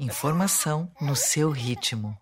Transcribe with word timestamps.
Informação 0.00 0.90
no 1.00 1.14
seu 1.14 1.50
ritmo. 1.50 2.16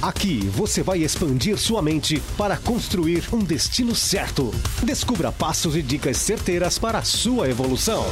Aqui 0.00 0.40
você 0.48 0.82
vai 0.82 0.98
expandir 0.98 1.58
sua 1.58 1.82
mente 1.82 2.20
para 2.36 2.56
construir 2.56 3.28
um 3.32 3.38
destino 3.38 3.94
certo. 3.94 4.50
Descubra 4.82 5.30
passos 5.30 5.76
e 5.76 5.82
dicas 5.82 6.16
certeiras 6.16 6.78
para 6.78 6.98
a 6.98 7.04
sua 7.04 7.48
evolução. 7.48 8.04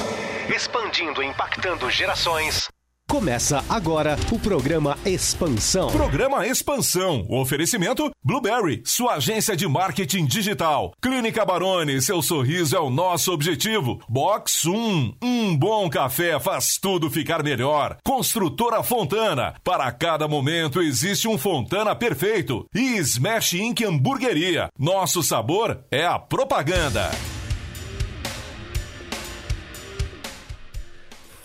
Expandindo 0.55 1.23
e 1.23 1.27
impactando 1.27 1.91
gerações. 1.91 2.69
Começa 3.13 3.63
agora 3.69 4.17
o 4.33 4.39
programa 4.39 4.97
Expansão. 5.05 5.89
Programa 5.89 6.47
Expansão. 6.47 7.27
Oferecimento 7.29 8.11
Blueberry, 8.25 8.81
sua 8.87 9.17
agência 9.17 9.55
de 9.55 9.69
marketing 9.69 10.25
digital. 10.25 10.95
Clínica 10.99 11.45
Baroni, 11.45 12.01
seu 12.01 12.23
sorriso 12.23 12.75
é 12.75 12.81
o 12.81 12.89
nosso 12.89 13.31
objetivo. 13.31 14.01
Box 14.09 14.67
1, 14.67 15.17
um 15.23 15.55
bom 15.55 15.91
café 15.91 16.41
faz 16.41 16.79
tudo 16.79 17.11
ficar 17.11 17.43
melhor. 17.43 17.99
Construtora 18.03 18.83
Fontana, 18.83 19.57
para 19.63 19.93
cada 19.93 20.27
momento 20.27 20.81
existe 20.81 21.29
um 21.29 21.37
Fontana 21.37 21.95
perfeito. 21.95 22.67
E 22.75 22.97
Smash 22.97 23.53
Inc 23.53 23.85
Hamburgueria, 23.85 24.71
nosso 24.79 25.23
sabor 25.23 25.85
é 25.91 26.03
a 26.03 26.19
propaganda. 26.19 27.11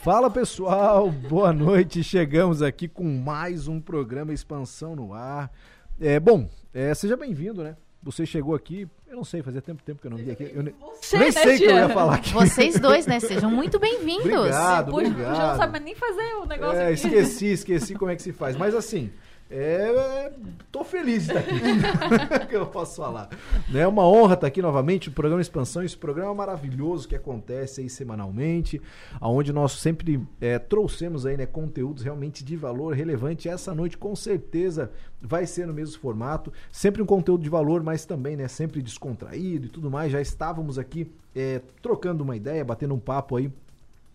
Fala 0.07 0.29
pessoal, 0.29 1.11
boa 1.11 1.51
noite. 1.51 2.01
Chegamos 2.01 2.61
aqui 2.61 2.87
com 2.87 3.03
mais 3.03 3.67
um 3.67 3.81
programa 3.81 4.31
Expansão 4.33 4.95
no 4.95 5.13
Ar. 5.13 5.51
É, 5.99 6.17
bom, 6.17 6.49
é, 6.73 6.93
seja 6.93 7.17
bem-vindo, 7.17 7.61
né? 7.61 7.75
Você 8.01 8.25
chegou 8.25 8.55
aqui, 8.55 8.87
eu 9.05 9.17
não 9.17 9.25
sei, 9.25 9.43
fazia 9.43 9.61
tempo, 9.61 9.83
tempo 9.83 9.99
que 9.99 10.07
eu 10.07 10.11
não 10.11 10.17
vi 10.17 10.31
aqui. 10.31 10.49
Eu 10.55 10.63
nem, 10.63 10.73
Você, 11.01 11.17
nem 11.17 11.25
né, 11.27 11.31
sei 11.33 11.55
o 11.55 11.57
que 11.57 11.65
eu 11.65 11.75
ia 11.75 11.89
falar 11.89 12.15
aqui. 12.15 12.31
Vocês 12.31 12.79
dois, 12.79 13.05
né? 13.05 13.19
Sejam 13.19 13.51
muito 13.51 13.79
bem-vindos. 13.79 14.31
Obrigado, 14.31 14.91
Puxa, 14.93 15.07
obrigado. 15.07 15.35
já 15.35 15.47
não 15.49 15.57
sabe 15.57 15.79
nem 15.81 15.93
fazer 15.93 16.35
o 16.35 16.45
negócio 16.45 16.79
É, 16.79 16.85
aqui. 16.85 16.93
esqueci, 16.93 17.45
esqueci 17.47 17.93
como 17.93 18.09
é 18.09 18.15
que 18.15 18.21
se 18.21 18.31
faz. 18.31 18.55
Mas 18.55 18.73
assim, 18.73 19.11
é, 19.49 20.31
tô 20.71 20.83
feliz 20.83 21.25
de 21.25 21.31
estar 21.31 21.39
aqui. 21.39 22.47
que 22.49 22.55
eu 22.55 22.65
posso 22.65 22.97
falar. 22.97 23.29
É 23.73 23.87
uma 23.87 24.05
honra 24.07 24.33
estar 24.33 24.47
aqui 24.47 24.61
novamente 24.61 25.09
no 25.09 25.15
programa 25.15 25.41
Expansão, 25.41 25.83
esse 25.83 25.97
programa 25.97 26.33
maravilhoso 26.33 27.07
que 27.07 27.15
acontece 27.15 27.81
aí 27.81 27.89
semanalmente, 27.89 28.81
aonde 29.19 29.53
nós 29.53 29.73
sempre 29.73 30.21
é, 30.41 30.59
trouxemos 30.59 31.25
aí, 31.25 31.37
né, 31.37 31.45
conteúdos 31.45 32.03
realmente 32.03 32.43
de 32.43 32.55
valor 32.55 32.93
relevante. 32.93 33.47
Essa 33.47 33.73
noite 33.73 33.97
com 33.97 34.15
certeza 34.15 34.91
vai 35.21 35.45
ser 35.45 35.65
no 35.65 35.73
mesmo 35.73 35.99
formato, 35.99 36.51
sempre 36.71 37.01
um 37.01 37.05
conteúdo 37.05 37.43
de 37.43 37.49
valor, 37.49 37.81
mas 37.81 38.05
também, 38.05 38.35
né, 38.35 38.47
sempre 38.47 38.81
descontraído 38.81 39.67
e 39.67 39.69
tudo 39.69 39.89
mais. 39.89 40.11
Já 40.11 40.19
estávamos 40.19 40.77
aqui 40.77 41.11
é, 41.35 41.61
trocando 41.81 42.23
uma 42.23 42.35
ideia, 42.35 42.65
batendo 42.65 42.93
um 42.93 42.99
papo 42.99 43.37
aí 43.37 43.51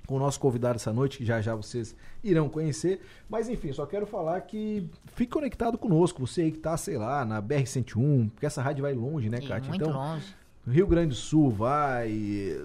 com 0.06 0.17
o 0.17 0.19
nosso 0.19 0.39
convidado 0.41 0.77
essa 0.77 0.92
noite, 0.92 1.19
que 1.19 1.25
já 1.25 1.41
já 1.41 1.55
vocês 1.55 1.95
irão 2.25 2.48
conhecer. 2.48 3.00
Mas 3.28 3.48
enfim, 3.48 3.72
só 3.72 3.86
quero 3.86 4.06
falar 4.06 4.41
que 4.42 4.89
fique 5.14 5.33
conectado 5.33 5.78
conosco, 5.78 6.27
você 6.27 6.42
aí 6.42 6.53
que 6.53 6.59
tá, 6.59 6.77
sei 6.77 6.98
lá, 6.98 7.25
na 7.25 7.41
BR-101, 7.42 8.31
porque 8.31 8.47
essa 8.47 8.61
rádio 8.62 8.83
vai 8.83 8.94
longe, 8.94 9.28
né, 9.28 9.39
Kátia? 9.41 9.69
muito 9.70 9.84
Então, 9.84 9.92
longe. 9.92 10.34
Rio 10.64 10.86
Grande 10.86 11.09
do 11.09 11.14
Sul 11.17 11.50
vai, 11.50 12.09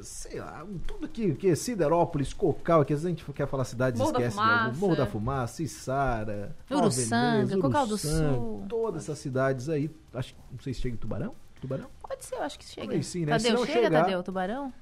sei 0.04 0.40
lá, 0.40 0.64
tudo 0.86 1.06
aqui, 1.08 1.34
que 1.34 1.56
Siderópolis, 1.56 2.32
Cocal, 2.32 2.86
que 2.86 2.94
às 2.94 3.02
vezes 3.02 3.06
a 3.06 3.10
gente 3.10 3.34
quer 3.34 3.48
falar 3.48 3.64
cidades 3.64 4.00
Morro 4.00 4.12
da 4.12 4.20
esquece 4.20 4.40
algum. 4.40 4.52
Fumaça. 4.60 4.80
Morro 4.80 4.96
da 4.96 5.06
Fumaça, 5.08 5.64
Içara, 5.64 6.56
Uruçanga, 6.70 7.58
Cocal 7.60 7.88
do 7.88 7.98
Sul. 7.98 8.66
Todas 8.70 9.04
essas 9.04 9.18
cidades 9.18 9.68
aí, 9.68 9.90
acho, 10.14 10.36
não 10.52 10.60
sei 10.60 10.74
se 10.76 10.82
chega 10.82 10.94
em 10.96 10.98
Tubarão? 11.00 11.34
Tubarão? 11.60 11.88
Pode 12.08 12.24
ser, 12.24 12.36
eu 12.36 12.44
acho 12.44 12.60
que 12.60 12.66
chega. 12.66 12.82
Talvez 12.86 13.08
sim, 13.08 13.26
né? 13.26 13.32
Tadeu, 13.32 13.54
não 13.56 13.66
chega, 13.66 13.82
chegar- 13.82 14.02
Tadeu, 14.04 14.22
Tubarão? 14.24 14.74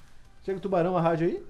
Chega 0.43 0.57
em 0.57 0.61
Tubarão 0.61 0.97
a 0.97 1.01
rádio 1.01 1.27
aí? 1.29 1.43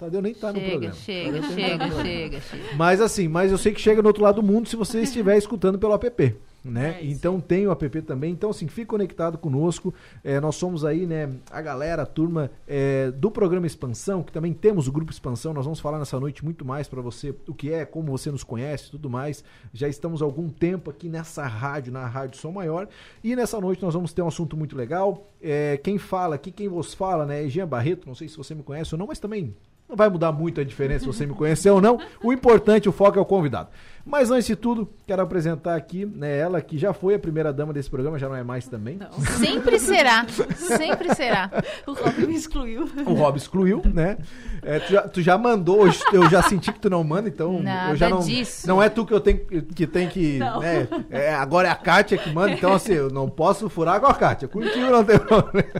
Tadeu 0.00 0.22
nem 0.22 0.32
tá 0.32 0.50
no 0.50 0.58
chega, 0.58 0.70
programa. 0.70 0.94
chega, 0.94 1.42
chega, 1.42 2.02
chega, 2.02 2.40
chega. 2.40 2.64
Mas 2.74 3.02
assim, 3.02 3.28
mas 3.28 3.52
eu 3.52 3.58
sei 3.58 3.70
que 3.70 3.80
chega 3.80 4.00
no 4.00 4.08
outro 4.08 4.22
lado 4.22 4.40
do 4.40 4.42
mundo 4.42 4.66
se 4.66 4.74
você 4.74 5.02
estiver 5.02 5.36
escutando 5.36 5.78
pelo 5.78 5.92
app. 5.92 6.34
Né? 6.64 6.98
É 7.00 7.04
então 7.04 7.38
tem 7.38 7.66
o 7.66 7.70
app 7.70 8.02
também. 8.02 8.32
Então, 8.32 8.48
assim, 8.48 8.66
fique 8.66 8.86
conectado 8.86 9.36
conosco. 9.36 9.92
É, 10.24 10.40
nós 10.40 10.56
somos 10.56 10.86
aí, 10.86 11.06
né, 11.06 11.30
a 11.50 11.60
galera, 11.60 12.02
a 12.02 12.06
turma 12.06 12.50
é, 12.66 13.10
do 13.10 13.30
programa 13.30 13.66
Expansão, 13.66 14.22
que 14.22 14.32
também 14.32 14.54
temos 14.54 14.88
o 14.88 14.92
grupo 14.92 15.12
Expansão. 15.12 15.52
Nós 15.52 15.64
vamos 15.64 15.80
falar 15.80 15.98
nessa 15.98 16.18
noite 16.18 16.42
muito 16.42 16.64
mais 16.64 16.88
para 16.88 17.02
você 17.02 17.34
o 17.46 17.52
que 17.52 17.70
é, 17.70 17.84
como 17.84 18.10
você 18.10 18.30
nos 18.30 18.42
conhece 18.42 18.90
tudo 18.90 19.10
mais. 19.10 19.44
Já 19.72 19.86
estamos 19.86 20.22
há 20.22 20.24
algum 20.24 20.48
tempo 20.48 20.90
aqui 20.90 21.10
nessa 21.10 21.46
rádio, 21.46 21.92
na 21.92 22.06
Rádio 22.06 22.40
Som 22.40 22.52
Maior. 22.52 22.88
E 23.22 23.36
nessa 23.36 23.60
noite 23.60 23.82
nós 23.82 23.92
vamos 23.92 24.14
ter 24.14 24.22
um 24.22 24.28
assunto 24.28 24.56
muito 24.56 24.74
legal. 24.74 25.30
É, 25.42 25.78
quem 25.78 25.98
fala 25.98 26.36
aqui, 26.36 26.50
quem 26.50 26.68
vos 26.68 26.94
fala, 26.94 27.26
né, 27.26 27.44
é 27.44 27.48
Jean 27.48 27.66
Barreto. 27.66 28.06
Não 28.06 28.14
sei 28.14 28.28
se 28.28 28.36
você 28.38 28.54
me 28.54 28.62
conhece 28.62 28.94
ou 28.94 28.98
não, 28.98 29.06
mas 29.06 29.18
também 29.18 29.54
não 29.90 29.96
vai 29.96 30.08
mudar 30.08 30.32
muito 30.32 30.60
a 30.60 30.64
diferença 30.64 31.00
se 31.00 31.06
você 31.06 31.26
me 31.26 31.34
conhecer 31.34 31.68
ou 31.70 31.80
não. 31.80 31.98
O 32.22 32.32
importante, 32.32 32.88
o 32.88 32.92
foco 32.92 33.18
é 33.18 33.20
o 33.20 33.24
convidado. 33.24 33.68
Mas 34.04 34.30
antes 34.30 34.46
de 34.46 34.56
tudo, 34.56 34.88
quero 35.06 35.22
apresentar 35.22 35.76
aqui 35.76 36.06
né, 36.06 36.38
ela, 36.38 36.60
que 36.60 36.78
já 36.78 36.92
foi 36.92 37.14
a 37.14 37.18
primeira 37.18 37.52
dama 37.52 37.72
desse 37.72 37.90
programa, 37.90 38.18
já 38.18 38.28
não 38.28 38.36
é 38.36 38.42
mais 38.42 38.66
também. 38.66 38.98
Sempre 39.38 39.78
será. 39.78 40.26
Sempre 40.56 41.14
será. 41.14 41.50
O 41.86 41.92
Robin 41.92 42.26
me 42.26 42.34
excluiu. 42.34 42.88
O 43.06 43.14
Rob 43.14 43.36
excluiu, 43.36 43.82
né? 43.84 44.18
É, 44.62 44.78
tu, 44.78 44.92
já, 44.92 45.02
tu 45.08 45.22
já 45.22 45.38
mandou, 45.38 45.86
eu 46.12 46.28
já 46.30 46.42
senti 46.42 46.72
que 46.72 46.80
tu 46.80 46.90
não 46.90 47.02
manda, 47.04 47.28
então 47.28 47.56
eu 47.56 47.62
Nada 47.62 47.96
já 47.96 48.08
não. 48.08 48.20
disso. 48.20 48.66
Não 48.66 48.82
é 48.82 48.88
tu 48.88 49.04
que 49.04 49.12
eu 49.12 49.20
tenho 49.20 49.38
que 49.46 49.86
tem 49.86 50.08
que. 50.08 50.38
Não. 50.38 50.60
né, 50.60 50.88
é, 51.10 51.34
agora 51.34 51.68
é 51.68 51.70
a 51.70 51.76
Kátia 51.76 52.18
que 52.18 52.30
manda, 52.30 52.52
então 52.52 52.72
assim, 52.72 52.92
eu 52.92 53.10
não 53.10 53.28
posso 53.28 53.68
furar 53.68 54.00
com 54.00 54.06
a 54.06 54.14
Kátia. 54.14 54.48
Contigo 54.48 54.90
não 54.90 55.04
tem 55.04 55.18
problema. 55.20 55.70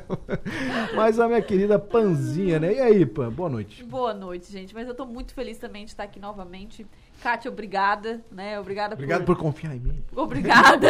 Mas 0.94 1.18
a 1.18 1.26
minha 1.26 1.42
querida 1.42 1.78
Panzinha, 1.78 2.58
né? 2.58 2.74
E 2.74 2.80
aí, 2.80 3.06
Pan, 3.06 3.30
boa 3.30 3.48
noite. 3.48 3.82
Boa 3.84 4.14
noite, 4.14 4.50
gente. 4.50 4.74
Mas 4.74 4.86
eu 4.88 4.94
tô 4.94 5.06
muito 5.06 5.34
feliz 5.34 5.58
também 5.58 5.84
de 5.84 5.90
estar 5.90 6.04
aqui 6.04 6.20
novamente. 6.20 6.86
Kátia, 7.22 7.50
obrigada, 7.50 8.24
né? 8.30 8.58
Obrigada 8.58 8.94
Obrigado 8.94 9.24
por 9.24 9.36
confiar 9.36 9.76
em 9.76 9.80
mim. 9.80 10.04
Obrigada. 10.16 10.88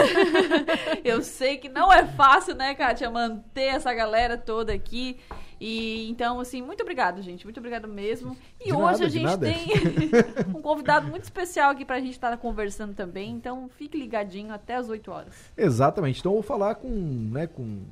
eu 1.04 1.22
sei 1.22 1.56
que 1.56 1.68
não 1.68 1.92
é 1.92 2.06
fácil, 2.06 2.54
né, 2.54 2.74
Kátia, 2.74 3.10
manter 3.10 3.74
essa 3.74 3.92
galera 3.92 4.36
toda 4.36 4.72
aqui. 4.72 5.18
E 5.60 6.08
então, 6.08 6.40
assim, 6.40 6.62
muito 6.62 6.80
obrigado, 6.82 7.20
gente. 7.20 7.44
Muito 7.44 7.58
obrigado 7.58 7.86
mesmo. 7.86 8.34
E 8.58 8.66
De 8.66 8.72
hoje 8.72 9.20
nada, 9.20 9.46
a 9.46 9.50
gente 9.50 9.68
tem 9.68 10.10
um 10.56 10.62
convidado 10.62 11.06
muito 11.08 11.24
especial 11.24 11.70
aqui 11.70 11.84
pra 11.84 12.00
gente 12.00 12.12
estar 12.12 12.34
conversando 12.38 12.94
também. 12.94 13.30
Então, 13.32 13.68
fique 13.68 13.98
ligadinho 13.98 14.54
até 14.54 14.76
as 14.76 14.88
8 14.88 15.10
horas. 15.10 15.52
Exatamente. 15.56 16.20
Então 16.20 16.32
eu 16.32 16.36
vou 16.36 16.42
falar 16.42 16.76
com, 16.76 16.88
né, 16.88 17.46
com 17.46 17.82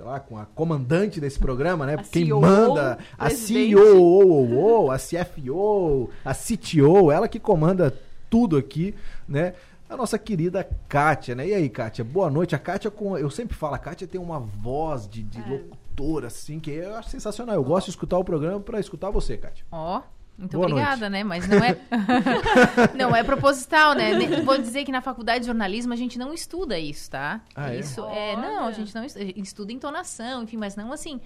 sei 0.00 0.06
lá, 0.06 0.18
com 0.18 0.38
a 0.38 0.46
comandante 0.46 1.20
desse 1.20 1.38
programa, 1.38 1.84
né? 1.84 1.92
A 1.94 2.02
Quem 2.02 2.24
CEO, 2.24 2.40
manda, 2.40 2.98
a 3.18 3.26
presidente. 3.26 3.68
CEO, 3.76 4.90
a 4.90 4.96
CFO, 4.98 6.10
a 6.24 6.34
CTO, 6.34 7.12
ela 7.12 7.28
que 7.28 7.38
comanda 7.38 7.94
tudo 8.30 8.56
aqui, 8.56 8.94
né? 9.28 9.52
A 9.90 9.96
nossa 9.96 10.18
querida 10.18 10.66
Kátia, 10.88 11.34
né? 11.34 11.48
E 11.48 11.52
aí, 11.54 11.68
Kátia, 11.68 12.02
boa 12.02 12.30
noite. 12.30 12.54
A 12.54 12.58
Kátia, 12.58 12.90
com, 12.90 13.18
eu 13.18 13.28
sempre 13.28 13.54
falo, 13.54 13.74
a 13.74 13.78
Kátia 13.78 14.06
tem 14.06 14.18
uma 14.20 14.40
voz 14.40 15.06
de, 15.06 15.22
de 15.22 15.38
É. 15.38 15.46
locutora, 15.46 16.28
assim, 16.28 16.58
que 16.58 16.70
eu 16.70 16.94
acho 16.94 17.10
sensacional. 17.10 17.54
Eu 17.56 17.64
gosto 17.64 17.86
de 17.86 17.90
escutar 17.90 18.16
o 18.16 18.24
programa 18.24 18.58
pra 18.60 18.80
escutar 18.80 19.10
você, 19.10 19.36
Kátia. 19.36 19.66
Ó, 19.70 20.00
muito 20.40 20.56
Boa 20.56 20.68
obrigada, 20.68 21.10
né? 21.10 21.22
Mas 21.22 21.46
não 21.46 21.58
é. 21.58 21.76
não 22.96 23.14
é 23.14 23.22
proposital, 23.22 23.94
né? 23.94 24.42
Vou 24.42 24.56
dizer 24.56 24.84
que 24.84 24.90
na 24.90 25.02
faculdade 25.02 25.40
de 25.40 25.46
jornalismo 25.46 25.92
a 25.92 25.96
gente 25.96 26.18
não 26.18 26.32
estuda 26.32 26.78
isso, 26.78 27.10
tá? 27.10 27.42
Ah, 27.54 27.74
é? 27.74 27.78
isso 27.78 28.02
é. 28.06 28.36
Não, 28.36 28.66
a 28.66 28.72
gente 28.72 28.94
não 28.94 29.04
estuda, 29.04 29.24
estuda 29.36 29.72
entonação, 29.72 30.42
enfim, 30.42 30.56
mas 30.56 30.74
não 30.76 30.92
assim. 30.92 31.20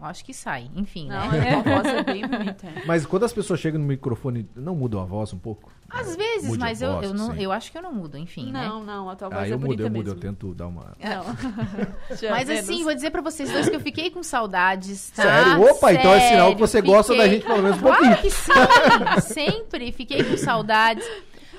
eu 0.00 0.04
Acho 0.04 0.24
que 0.24 0.34
sai, 0.34 0.68
enfim, 0.74 1.06
Não, 1.06 1.30
né? 1.30 1.50
é, 1.50 1.54
a 1.54 1.62
voz 1.62 1.86
é 1.86 2.02
bem 2.02 2.26
bonita. 2.26 2.66
Mas 2.84 3.06
quando 3.06 3.24
as 3.24 3.32
pessoas 3.32 3.60
chegam 3.60 3.80
no 3.80 3.86
microfone, 3.86 4.48
não 4.56 4.74
mudam 4.74 5.00
a 5.00 5.04
voz 5.04 5.32
um 5.32 5.38
pouco? 5.38 5.70
Às 5.88 6.16
vezes, 6.16 6.48
Mude 6.48 6.58
mas 6.58 6.82
eu, 6.82 7.02
eu, 7.02 7.14
não, 7.14 7.34
sim. 7.34 7.42
eu 7.42 7.52
acho 7.52 7.70
que 7.70 7.78
eu 7.78 7.82
não 7.82 7.92
mudo, 7.92 8.18
enfim, 8.18 8.50
né? 8.50 8.66
Não, 8.66 8.84
não, 8.84 9.08
a 9.08 9.16
tua 9.16 9.28
voz 9.28 9.42
Ah, 9.42 9.48
é 9.48 9.52
eu 9.52 9.58
mudo, 9.58 9.80
eu 9.80 9.90
mudo, 9.90 10.10
eu 10.10 10.14
tento 10.16 10.52
dar 10.54 10.66
uma... 10.66 10.96
Mas 12.30 12.50
assim, 12.50 12.82
vou 12.82 12.94
dizer 12.94 13.10
pra 13.10 13.22
vocês 13.22 13.50
dois 13.50 13.68
que 13.68 13.76
eu 13.76 13.80
fiquei 13.80 14.10
com 14.10 14.22
saudades, 14.22 15.10
tá? 15.10 15.22
Sério? 15.22 15.62
Opa, 15.62 15.92
então 15.92 16.12
é 16.12 16.20
sinal 16.20 16.54
que 16.54 16.66
Sério, 16.66 16.82
você 16.82 16.82
gosta 16.82 17.14
da 17.16 17.28
gente 17.28 17.46
pelo 17.46 17.62
menos 17.62 17.78
um 17.78 17.82
pouquinho. 17.82 18.16
Claro 18.16 18.22
que 18.22 19.20
sim, 19.20 19.34
sempre 19.34 19.92
fiquei 19.92 20.24
com 20.24 20.36
saudades. 20.36 21.06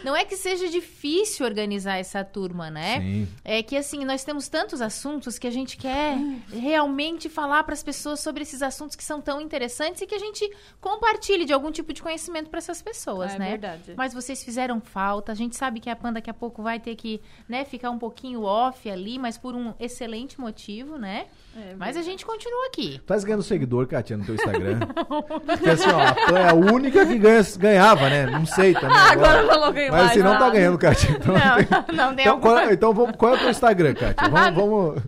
Não 0.04 0.16
é 0.16 0.24
que 0.26 0.36
seja 0.36 0.68
difícil 0.70 1.46
organizar 1.46 1.98
essa 1.98 2.24
turma, 2.24 2.70
né? 2.70 3.00
Sim. 3.02 3.28
É 3.44 3.62
que 3.64 3.76
assim, 3.76 4.06
nós 4.06 4.24
temos 4.24 4.48
tantos 4.48 4.82
assuntos 4.82 5.38
que 5.40 5.48
a 5.48 5.52
gente 5.52 5.78
quer 5.78 6.18
realmente 6.50 7.30
falar 7.30 7.64
para 7.64 7.74
as 7.74 7.84
pessoas 7.84 8.20
sobre 8.20 8.44
esses 8.44 8.62
assuntos 8.62 8.96
que 8.96 9.04
são 9.04 9.22
tão 9.22 9.40
interessantes 9.42 10.02
e 10.02 10.06
que 10.08 10.16
a 10.16 10.20
gente 10.20 10.50
compartilhe 10.80 11.46
de 11.46 11.54
algum 11.54 11.72
tipo 11.72 11.94
de 11.94 12.02
conhecimento 12.02 12.50
para 12.50 12.60
essas 12.60 12.82
pessoas, 12.82 13.34
É 13.34 13.40
né? 13.40 13.50
verdade. 13.52 13.94
Mas 13.96 14.14
vocês 14.14 14.44
fizeram 14.44 14.80
falta. 14.82 15.32
A 15.32 15.36
gente 15.36 15.56
sabe 15.56 15.80
que 15.80 15.90
a 15.90 15.96
Pan 15.96 16.14
daqui 16.14 16.30
a 16.30 16.34
pouco 16.34 16.62
vai 16.62 16.80
ter 16.80 16.96
que, 16.96 17.22
né, 17.48 17.66
ficar 17.66 17.90
um 17.90 17.98
pouquinho 18.00 18.44
off 18.44 18.90
ali, 18.90 19.18
mas 19.20 19.38
por 19.38 19.56
um 19.56 19.74
excelente 19.80 20.40
motivo, 20.40 20.98
né? 20.98 21.28
É 21.56 21.74
Mas 21.76 21.98
a 21.98 22.04
gente 22.04 22.24
continua 22.26 22.68
aqui. 22.68 23.02
Tá 23.06 23.18
ganhando 23.18 23.42
seguidor, 23.42 23.88
Katia, 23.88 24.16
no 24.16 24.24
teu 24.24 24.36
Instagram. 24.36 24.80
Porque 25.46 25.70
assim, 25.70 25.90
ó, 25.90 26.02
a 26.02 26.14
Pan 26.14 26.38
é 26.40 26.50
a 26.50 26.54
única 26.54 27.04
que 27.06 27.18
ganha, 27.18 27.42
ganhava, 27.58 28.10
né? 28.10 28.26
Não 28.28 28.46
sei 28.46 28.74
também. 28.76 28.96
Ah, 28.96 29.12
agora 29.12 29.40
agora. 29.40 29.48
falou 29.48 29.68
que 29.74 29.80
ganho 29.80 29.92
Mas 29.92 30.02
mais 30.02 30.14
você 30.14 30.24
não 30.24 30.38
tá 30.38 30.50
ganhando, 30.52 30.78
Kátia. 30.78 31.10
Então, 31.18 31.34
Não, 31.34 31.96
não, 31.96 32.08
não 32.10 32.16
tem 32.16 32.26
então, 32.26 32.34
alguma... 32.36 32.54
qual, 32.62 32.72
então 32.72 32.94
vamos, 32.94 33.16
qual 33.18 33.34
é 33.34 33.36
o 33.36 33.40
teu 33.40 33.50
Instagram, 33.50 33.94
Kátia? 33.96 34.30
Vamos, 34.30 34.56
vamos... 34.56 35.04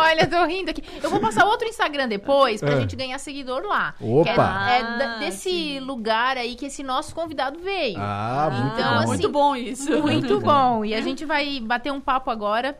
Olha, 0.00 0.26
tô 0.26 0.44
rindo 0.44 0.70
aqui. 0.70 0.82
Eu 1.02 1.10
vou 1.10 1.20
passar 1.20 1.44
outro 1.44 1.68
Instagram 1.68 2.08
depois 2.08 2.60
pra 2.60 2.72
É. 2.74 2.80
gente 2.80 2.96
ganhar 2.96 3.18
seguidor 3.18 3.62
lá. 3.64 3.94
Opa! 4.00 4.24
Que 4.24 4.30
é, 4.30 4.78
é 4.78 4.82
Ah, 4.82 5.16
desse 5.20 5.78
lugar 5.80 6.36
aí 6.38 6.54
que 6.54 6.66
esse 6.66 6.82
nosso 6.82 7.14
convidado 7.14 7.58
veio. 7.60 7.96
Ah, 7.98 8.48
muito 8.50 8.74
Então, 8.80 8.92
bom. 8.92 8.98
assim, 8.98 9.06
Muito 9.08 9.28
bom 9.28 9.56
isso. 9.56 10.02
Muito 10.02 10.40
bom. 10.40 10.84
E 10.84 10.94
a 10.94 11.00
gente 11.00 11.24
vai 11.24 11.60
bater 11.60 11.92
um 11.92 12.00
papo 12.00 12.30
agora 12.30 12.76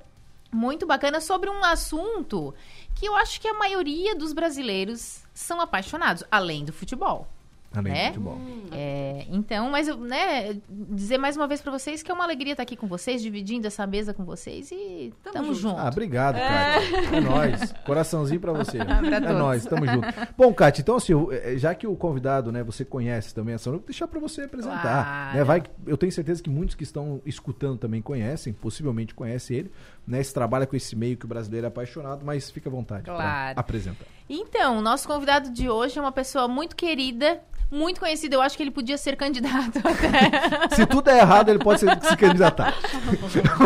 muito 0.53 0.87
bacana 0.87 1.21
sobre 1.21 1.51
um 1.51 1.65
assunto 1.65 2.55
que 2.95 3.07
eu 3.07 3.15
acho 3.15 3.41
que 3.41 3.49
a 3.49 3.55
maioria 3.55 4.15
dos 4.15 4.33
brasileiros 4.33 5.23
são 5.35 5.61
apaixonados, 5.61 6.25
além 6.31 6.65
do 6.65 6.73
futebol. 6.73 7.29
Além 7.79 7.93
do 7.93 7.97
né? 7.99 8.07
futebol. 8.09 8.39
É, 8.73 9.27
então, 9.31 9.71
mas 9.71 9.87
né, 9.99 10.57
dizer 10.69 11.19
mais 11.19 11.37
uma 11.37 11.47
vez 11.47 11.61
pra 11.61 11.71
vocês 11.73 12.03
que 12.03 12.11
é 12.11 12.15
uma 12.15 12.25
alegria 12.25 12.53
estar 12.53 12.63
aqui 12.63 12.77
com 12.77 12.87
vocês, 12.87 13.23
dividindo 13.23 13.67
essa 13.67 13.87
mesa 13.87 14.13
com 14.15 14.25
vocês 14.25 14.71
e 14.73 15.13
Tamo 15.23 15.33
tamo, 15.35 15.47
junto. 15.55 15.61
junto. 15.77 15.81
Ah, 15.81 15.89
obrigado, 15.89 16.37
Kátia. 16.37 17.17
É 17.17 17.21
nóis. 17.21 17.73
Coraçãozinho 17.85 18.41
pra 18.41 18.53
você. 18.53 18.79
Pra 18.85 19.17
é 19.17 19.21
todos. 19.21 19.37
nóis, 19.39 19.65
tamo 19.67 19.87
junto. 19.87 20.07
Bom, 20.37 20.53
Kátia, 20.53 20.83
então 20.83 20.97
assim, 20.97 21.13
eu- 21.13 21.31
eh, 21.33 21.57
já 21.59 21.75
que 21.75 21.87
o 21.87 21.95
convidado, 21.97 22.51
né, 22.53 22.63
você 22.63 22.85
conhece 22.85 23.35
também 23.35 23.55
essa 23.55 23.69
eu 23.69 23.75
vou 23.75 23.83
deixar 23.83 24.07
pra 24.09 24.19
você 24.21 24.43
apresentar. 24.43 24.81
Claro. 24.83 25.37
Né? 25.39 25.45
Vai, 25.45 25.63
eu 25.87 25.97
tenho 25.97 26.13
certeza 26.13 26.43
que 26.43 26.51
muitos 26.51 26.75
que 26.75 26.83
estão 26.85 27.21
escutando 27.25 27.79
também 27.79 28.01
conhecem, 28.03 28.53
possivelmente 28.53 29.15
conhecem 29.15 29.57
ele, 29.59 29.73
né? 30.07 30.23
Se 30.23 30.33
trabalha 30.33 30.67
com 30.67 30.77
esse 30.77 30.95
meio 30.97 31.17
que 31.17 31.25
o 31.25 31.29
brasileiro 31.29 31.67
é 31.67 31.69
apaixonado, 31.69 32.25
mas 32.25 32.51
fica 32.51 32.69
à 32.69 32.73
vontade 32.73 33.05
Claro. 33.05 33.59
apresentar. 33.59 34.07
Então, 34.29 34.79
o 34.79 34.81
nosso 34.83 35.07
convidado 35.07 35.51
de 35.51 35.69
hoje 35.69 35.99
é 35.99 36.01
uma 36.03 36.13
pessoa 36.13 36.49
muito 36.49 36.75
querida, 36.75 37.41
muito 37.71 37.99
conhecida. 38.01 38.35
Eu 38.37 38.43
acho 38.43 38.57
que 38.57 38.63
ele 38.63 38.71
podia 38.71 38.97
ser 38.97 39.17
candidato 39.17 39.79
até. 39.83 40.75
Se 40.75 40.87
tudo 40.87 41.11
é 41.11 41.19
errado, 41.19 41.49
ele 41.49 41.59
pode 41.59 41.81
ser, 41.81 42.01
se 42.03 42.17
candidatar. 42.17 42.75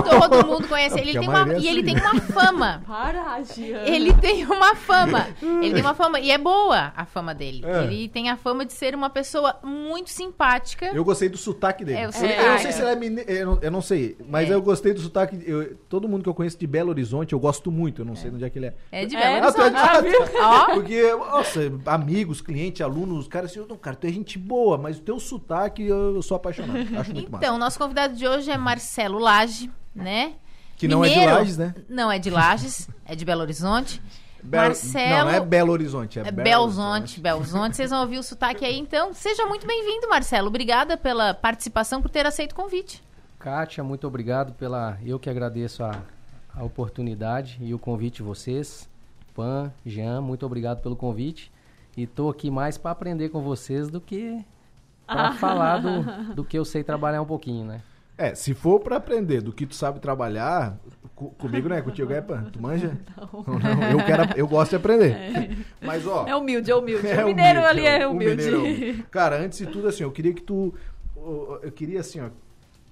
Todo 0.09 0.47
mundo 0.47 0.69
conhece 0.69 0.99
ele. 0.99 1.11
Ele 1.11 1.19
a 1.19 1.21
tem 1.21 1.29
uma, 1.29 1.53
é 1.53 1.59
e 1.59 1.69
ele 1.69 1.81
assim. 1.83 1.95
tem 1.95 2.03
uma 2.03 2.21
fama. 2.21 2.83
Para. 2.87 3.41
Ele 3.85 4.13
tem 4.15 4.45
uma 4.47 4.75
fama. 4.75 5.27
Ele 5.63 5.73
tem 5.75 5.83
uma 5.83 5.95
fama. 5.95 6.19
E 6.21 6.31
é 6.31 6.39
boa 6.39 6.93
a 6.97 7.05
fama 7.05 7.35
dele. 7.35 7.63
É. 7.67 7.85
Ele 7.85 8.09
tem 8.09 8.31
a 8.31 8.37
fama 8.39 8.65
de 8.65 8.73
ser 8.73 8.95
uma 8.95 9.11
pessoa 9.11 9.57
muito 9.63 10.09
simpática. 10.11 10.87
Eu 10.87 11.05
gostei 11.05 11.29
do 11.29 11.37
sotaque 11.37 11.85
dele. 11.85 11.99
É, 11.99 12.05
Eu- 12.07 12.13
sotaque. 12.13 12.33
Eu 12.41 12.51
não 12.53 12.59
sei 12.59 12.73
se 12.73 12.81
ele 12.83 12.91
é 12.91 12.97
mineiro, 12.97 13.31
eu, 13.31 13.47
não- 13.47 13.59
eu 13.63 13.71
não 13.71 13.83
sei, 13.83 14.17
mas 14.29 14.51
É. 14.51 14.55
eu 14.55 14.63
gostei 14.63 14.93
do 14.95 15.01
sotaque. 15.01 15.39
eu- 15.47 15.77
todo 15.91 16.09
mundo 16.09 16.23
que 16.23 16.29
eu 16.29 16.35
conheço 16.35 16.59
de 16.59 16.67
Belo 16.67 16.89
Horizonte, 16.91 17.33
eu 17.35 17.39
gosto 17.41 17.71
muito. 17.71 18.01
Eu 18.03 18.07
não 18.07 18.17
sei 18.17 18.31
de 18.31 18.37
onde 18.37 18.45
é 18.47 18.51
que 18.51 18.59
ele 18.59 18.67
é. 18.67 18.75
É 18.91 19.05
de 19.05 19.15
É, 19.15 19.41
Belo 19.41 19.47
Ah, 19.47 20.50
Ó, 20.51 20.75
Porque, 20.75 21.13
nossa, 21.15 21.61
amigos, 21.87 22.41
clientes, 22.41 22.81
alunos, 22.81 23.19
os 23.21 23.29
caras 23.29 23.51
assim, 23.51 23.65
não, 23.69 23.77
cara, 23.77 23.97
tu 23.97 24.07
é 24.07 24.13
gente 24.13 24.39
boa, 24.39 24.77
mas 24.79 24.99
o 24.99 25.03
teu 25.03 25.19
sotaque 25.21 25.83
eu, 25.83 26.15
eu 26.17 26.23
sou 26.23 26.37
apaixonado. 26.37 26.79
Acho 26.99 27.13
muito 27.15 27.31
massa. 27.31 27.45
então, 27.45 27.59
nosso 27.59 27.79
convidado 27.79 28.15
de 28.15 28.27
hoje 28.27 28.51
é 28.51 28.57
Marcelo 28.59 29.19
Lage, 29.19 29.71
né? 29.95 30.35
Que 30.77 30.89
não 30.89 31.05
é 31.05 31.09
de 31.09 31.15
Mineiro. 31.15 31.35
Lages, 31.37 31.57
né? 31.59 31.75
Não 31.89 32.11
é 32.11 32.19
de 32.19 32.31
Lages, 32.31 32.89
é 33.07 33.15
de 33.15 33.25
Belo 33.25 33.43
Horizonte. 33.43 34.01
Belo- 34.43 34.69
Marcelo- 34.69 35.11
Não, 35.11 35.25
não 35.27 35.31
é 35.33 35.41
Belo 35.41 35.73
Horizonte, 35.73 36.19
é, 36.19 36.23
É 36.23 36.31
Belo 36.31 36.45
Belzonte, 36.45 37.21
Belzonte. 37.21 37.77
Vocês 37.77 37.91
vão 37.91 38.01
ouvir 38.01 38.17
o 38.19 38.23
sotaque 38.23 38.65
aí, 38.65 38.79
então. 38.79 39.13
Seja 39.13 39.45
muito 39.45 39.67
bem-vindo, 39.67 40.09
Marcelo. 40.09 40.49
Obrigada 40.49 40.97
pela 40.97 41.35
participação, 41.35 42.01
por 42.01 42.11
ter 42.11 42.25
aceito 42.25 42.53
o 42.53 42.55
convite. 42.55 43.03
Kátia, 43.39 43.85
muito 43.85 44.07
obrigado 44.07 44.55
pela. 44.55 44.97
Eu 45.05 45.19
que 45.19 45.29
agradeço 45.29 45.85
a, 45.85 46.03
a 46.55 46.65
oportunidade 46.65 47.59
e 47.61 47.75
o 47.75 47.79
convite 47.79 48.17
de 48.17 48.23
vocês. 48.23 48.89
Pan, 49.35 49.73
Jean, 49.85 50.21
muito 50.21 50.45
obrigado 50.47 50.81
pelo 50.83 50.97
convite. 50.97 51.51
E 51.97 52.07
tô 52.07 52.29
aqui 52.29 52.51
mais 52.51 52.79
para 52.79 52.91
aprender 52.93 53.29
com 53.31 53.41
vocês 53.43 53.89
do 53.89 54.01
que 54.01 54.45
para 55.07 55.33
falar 55.33 55.79
do, 55.79 56.35
do 56.37 56.45
que 56.45 56.59
eu 56.59 56.65
sei 56.65 56.85
trabalhar 56.85 57.21
um 57.23 57.27
pouquinho, 57.27 57.65
né? 57.65 57.83
É, 58.17 58.35
se 58.35 58.53
for 58.53 58.81
pra 58.81 58.97
aprender 58.97 59.41
do 59.41 59.51
que 59.51 59.65
tu 59.65 59.75
sabe 59.75 59.99
trabalhar, 59.99 60.79
co- 61.17 61.31
comigo 61.31 61.69
não 61.71 61.77
é, 61.77 61.81
contigo 61.81 62.13
é, 62.13 62.21
pã? 62.21 62.45
Tu 62.53 62.61
manja? 62.61 62.99
Não. 63.17 63.91
eu, 63.99 64.05
quero, 64.05 64.39
eu 64.39 64.47
gosto 64.47 64.71
de 64.71 64.77
aprender. 64.77 65.57
Mas, 65.81 66.07
ó... 66.07 66.27
É 66.29 66.37
humilde, 66.37 66.71
é 66.71 66.75
humilde. 66.77 67.09
É 67.09 67.25
o 67.25 67.29
mineiro 67.29 67.61
humilde, 67.61 67.67
ali 67.79 67.87
é 67.87 68.07
humilde. 68.07 68.49
é 68.49 68.57
humilde. 68.57 69.03
Cara, 69.11 69.41
antes 69.41 69.59
de 69.59 69.67
tudo, 69.67 69.89
assim, 69.89 70.03
eu 70.03 70.13
queria 70.13 70.35
que 70.35 70.43
tu. 70.43 70.75
Eu 71.63 71.73
queria, 71.73 72.01
assim, 72.01 72.21
ó, 72.21 72.29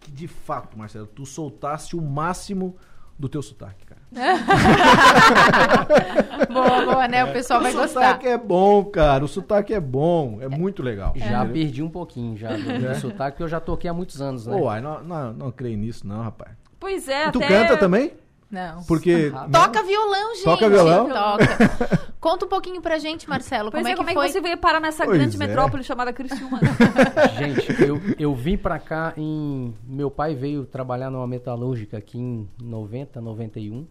que 0.01 0.11
de 0.11 0.27
fato, 0.27 0.79
Marcelo, 0.79 1.07
tu 1.07 1.27
soltasse 1.27 1.95
o 1.95 2.01
máximo 2.01 2.75
do 3.19 3.29
teu 3.29 3.43
sotaque. 3.43 3.87
Boa, 6.51 6.85
boa, 6.85 7.09
né? 7.09 7.25
O 7.25 7.33
pessoal 7.33 7.61
vai 7.61 7.73
o 7.73 7.77
gostar. 7.77 7.89
sotaque 8.07 8.27
é 8.29 8.39
bom, 8.39 8.85
cara. 8.85 9.25
O 9.25 9.29
sotaque 9.29 9.75
é 9.75 9.81
bom. 9.81 10.39
É 10.41 10.49
muito 10.49 10.83
legal. 10.83 11.13
Já 11.17 11.27
Entendeu? 11.45 11.53
perdi 11.53 11.83
um 11.83 11.91
pouquinho 11.91 12.37
já 12.37 12.57
do, 12.57 12.87
É? 12.87 12.95
sotaque, 12.95 13.33
porque 13.33 13.43
eu 13.43 13.49
já 13.49 13.61
toquei 13.61 13.91
há 13.91 13.95
muitos 13.95 14.21
anos, 14.21 14.47
né? 14.47 14.57
Pô, 14.57 14.69
ai, 14.69 14.81
não, 14.81 15.03
não, 15.03 15.33
não 15.33 15.51
creio 15.51 15.77
nisso, 15.77 16.07
não, 16.07 16.23
rapaz. 16.23 16.53
Pois 16.81 17.09
é, 17.09 17.29
E 17.29 17.33
tu 17.33 17.39
até... 17.39 17.49
canta 17.49 17.77
também? 17.77 18.13
Não. 18.51 18.83
Porque. 18.85 19.31
Toca 19.53 19.83
violão, 19.83 20.35
gente. 20.35 20.45
Toca 20.45 20.69
violão? 20.71 21.09
Toca. 21.09 22.09
Conta 22.19 22.47
um 22.47 22.49
pouquinho 22.49 22.81
pra 22.81 22.99
gente, 22.99 23.29
Marcelo, 23.29 23.71
Pois 23.71 23.83
como 23.83 23.89
é, 23.89 23.91
é 23.91 23.95
que 23.95 23.99
como 23.99 24.11
é 24.11 24.15
foi? 24.15 24.27
que 24.27 24.33
você 24.33 24.41
veio 24.41 24.57
parar 24.57 24.81
nessa 24.81 25.05
Pois 25.05 25.19
grande 25.19 25.37
é. 25.37 25.39
metrópole 25.39 25.85
chamada 25.85 26.13
Criciúma? 26.13 26.59
Gente, 27.39 27.83
eu, 27.83 28.01
eu 28.19 28.35
vim 28.35 28.57
pra 28.57 28.79
cá 28.79 29.13
em. 29.17 29.75
Meu 29.87 30.11
pai 30.11 30.35
veio 30.35 30.65
trabalhar 30.65 31.11
numa 31.11 31.27
metalúrgica 31.27 31.99
aqui 31.99 32.19
em 32.19 32.49
90, 32.63 33.21
91. 33.21 33.87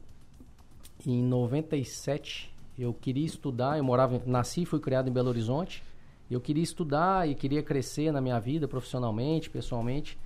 E 1.06 1.12
em 1.14 1.22
97 1.24 2.54
eu 2.78 2.94
queria 2.94 3.26
estudar, 3.26 3.78
eu 3.78 3.84
morava, 3.84 4.22
nasci 4.26 4.62
e 4.62 4.66
fui 4.66 4.80
criado 4.80 5.10
em 5.10 5.12
Belo 5.14 5.30
Horizonte. 5.30 5.84
Eu 6.30 6.42
queria 6.42 6.64
estudar 6.64 7.28
e 7.28 7.34
queria 7.34 7.64
crescer 7.64 8.12
na 8.12 8.20
minha 8.22 8.40
vida 8.40 8.68
profissionalmente, 8.68 9.50
pessoalmente. 9.50 10.18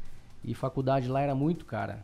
E 0.44 0.54
faculdade 0.56 1.08
lá 1.08 1.22
era 1.22 1.36
muito 1.36 1.66
cara. 1.66 2.04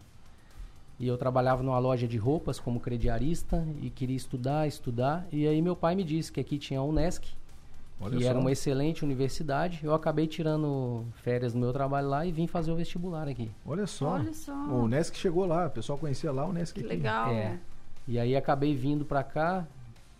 E 0.99 1.07
eu 1.07 1.17
trabalhava 1.17 1.61
numa 1.63 1.77
loja 1.79 2.07
de 2.07 2.17
roupas 2.17 2.59
como 2.59 2.79
crediarista 2.79 3.65
e 3.81 3.89
queria 3.89 4.15
estudar, 4.15 4.67
estudar. 4.67 5.27
E 5.31 5.47
aí 5.47 5.61
meu 5.61 5.75
pai 5.75 5.95
me 5.95 6.03
disse 6.03 6.31
que 6.31 6.39
aqui 6.39 6.57
tinha 6.57 6.79
a 6.79 6.83
Unesc, 6.83 7.23
Olha 7.99 8.15
que 8.17 8.23
só. 8.23 8.29
era 8.29 8.39
uma 8.39 8.51
excelente 8.51 9.03
universidade. 9.03 9.79
Eu 9.83 9.93
acabei 9.93 10.27
tirando 10.27 11.03
férias 11.15 11.53
do 11.53 11.59
meu 11.59 11.73
trabalho 11.73 12.07
lá 12.09 12.25
e 12.25 12.31
vim 12.31 12.47
fazer 12.47 12.71
o 12.71 12.75
vestibular 12.75 13.27
aqui. 13.27 13.51
Olha 13.65 13.85
só. 13.87 14.09
Olha 14.13 14.33
só. 14.33 14.53
O 14.53 14.83
Unesc 14.83 15.15
chegou 15.17 15.45
lá, 15.45 15.67
o 15.67 15.71
pessoal 15.71 15.97
conhecia 15.97 16.31
lá 16.31 16.45
o 16.45 16.49
Unesc 16.49 16.73
Que 16.73 16.79
aqui. 16.81 16.89
legal. 16.89 17.31
É. 17.31 17.59
E 18.07 18.17
aí 18.17 18.35
acabei 18.37 18.73
vindo 18.73 19.03
pra 19.03 19.21
cá, 19.21 19.67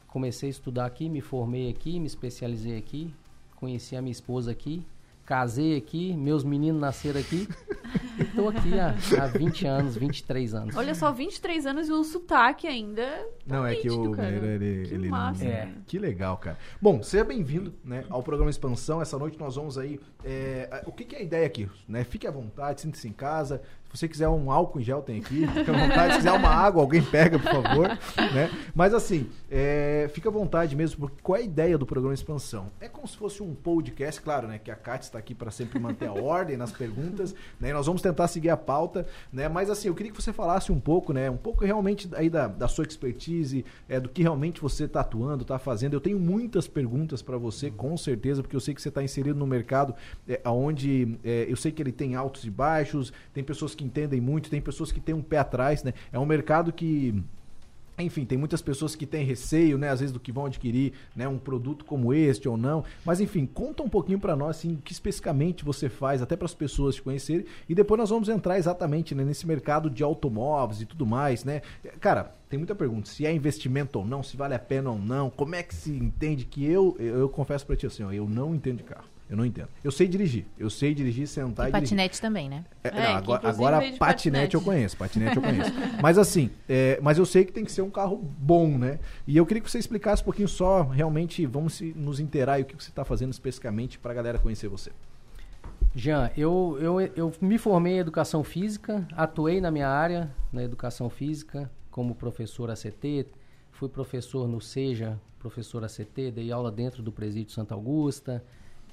comecei 0.08 0.50
a 0.50 0.52
estudar 0.52 0.86
aqui, 0.86 1.08
me 1.08 1.22
formei 1.22 1.70
aqui, 1.70 2.00
me 2.00 2.06
especializei 2.06 2.78
aqui, 2.78 3.14
conheci 3.56 3.96
a 3.96 4.02
minha 4.02 4.12
esposa 4.12 4.52
aqui, 4.52 4.86
casei 5.26 5.78
aqui, 5.78 6.14
meus 6.14 6.44
meninos 6.44 6.82
nasceram 6.82 7.22
aqui. 7.22 7.48
e 8.20 8.26
tô 8.26 8.50
aqui 8.50 8.78
há, 8.78 8.96
há 9.22 9.28
20 9.28 9.68
anos, 9.68 9.96
23 9.96 10.54
anos. 10.54 10.76
Olha 10.76 10.94
só, 10.94 11.12
23 11.14 11.66
anos 11.66 11.88
e 11.88 11.94
um 11.94 12.04
sotaque 12.04 12.68
ainda. 12.68 13.26
Não, 13.46 13.66
é 13.66 13.76
que 13.76 13.90
o. 13.90 14.12
Mineiro, 14.12 14.46
ele, 14.46 14.88
Que 14.88 14.94
ele 14.94 15.10
massa. 15.10 15.46
não... 15.46 15.52
É. 15.52 15.70
Que 15.86 15.98
legal, 15.98 16.38
cara. 16.38 16.58
Bom, 16.82 17.02
seja 17.02 17.24
bem-vindo 17.24 17.74
né, 17.86 18.04
ao 18.10 18.22
programa 18.22 18.50
Expansão. 18.50 19.02
Essa 19.02 19.18
noite 19.18 19.40
nós 19.40 19.56
vamos 19.56 19.78
aí... 19.78 19.98
é, 20.26 20.84
o 20.86 20.92
que, 20.92 21.06
que 21.06 21.16
é 21.16 21.20
a 21.20 21.22
ideia 21.22 21.46
aqui? 21.46 21.70
Né? 21.88 22.04
Fique 22.04 22.28
à 22.28 22.32
vontade, 22.32 22.82
sinta-se 22.82 23.08
em 23.08 23.14
casa. 23.14 23.62
Se 23.94 24.00
você 24.02 24.08
quiser 24.08 24.28
um 24.28 24.52
álcool 24.52 24.80
em 24.80 24.84
gel, 24.84 25.02
tem 25.02 25.20
aqui. 25.20 25.48
Fique 25.48 25.70
à 25.72 25.74
vontade. 25.74 26.14
Se 26.14 26.18
quiser 26.20 26.34
uma 26.34 26.50
água, 26.50 26.82
alguém 26.82 27.02
pega, 27.02 27.40
por 27.40 27.52
favor. 27.52 27.88
né? 28.34 28.52
Mas 28.76 28.94
assim, 28.94 29.30
é, 29.50 30.10
fica 30.14 30.30
à 30.30 30.32
vontade 30.32 30.76
mesmo, 30.76 31.00
porque 31.00 31.22
qual 31.24 31.38
é 31.38 31.42
a 31.42 31.44
ideia 31.44 31.78
do 31.78 31.86
programa 31.86 32.14
Expansão? 32.14 32.68
É 32.82 32.90
como 32.90 33.08
se 33.08 33.16
fosse 33.18 33.42
um 33.42 33.56
podcast, 33.56 34.22
claro, 34.22 34.48
né? 34.48 34.60
Que 34.60 34.70
a 34.70 34.76
Kátia 34.76 35.08
está 35.08 35.18
aqui 35.20 35.34
para 35.34 35.52
sempre 35.52 35.80
manter 35.80 36.08
a 36.08 36.14
ordem 36.22 36.58
nas 36.58 36.72
perguntas, 36.72 37.34
né? 37.60 37.72
Nós 37.72 37.86
vamos 37.86 38.02
tentar 38.02 38.28
seguir 38.28 38.50
a 38.50 38.58
pauta, 38.58 39.08
né? 39.32 39.48
Mas 39.48 39.70
assim, 39.70 39.88
eu 39.88 39.96
queria 39.96 40.12
que 40.12 40.22
você 40.22 40.34
falasse 40.34 40.72
um 40.72 40.80
pouco, 40.80 41.14
né? 41.14 41.30
Um 41.30 41.38
pouco 41.38 41.64
realmente 41.64 42.10
aí 42.14 42.30
da, 42.30 42.48
da 42.48 42.68
sua 42.68 42.84
expertise, 42.86 43.64
é, 43.88 44.00
do 44.00 44.10
que 44.10 44.22
realmente 44.22 44.62
você 44.62 44.84
está 44.84 45.00
atuando, 45.00 45.44
está 45.44 45.58
fazendo. 45.58 45.94
Eu 45.94 46.02
tenho 46.02 46.20
muitas 46.20 46.68
perguntas 46.68 47.22
para 47.22 47.38
você, 47.38 47.72
com 47.72 47.96
certeza, 47.96 48.42
porque 48.42 48.56
eu 48.56 48.60
sei 48.60 48.74
que 48.74 48.82
você 48.82 48.90
está 48.90 49.02
inserido 49.02 49.40
no 49.40 49.48
mercado 49.48 49.96
é, 50.28 50.42
onde 50.46 51.18
eu 51.24 51.56
sei 51.56 51.72
que 51.72 51.82
ele 51.82 51.92
tem 51.92 52.16
altos 52.16 52.44
e 52.44 52.50
baixos, 52.50 53.14
tem 53.34 53.44
pessoas 53.44 53.76
que 53.78 53.86
entendem 53.86 54.20
muito, 54.20 54.50
tem 54.50 54.62
pessoas 54.62 54.92
que 54.92 55.00
têm 55.00 55.16
um 55.16 55.22
pé 55.22 55.38
atrás, 55.38 55.84
né? 55.84 55.94
É 56.12 56.20
um 56.20 56.26
mercado 56.26 56.74
que 56.74 57.24
enfim, 58.00 58.26
tem 58.26 58.38
muitas 58.38 58.62
pessoas 58.62 58.96
que 58.96 59.08
têm 59.08 59.26
receio, 59.26 59.78
né, 59.78 59.90
às 59.90 60.00
vezes 60.00 60.14
do 60.14 60.20
que 60.20 60.32
vão 60.32 60.46
adquirir, 60.46 60.94
né, 61.16 61.28
um 61.28 61.40
produto 61.40 61.84
como 61.84 62.14
este 62.14 62.48
ou 62.48 62.56
não. 62.56 62.84
Mas 63.04 63.20
enfim, 63.20 63.46
conta 63.46 63.82
um 63.82 63.90
pouquinho 63.90 64.20
para 64.20 64.36
nós 64.36 64.58
assim, 64.58 64.76
o 64.76 64.78
que 64.78 64.94
especificamente 64.94 65.66
você 65.66 65.90
faz, 65.90 66.22
até 66.22 66.36
para 66.36 66.46
as 66.46 66.54
pessoas 66.54 66.96
te 66.96 67.02
conhecerem, 67.02 67.46
e 67.68 67.74
depois 67.74 67.98
nós 67.98 68.10
vamos 68.12 68.30
entrar 68.30 68.60
exatamente 68.60 69.16
né, 69.16 69.24
nesse 69.24 69.48
mercado 69.48 69.90
de 69.90 70.04
automóveis 70.04 70.82
e 70.82 70.86
tudo 70.86 71.08
mais, 71.08 71.44
né? 71.44 71.62
Cara, 72.00 72.37
tem 72.50 72.58
muita 72.58 72.74
pergunta, 72.76 73.10
se 73.10 73.26
é 73.26 73.34
investimento 73.34 74.00
ou 74.00 74.06
não, 74.06 74.24
se 74.24 74.38
vale 74.38 74.54
a 74.54 74.60
pena 74.60 74.90
ou 74.92 74.98
não, 74.98 75.30
como 75.30 75.56
é 75.56 75.64
que 75.64 75.76
se 75.76 75.92
entende 75.92 76.46
que 76.46 76.66
eu 76.66 76.96
eu, 77.00 77.20
eu 77.20 77.30
confesso 77.30 77.66
para 77.66 77.76
ti 77.76 77.86
assim, 77.86 78.04
ó, 78.04 78.12
eu 78.12 78.28
não 78.28 78.56
entendo 78.56 78.78
de 78.78 78.84
carro. 78.84 79.06
Eu 79.30 79.36
não 79.36 79.46
entendo. 79.46 79.68
Eu 79.84 79.92
sei 79.92 80.08
dirigir. 80.08 80.46
Eu 80.58 80.70
sei 80.70 80.94
dirigir, 80.94 81.28
sentar 81.28 81.66
E 81.66 81.70
e, 81.70 81.72
dirigir. 81.74 81.98
patinete 81.98 82.22
também, 82.22 82.48
né? 82.48 82.64
É, 82.82 82.88
É, 82.88 82.92
não, 82.94 83.16
agora, 83.18 83.50
agora 83.50 83.76
patinete, 83.76 84.00
patinete. 84.00 84.56
eu 84.56 84.62
conheço, 84.62 84.96
patinete 84.96 85.36
eu 85.36 85.42
conheço. 85.42 85.70
mas 86.02 86.18
assim, 86.18 86.50
é, 86.70 86.98
mas 87.02 87.18
eu 87.18 87.26
sei 87.26 87.44
que 87.44 87.52
tem 87.52 87.66
que 87.66 87.72
ser 87.74 87.82
um 87.82 87.90
carro 87.90 88.16
bom, 88.16 88.78
né? 88.78 89.00
E 89.28 89.36
eu 89.36 89.46
queria 89.46 89.62
que 89.62 89.70
você 89.70 89.80
explicasse 89.80 90.22
um 90.22 90.26
pouquinho 90.26 90.48
só, 90.48 90.84
realmente, 90.84 91.46
vamos 91.46 91.74
se, 91.74 91.94
nos 91.94 92.22
inteirar 92.22 92.54
aí 92.54 92.62
o 92.62 92.66
que 92.66 92.82
você 92.82 92.90
está 92.90 93.04
fazendo 93.04 93.34
especificamente 93.34 94.00
para 94.00 94.12
a 94.12 94.16
galera 94.16 94.40
conhecer 94.40 94.70
você. 94.70 94.92
Jean, 95.94 96.32
eu, 96.38 96.78
eu, 96.80 97.02
eu 97.02 97.34
me 97.42 97.58
formei 97.58 97.96
em 97.96 98.00
educação 98.00 98.46
física, 98.46 99.06
atuei 99.12 99.60
na 99.60 99.70
minha 99.72 99.90
área, 99.90 100.30
na 100.54 100.64
educação 100.64 101.10
física, 101.10 101.70
como 101.98 102.14
professor 102.14 102.70
ACT, 102.70 103.26
fui 103.72 103.90
professor 103.90 104.48
no 104.48 104.62
SEJA, 104.62 105.20
professor 105.40 105.84
ACT, 105.84 106.30
dei 106.30 106.52
aula 106.52 106.72
dentro 106.72 107.02
do 107.02 107.12
Presídio 107.12 107.52
Santa 107.52 107.74
Augusta. 107.74 108.44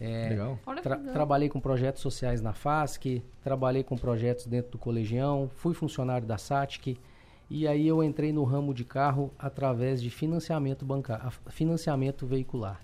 é, 0.00 0.30
Legal. 0.30 0.58
Tra- 0.82 0.96
trabalhei 0.96 1.50
com 1.50 1.60
projetos 1.60 2.00
sociais 2.00 2.40
na 2.40 2.54
FASC, 2.54 3.22
trabalhei 3.42 3.84
com 3.84 3.94
projetos 3.94 4.46
dentro 4.46 4.72
do 4.72 4.78
Colegião, 4.78 5.50
fui 5.54 5.74
funcionário 5.74 6.26
da 6.26 6.38
SATIC, 6.38 6.98
e 7.50 7.68
aí 7.68 7.86
eu 7.86 8.02
entrei 8.02 8.32
no 8.32 8.42
ramo 8.42 8.72
de 8.72 8.86
carro 8.86 9.30
através 9.38 10.00
de 10.00 10.08
financiamento 10.08 10.82
bancário, 10.86 11.30
financiamento 11.50 12.26
veicular. 12.26 12.80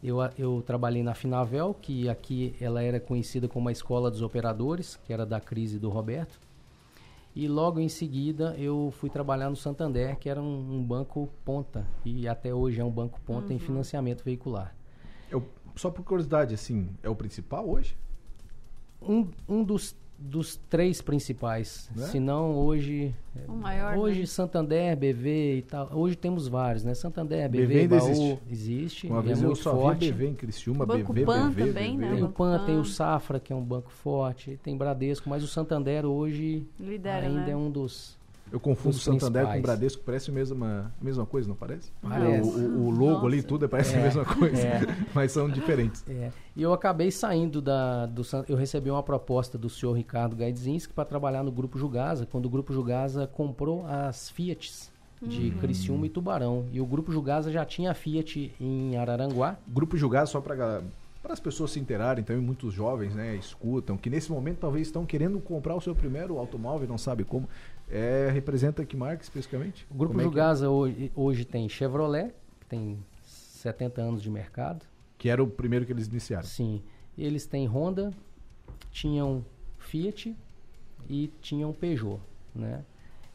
Eu, 0.00 0.18
eu 0.38 0.62
trabalhei 0.64 1.02
na 1.02 1.14
Finavel, 1.14 1.74
que 1.74 2.08
aqui 2.08 2.54
ela 2.60 2.80
era 2.80 3.00
conhecida 3.00 3.48
como 3.48 3.68
a 3.68 3.72
Escola 3.72 4.08
dos 4.08 4.22
Operadores, 4.22 5.00
que 5.04 5.12
era 5.12 5.26
da 5.26 5.40
crise 5.40 5.80
do 5.80 5.90
Roberto. 5.90 6.38
E 7.34 7.48
logo 7.48 7.80
em 7.80 7.88
seguida 7.88 8.54
eu 8.58 8.92
fui 8.98 9.08
trabalhar 9.08 9.48
no 9.48 9.56
Santander, 9.56 10.18
que 10.18 10.28
era 10.28 10.40
um, 10.40 10.76
um 10.76 10.84
banco 10.84 11.28
ponta, 11.44 11.86
e 12.04 12.28
até 12.28 12.52
hoje 12.54 12.80
é 12.80 12.84
um 12.84 12.90
banco 12.90 13.18
ponta 13.22 13.54
em 13.54 13.58
financiamento 13.58 14.22
veicular. 14.22 14.74
Eu- 15.30 15.42
só 15.74 15.90
por 15.90 16.04
curiosidade, 16.04 16.52
assim, 16.54 16.90
é 17.02 17.08
o 17.08 17.16
principal 17.16 17.66
hoje? 17.68 17.96
Um, 19.00 19.28
um 19.48 19.64
dos, 19.64 19.96
dos 20.24 20.56
três 20.70 21.00
principais, 21.02 21.90
Né? 21.96 22.06
se 22.06 22.20
não 22.20 22.54
hoje... 22.56 23.14
O 23.48 23.52
maior, 23.52 23.96
Hoje 23.96 24.20
né? 24.20 24.26
Santander, 24.26 24.94
BV 24.96 25.56
e 25.58 25.62
tal. 25.62 25.88
Hoje 25.92 26.14
temos 26.16 26.46
vários, 26.48 26.84
né? 26.84 26.92
Santander, 26.94 27.48
BV 27.48 27.66
BV, 27.66 27.78
ainda 27.80 27.96
Baú, 27.98 28.08
existe. 28.10 28.38
existe. 28.50 29.06
Uma 29.06 29.20
e 29.20 29.22
vez 29.22 29.42
é 29.42 29.46
eu 29.46 29.54
só 29.54 29.72
forte. 29.74 30.04
vi 30.06 30.12
BV 30.12 30.26
em 30.28 30.34
Criciúma, 30.34 30.84
Banco 30.86 31.12
BV, 31.12 31.24
Pan 31.24 31.50
BV, 31.50 31.66
também, 31.66 31.96
BV. 31.96 32.00
né? 32.04 32.08
Tem 32.10 32.18
o 32.18 32.26
Banco 32.26 32.34
PAN, 32.38 32.64
tem 32.66 32.74
Pan. 32.74 32.80
o 32.80 32.84
Safra, 32.84 33.40
que 33.40 33.52
é 33.52 33.56
um 33.56 33.64
banco 33.64 33.90
forte, 33.90 34.58
tem 34.62 34.76
Bradesco, 34.76 35.28
mas 35.30 35.42
o 35.42 35.46
Santander 35.48 36.04
hoje 36.04 36.66
Lidera, 36.78 37.26
ainda 37.26 37.40
né? 37.40 37.50
é 37.52 37.56
um 37.56 37.70
dos. 37.70 38.20
Eu 38.52 38.60
confundo 38.60 38.94
Os 38.94 39.02
Santander 39.02 39.44
com 39.44 39.50
principais. 39.50 39.62
Bradesco, 39.62 40.02
parece 40.04 40.30
a 40.30 40.34
mesma, 40.34 40.92
a 41.00 41.04
mesma 41.04 41.24
coisa, 41.24 41.48
não 41.48 41.56
parece? 41.56 41.90
Parece. 42.02 42.48
O, 42.48 42.52
o- 42.52 42.86
o 42.86 42.90
logo 42.90 43.26
ali, 43.26 43.36
Nossa. 43.36 43.48
tudo 43.48 43.68
parece 43.68 43.94
a 43.96 43.98
É, 43.98 44.02
mesma 44.02 44.24
coisa, 44.24 44.60
é. 44.60 44.80
mas 45.14 45.32
são 45.32 45.48
diferentes. 45.48 46.04
É, 46.08 46.30
e 46.54 46.62
eu 46.62 46.72
acabei 46.72 47.10
saindo 47.10 47.62
da, 47.62 48.04
do 48.06 48.22
Eu 48.48 48.56
recebi 48.56 48.90
uma 48.90 49.02
proposta 49.02 49.56
do 49.56 49.70
senhor 49.70 49.92
Ricardo 49.94 50.36
Gaidzinski 50.36 50.92
para 50.92 51.04
trabalhar 51.06 51.42
no 51.42 51.50
Grupo 51.50 51.78
Jugasa, 51.78 52.26
quando 52.30 52.44
o 52.46 52.50
Grupo 52.50 52.72
Jugasa 52.74 53.26
comprou 53.26 53.86
as 53.86 54.28
Fiats 54.28 54.92
de 55.22 55.48
Uhum. 55.50 55.58
Criciúma 55.58 56.06
e 56.06 56.08
Tubarão. 56.10 56.66
E 56.72 56.80
o 56.80 56.84
Grupo 56.84 57.10
Jugasa 57.12 57.50
já 57.50 57.64
tinha 57.64 57.94
Fiat 57.94 58.52
em 58.60 58.96
Araranguá. 58.96 59.56
Grupo 59.68 59.96
Julgado, 59.96 60.28
só 60.28 60.40
para 60.40 60.82
as 61.28 61.38
pessoas 61.38 61.70
se 61.70 61.78
interarem, 61.78 62.24
também 62.24 62.42
muitos 62.42 62.74
jovens 62.74 63.14
né, 63.14 63.36
escutam, 63.36 63.96
que 63.96 64.10
nesse 64.10 64.32
momento 64.32 64.58
talvez 64.58 64.88
estão 64.88 65.06
querendo 65.06 65.38
comprar 65.38 65.76
o 65.76 65.80
seu 65.80 65.94
primeiro 65.94 66.36
automóvel, 66.38 66.88
não 66.88 66.98
sabe 66.98 67.22
como. 67.22 67.48
É, 67.94 68.30
representa 68.32 68.84
que 68.86 68.96
marca 68.96 69.22
especificamente? 69.22 69.86
O 69.90 69.94
Grupo 69.94 70.12
Como 70.14 70.20
é 70.22 70.24
é? 70.24 70.26
Jugasa 70.26 70.70
hoje, 70.70 71.12
hoje 71.14 71.44
tem 71.44 71.68
Chevrolet, 71.68 72.32
que 72.60 72.66
tem 72.66 72.98
70 73.22 74.00
anos 74.00 74.22
de 74.22 74.30
mercado. 74.30 74.86
Que 75.18 75.28
era 75.28 75.42
o 75.42 75.46
primeiro 75.46 75.84
que 75.84 75.92
eles 75.92 76.06
iniciaram. 76.06 76.44
Sim. 76.46 76.82
Eles 77.18 77.44
têm 77.44 77.66
Honda, 77.66 78.10
tinham 78.90 79.44
Fiat 79.78 80.34
e 81.08 81.30
tinham 81.42 81.70
Peugeot, 81.72 82.18
né? 82.54 82.82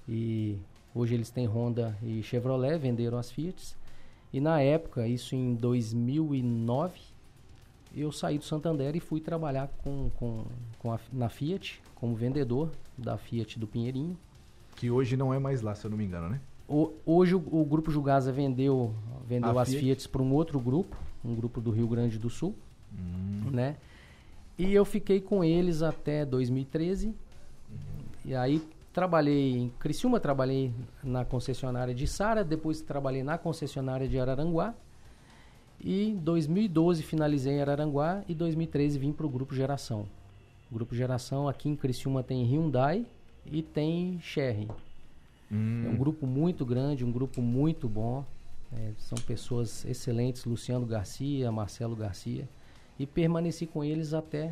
E 0.10 0.58
hoje 0.96 1.14
eles 1.14 1.30
têm 1.30 1.46
Honda 1.46 1.96
e 2.02 2.24
Chevrolet, 2.24 2.80
venderam 2.80 3.18
as 3.20 3.30
Fiats. 3.32 3.76
E 4.34 4.42
na 4.42 4.60
época, 4.60 5.08
isso 5.08 5.36
em 5.36 5.54
2009, 5.54 7.00
eu 7.96 8.12
saí 8.12 8.38
do 8.40 8.44
Santander 8.44 8.96
e 8.96 9.00
fui 9.00 9.22
trabalhar 9.22 9.68
com, 9.84 10.10
com, 10.18 10.46
com 10.80 10.92
a- 10.92 11.00
na 11.14 11.30
Fiat, 11.30 11.80
como 11.96 12.16
vendedor 12.16 12.72
da 12.98 13.18
Fiat 13.18 13.60
do 13.60 13.68
Pinheirinho. 13.68 14.18
Que 14.77 14.89
hoje 14.89 15.17
não 15.17 15.34
é 15.34 15.39
mais 15.39 15.62
lá, 15.62 15.75
se 15.75 15.86
eu 15.86 15.91
não 15.91 15.98
me 15.98 16.05
engano, 16.05 16.29
né? 16.29 16.39
O- 16.67 16.93
hoje 17.05 17.36
o, 17.36 17.39
o 17.51 17.65
grupo 17.65 17.91
Jugasa 17.91 18.31
vendeu, 18.31 18.93
vendeu 19.27 19.57
A 19.57 19.62
as 19.63 19.69
Fiat? 19.69 19.84
Fiats 19.84 20.07
para 20.07 20.22
um 20.22 20.31
outro 20.34 20.60
grupo, 20.60 20.96
um 21.25 21.36
grupo 21.36 21.60
do 21.60 21.72
Rio 21.72 21.88
Grande 21.88 22.17
do 22.17 22.29
Sul, 22.29 22.55
Hum. 22.93 23.50
né? 23.51 23.75
E 24.57 24.74
eu 24.74 24.86
fiquei 24.86 25.19
com 25.19 25.43
eles 25.43 25.81
até 25.84 26.25
2013. 26.25 27.13
E 28.25 28.34
aí 28.34 28.62
trabalhei 28.93 29.57
em 29.57 29.69
Criciúma, 29.79 30.19
trabalhei 30.19 30.72
na 31.03 31.24
concessionária 31.25 31.93
de 31.93 32.07
Sara, 32.07 32.43
depois 32.43 32.81
trabalhei 32.81 33.24
na 33.24 33.38
concessionária 33.38 34.07
de 34.07 34.19
Araranguá. 34.19 34.74
E 35.79 36.10
em 36.10 36.15
2012 36.15 37.03
finalizei 37.03 37.53
em 37.53 37.62
Araranguá 37.62 38.24
e 38.27 38.34
2013 38.34 38.98
vim 38.98 39.12
para 39.12 39.25
o 39.25 39.29
Grupo 39.29 39.53
Geração. 39.53 40.07
O 40.72 40.75
Grupo 40.75 40.96
Geração 40.96 41.48
aqui 41.48 41.69
em 41.69 41.75
Criciúma 41.75 42.24
tem 42.24 42.43
Hyundai 42.43 43.05
e 43.51 43.62
tem 43.62 44.20
Cherry. 44.22 44.68
Hum. 45.51 45.86
É 45.86 45.89
um 45.89 45.98
grupo 45.98 46.27
muito 46.27 46.66
grande, 46.66 47.06
um 47.06 47.12
grupo 47.12 47.42
muito 47.42 47.88
bom. 47.88 48.25
É, 48.74 48.92
são 48.98 49.18
pessoas 49.20 49.86
excelentes, 49.86 50.46
Luciano 50.46 50.86
Garcia, 50.86 51.51
Marcelo 51.51 51.96
Garcia. 51.96 52.48
E 53.00 53.06
permaneci 53.06 53.66
com 53.66 53.84
eles 53.84 54.13
até 54.13 54.51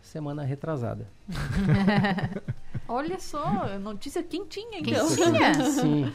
semana 0.00 0.42
retrasada. 0.42 1.06
Olha 2.86 3.18
só, 3.18 3.78
notícia 3.78 4.22
quentinha, 4.22 4.78
então. 4.78 5.08
Quentinha? 5.08 5.54
Sim. 5.70 6.12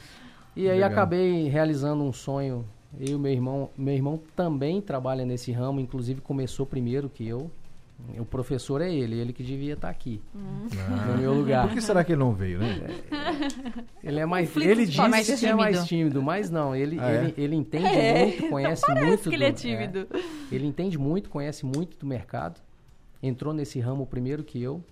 E 0.55 0.69
aí 0.69 0.75
Legal. 0.75 0.91
acabei 0.91 1.47
realizando 1.49 2.03
um 2.03 2.13
sonho. 2.13 2.65
Eu 2.97 3.17
e 3.17 3.19
meu 3.19 3.31
irmão, 3.31 3.69
meu 3.77 3.93
irmão 3.93 4.21
também 4.35 4.81
trabalha 4.81 5.25
nesse 5.25 5.51
ramo, 5.51 5.81
inclusive 5.81 6.21
começou 6.21 6.65
primeiro 6.65 7.09
que 7.09 7.27
eu. 7.27 7.51
O 8.19 8.25
professor 8.25 8.81
é 8.81 8.93
ele, 8.93 9.17
ele 9.19 9.33
que 9.33 9.41
devia 9.43 9.73
estar 9.73 9.89
aqui, 9.89 10.21
no 10.33 11.17
meu 11.17 11.33
lugar. 11.33 11.65
Por 11.67 11.73
que 11.73 11.81
será 11.81 12.03
que 12.03 12.11
ele 12.11 12.19
não 12.19 12.33
veio, 12.33 12.59
né? 12.59 12.87
Ele 14.03 14.19
é 14.19 14.25
mais, 14.25 14.47
Conflito 14.49 14.69
ele 14.69 14.85
disse 14.85 15.07
mais 15.07 15.25
que 15.25 15.31
é 15.33 15.35
tímido. 15.37 15.57
mais 15.57 15.85
tímido, 15.85 16.21
mas 16.21 16.49
não, 16.49 16.75
ele, 16.75 16.97
Ah, 16.99 17.09
é? 17.11 17.23
ele, 17.23 17.33
ele 17.37 17.55
entende 17.55 17.85
É, 17.87 18.25
muito, 18.25 18.49
conhece 18.49 18.81
Parece 18.85 19.05
muito 19.07 19.29
que 19.29 19.35
ele 19.35 19.43
é 19.45 19.51
do- 19.51 19.57
tímido. 19.57 20.07
ele 20.51 20.65
entende 20.67 20.97
muito, 20.97 21.29
conhece 21.29 21.65
muito 21.65 21.97
do 21.97 22.05
mercado. 22.05 22.59
Entrou 23.23 23.53
nesse 23.53 23.79
ramo 23.79 24.05
primeiro 24.05 24.43
que 24.43 24.61
eu. 24.61 24.83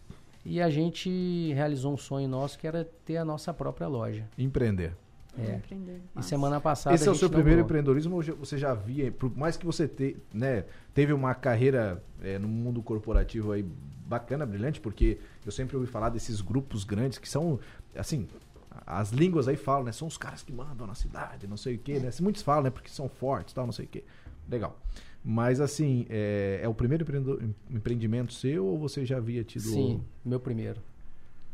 E 0.46 0.60
a 0.62 0.70
gente 0.70 1.54
realizou 1.54 1.94
um 1.94 1.98
sonho 1.98 2.28
nosso 2.28 2.58
que 2.58 2.68
era 2.68 2.84
ter 3.06 3.18
a 3.18 3.24
nossa 3.24 3.54
própria 3.54 3.88
loja. 3.88 4.26
Empreender. 4.38 4.94
É. 5.38 5.60
E 6.16 6.24
semana 6.24 6.62
passada. 6.62 6.96
Esse 6.96 7.08
é 7.08 7.12
o 7.12 7.16
seu 7.16 7.30
primeiro 7.30 7.62
empreendedorismo 7.62 8.16
ou 8.16 8.24
você 8.38 8.58
já 8.58 8.74
via, 8.74 9.12
por 9.12 9.36
mais 9.36 9.58
que 9.58 9.66
você 9.66 9.88
te, 9.88 10.16
né, 10.32 10.66
teve 10.94 11.12
uma 11.12 11.34
carreira 11.34 12.04
é, 12.22 12.38
no 12.38 12.48
mundo 12.48 12.82
corporativo 12.84 13.52
aí 13.52 13.66
bacana, 14.06 14.46
brilhante, 14.46 14.80
porque 14.80 15.18
eu 15.44 15.52
sempre 15.52 15.76
ouvi 15.76 15.88
falar 15.88 16.10
desses 16.10 16.40
grupos 16.40 16.84
grandes 16.84 17.18
que 17.18 17.28
são, 17.28 17.60
assim, 17.96 18.28
as 18.86 19.12
línguas 19.12 19.48
aí 19.48 19.56
falam, 19.56 19.86
né, 19.86 19.92
são 19.92 20.08
os 20.08 20.18
caras 20.18 20.44
que 20.44 20.52
mandam 20.52 20.86
na 20.86 20.94
cidade, 20.94 21.48
não 21.48 21.58
sei 21.58 21.76
o 21.76 21.80
quê, 21.80 22.00
né, 22.00 22.12
muitos 22.22 22.44
falam, 22.44 22.64
né, 22.64 22.70
porque 22.70 22.90
são 22.90 23.10
fortes, 23.10 23.54
tal, 23.54 23.66
não 23.66 23.74
sei 23.74 23.86
o 23.86 23.88
quê. 23.88 24.04
Legal. 24.48 24.78
Mas 25.24 25.62
assim, 25.62 26.06
é, 26.10 26.60
é 26.62 26.68
o 26.68 26.74
primeiro 26.74 27.06
empreendimento 27.72 28.34
seu 28.34 28.66
ou 28.66 28.78
você 28.78 29.06
já 29.06 29.18
havia 29.18 29.44
tido? 29.44 29.64
Sim, 29.64 30.04
meu 30.24 30.40
primeiro. 30.40 30.82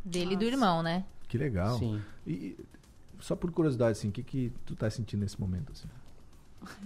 Dele 0.04 0.34
e 0.34 0.38
do 0.38 0.44
irmão, 0.44 0.82
né? 0.82 1.06
Que 1.28 1.38
legal. 1.38 1.78
Sim. 1.78 2.02
E 2.26 2.58
só 3.20 3.36
por 3.36 3.52
curiosidade, 3.52 3.92
assim, 3.92 4.10
o 4.10 4.12
que, 4.12 4.24
que 4.24 4.52
tu 4.66 4.76
tá 4.76 4.90
sentindo 4.90 5.22
nesse 5.22 5.40
momento? 5.40 5.72
Assim? 5.72 5.88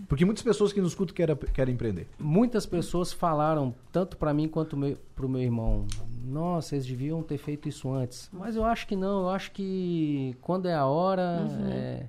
Porque 0.07 0.23
muitas 0.23 0.43
pessoas 0.43 0.71
que 0.71 0.79
nos 0.79 0.91
escutam 0.91 1.15
querem, 1.15 1.35
querem 1.35 1.73
empreender. 1.73 2.07
Muitas 2.19 2.65
pessoas 2.65 3.11
falaram, 3.11 3.73
tanto 3.91 4.17
para 4.17 4.33
mim 4.33 4.47
quanto 4.47 4.77
meu, 4.77 4.97
pro 5.15 5.27
meu 5.27 5.41
irmão, 5.41 5.87
nossa, 6.23 6.75
eles 6.75 6.85
deviam 6.85 7.23
ter 7.23 7.37
feito 7.37 7.67
isso 7.67 7.91
antes. 7.91 8.29
Mas 8.31 8.55
eu 8.55 8.63
acho 8.63 8.85
que 8.87 8.95
não, 8.95 9.23
eu 9.23 9.29
acho 9.29 9.51
que 9.51 10.35
quando 10.41 10.67
é 10.67 10.75
a 10.75 10.85
hora, 10.85 11.47
é, 11.71 12.05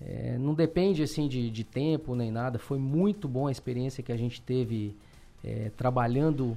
é, 0.00 0.38
não 0.38 0.54
depende 0.54 1.02
assim 1.02 1.26
de, 1.26 1.50
de 1.50 1.64
tempo 1.64 2.14
nem 2.14 2.30
nada. 2.30 2.58
Foi 2.58 2.78
muito 2.78 3.26
bom 3.26 3.48
a 3.48 3.52
experiência 3.52 4.02
que 4.02 4.12
a 4.12 4.16
gente 4.16 4.40
teve 4.40 4.96
é, 5.42 5.70
trabalhando 5.76 6.56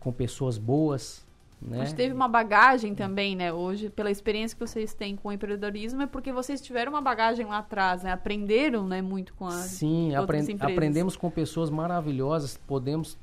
com 0.00 0.12
pessoas 0.12 0.56
boas. 0.56 1.23
Né? 1.64 1.78
Mas 1.78 1.94
teve 1.94 2.12
uma 2.12 2.28
bagagem 2.28 2.94
também, 2.94 3.34
né? 3.34 3.50
Hoje, 3.50 3.88
pela 3.88 4.10
experiência 4.10 4.54
que 4.56 4.66
vocês 4.66 4.92
têm 4.92 5.16
com 5.16 5.28
o 5.28 5.32
empreendedorismo, 5.32 6.02
é 6.02 6.06
porque 6.06 6.30
vocês 6.30 6.60
tiveram 6.60 6.92
uma 6.92 7.00
bagagem 7.00 7.46
lá 7.46 7.58
atrás, 7.58 8.02
né? 8.02 8.12
Aprenderam, 8.12 8.86
né, 8.86 9.00
muito 9.00 9.32
com 9.32 9.46
a. 9.46 9.52
Sim, 9.52 10.14
outras 10.16 10.42
apren- 10.42 10.54
empresas. 10.56 10.76
aprendemos 10.76 11.16
com 11.16 11.30
pessoas 11.30 11.70
maravilhosas. 11.70 12.58
Podemos, 12.66 13.18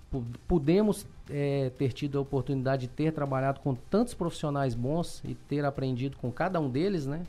pudemos 0.48 1.06
é, 1.30 1.70
ter 1.78 1.94
tido 1.94 2.18
a 2.18 2.22
oportunidade 2.22 2.84
de 2.84 2.88
ter 2.88 3.14
trabalhado 3.14 3.60
com 3.60 3.76
tantos 3.76 4.16
profissionais 4.16 4.74
bons 4.74 5.22
e 5.24 5.36
ter 5.36 5.64
aprendido 5.64 6.18
com 6.18 6.32
cada 6.32 6.60
um 6.60 6.68
deles, 6.68 7.06
né? 7.06 7.22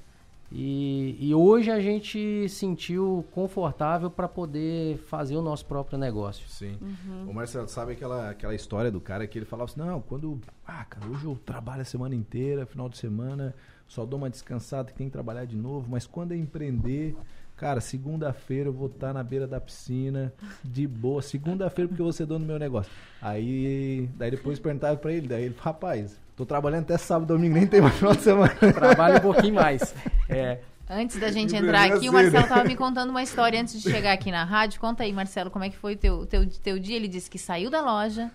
E, 0.54 1.16
e 1.18 1.34
hoje 1.34 1.70
a 1.70 1.80
gente 1.80 2.46
sentiu 2.48 3.24
confortável 3.32 4.10
para 4.10 4.28
poder 4.28 4.98
fazer 4.98 5.36
o 5.36 5.42
nosso 5.42 5.64
próprio 5.64 5.98
negócio. 5.98 6.46
Sim. 6.48 6.78
O 7.26 7.32
Marcelo, 7.32 7.66
sabe 7.68 7.92
aquela, 7.92 8.30
aquela 8.30 8.54
história 8.54 8.90
do 8.90 9.00
cara 9.00 9.26
que 9.26 9.38
ele 9.38 9.46
falava 9.46 9.70
assim, 9.70 9.80
não, 9.80 10.00
quando... 10.00 10.38
Ah, 10.66 10.84
cara, 10.84 11.06
hoje 11.06 11.24
eu 11.24 11.38
trabalho 11.44 11.82
a 11.82 11.86
semana 11.86 12.14
inteira, 12.14 12.66
final 12.66 12.88
de 12.88 12.98
semana, 12.98 13.54
só 13.88 14.04
dou 14.04 14.18
uma 14.18 14.28
descansada 14.28 14.90
que 14.90 14.98
tem 14.98 15.06
que 15.06 15.12
trabalhar 15.12 15.46
de 15.46 15.56
novo, 15.56 15.88
mas 15.90 16.06
quando 16.06 16.32
é 16.32 16.36
empreender, 16.36 17.16
Cara, 17.62 17.80
segunda-feira 17.80 18.70
eu 18.70 18.72
vou 18.72 18.88
estar 18.88 19.12
na 19.12 19.22
beira 19.22 19.46
da 19.46 19.60
piscina, 19.60 20.32
de 20.64 20.84
boa. 20.84 21.22
Segunda-feira, 21.22 21.86
porque 21.86 22.02
eu 22.02 22.06
vou 22.06 22.12
ser 22.12 22.26
dono 22.26 22.40
do 22.40 22.48
meu 22.48 22.58
negócio. 22.58 22.90
Aí, 23.20 24.08
daí 24.16 24.32
depois 24.32 24.58
perguntava 24.58 24.96
pra 24.96 25.12
ele, 25.12 25.28
daí 25.28 25.44
ele, 25.44 25.54
rapaz, 25.56 26.18
tô 26.36 26.44
trabalhando 26.46 26.82
até 26.82 26.96
sábado, 26.98 27.28
domingo, 27.34 27.54
nem 27.54 27.66
tem 27.66 27.80
mais 27.80 27.94
final 27.94 28.14
de 28.14 28.22
semana. 28.22 28.54
Trabalha 28.72 29.16
um 29.18 29.20
pouquinho 29.20 29.54
mais. 29.54 29.94
É, 30.28 30.58
Antes 30.90 31.18
da 31.18 31.30
gente 31.30 31.54
entrar 31.56 31.90
aqui, 31.92 32.08
o. 32.08 32.12
Marcelo 32.12 32.46
tava 32.46 32.64
me 32.64 32.76
contando 32.76 33.10
uma 33.10 33.22
história 33.22 33.58
antes 33.60 33.80
de 33.80 33.90
chegar 33.90 34.12
aqui 34.12 34.30
na 34.30 34.44
rádio. 34.44 34.78
Conta 34.80 35.04
aí, 35.04 35.12
Marcelo, 35.12 35.50
como 35.50 35.64
é 35.64 35.70
que 35.70 35.76
foi 35.76 35.94
o 35.94 35.96
teu, 35.96 36.26
teu, 36.26 36.46
teu 36.62 36.78
dia? 36.78 36.96
Ele 36.96 37.08
disse 37.08 37.30
que 37.30 37.38
saiu 37.38 37.70
da 37.70 37.80
loja, 37.80 38.30